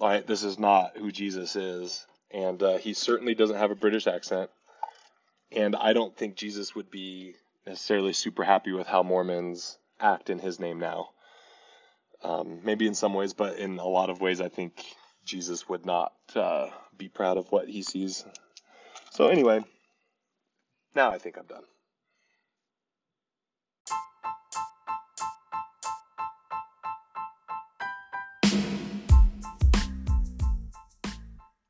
Right? 0.01 0.27
This 0.27 0.43
is 0.43 0.59
not 0.59 0.97
who 0.97 1.11
Jesus 1.12 1.57
is. 1.57 2.07
And 2.31 2.62
uh, 2.62 2.79
he 2.79 2.95
certainly 2.95 3.35
doesn't 3.35 3.57
have 3.57 3.71
a 3.71 3.77
British 3.77 4.07
accent. 4.07 4.51
And 5.53 5.77
I 5.77 5.93
don't 5.93 6.17
think 6.17 6.37
Jesus 6.37 6.75
would 6.75 6.91
be 6.91 7.37
necessarily 7.67 8.12
super 8.12 8.45
happy 8.45 8.73
with 8.73 8.87
how 8.87 9.03
Mormons 9.03 9.79
act 10.01 10.31
in 10.31 10.39
his 10.39 10.61
name 10.61 10.79
now. 10.79 11.11
Um, 12.23 12.61
maybe 12.65 12.87
in 12.87 12.95
some 12.95 13.15
ways, 13.15 13.35
but 13.35 13.59
in 13.59 13.79
a 13.79 13.87
lot 13.87 14.11
of 14.11 14.21
ways, 14.21 14.41
I 14.41 14.49
think 14.49 14.83
Jesus 15.25 15.69
would 15.69 15.85
not 15.85 16.12
uh, 16.35 16.69
be 16.97 17.09
proud 17.09 17.37
of 17.37 17.51
what 17.53 17.69
he 17.69 17.83
sees. 17.83 18.25
So, 19.11 19.29
anyway, 19.29 19.65
now 20.95 21.11
I 21.11 21.19
think 21.19 21.37
I'm 21.39 21.47
done. 21.47 21.65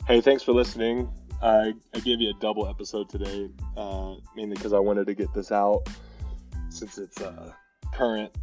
Hey, 0.06 0.20
thanks 0.20 0.42
for 0.42 0.52
listening. 0.52 1.10
I, 1.44 1.74
I 1.92 2.00
gave 2.00 2.22
you 2.22 2.30
a 2.30 2.40
double 2.40 2.66
episode 2.66 3.10
today, 3.10 3.50
uh, 3.76 4.14
mainly 4.34 4.56
because 4.56 4.72
I 4.72 4.78
wanted 4.78 5.06
to 5.08 5.14
get 5.14 5.34
this 5.34 5.52
out 5.52 5.82
since 6.70 6.96
it's 6.96 7.20
uh, 7.20 7.52
current, 7.92 8.34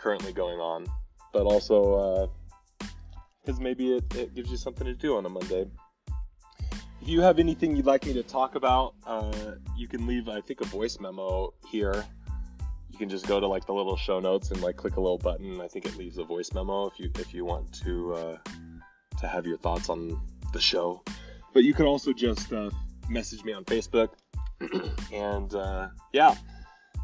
currently 0.00 0.32
going 0.32 0.58
on, 0.58 0.88
but 1.32 1.44
also 1.44 2.28
because 3.40 3.60
uh, 3.60 3.62
maybe 3.62 3.92
it, 3.92 4.16
it 4.16 4.34
gives 4.34 4.50
you 4.50 4.56
something 4.56 4.84
to 4.84 4.94
do 4.94 5.16
on 5.16 5.26
a 5.26 5.28
Monday. 5.28 5.66
If 7.00 7.08
you 7.08 7.20
have 7.20 7.38
anything 7.38 7.76
you'd 7.76 7.86
like 7.86 8.04
me 8.04 8.14
to 8.14 8.24
talk 8.24 8.56
about, 8.56 8.94
uh, 9.06 9.52
you 9.76 9.86
can 9.86 10.08
leave, 10.08 10.28
I 10.28 10.40
think, 10.40 10.62
a 10.62 10.64
voice 10.64 10.98
memo 10.98 11.54
here. 11.70 12.04
You 12.90 12.98
can 12.98 13.08
just 13.08 13.28
go 13.28 13.38
to 13.38 13.46
like 13.46 13.64
the 13.64 13.74
little 13.74 13.96
show 13.96 14.18
notes 14.18 14.50
and 14.50 14.60
like 14.60 14.76
click 14.76 14.96
a 14.96 15.00
little 15.00 15.18
button. 15.18 15.60
I 15.60 15.68
think 15.68 15.86
it 15.86 15.96
leaves 15.96 16.18
a 16.18 16.24
voice 16.24 16.52
memo 16.52 16.86
if 16.88 16.98
you 16.98 17.12
if 17.14 17.32
you 17.32 17.44
want 17.44 17.72
to 17.84 18.14
uh, 18.14 18.38
to 19.20 19.28
have 19.28 19.46
your 19.46 19.58
thoughts 19.58 19.88
on 19.88 20.20
the 20.52 20.60
show. 20.60 21.04
But 21.56 21.64
you 21.64 21.72
can 21.72 21.86
also 21.86 22.12
just 22.12 22.52
uh, 22.52 22.68
message 23.08 23.42
me 23.42 23.54
on 23.54 23.64
Facebook. 23.64 24.10
and 25.10 25.54
uh, 25.54 25.88
yeah, 26.12 26.34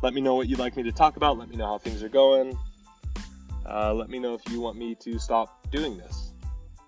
let 0.02 0.12
me 0.12 0.20
know 0.20 0.34
what 0.34 0.46
you'd 0.46 0.58
like 0.58 0.76
me 0.76 0.82
to 0.82 0.92
talk 0.92 1.16
about. 1.16 1.38
Let 1.38 1.48
me 1.48 1.56
know 1.56 1.64
how 1.64 1.78
things 1.78 2.02
are 2.02 2.10
going. 2.10 2.58
Uh, 3.66 3.94
let 3.94 4.10
me 4.10 4.18
know 4.18 4.34
if 4.34 4.42
you 4.50 4.60
want 4.60 4.76
me 4.76 4.94
to 4.96 5.18
stop 5.18 5.70
doing 5.70 5.96
this. 5.96 6.34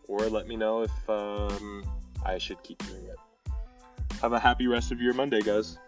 Or 0.09 0.29
let 0.29 0.47
me 0.47 0.57
know 0.57 0.83
if 0.83 1.09
um, 1.09 1.91
I 2.23 2.37
should 2.37 2.63
keep 2.63 2.87
doing 2.87 3.07
it. 3.07 3.17
Have 4.21 4.35
a 4.35 4.39
happy 4.39 4.67
rest 4.67 4.93
of 4.93 5.01
your 5.01 5.15
Monday, 5.15 5.41
guys. 5.41 5.79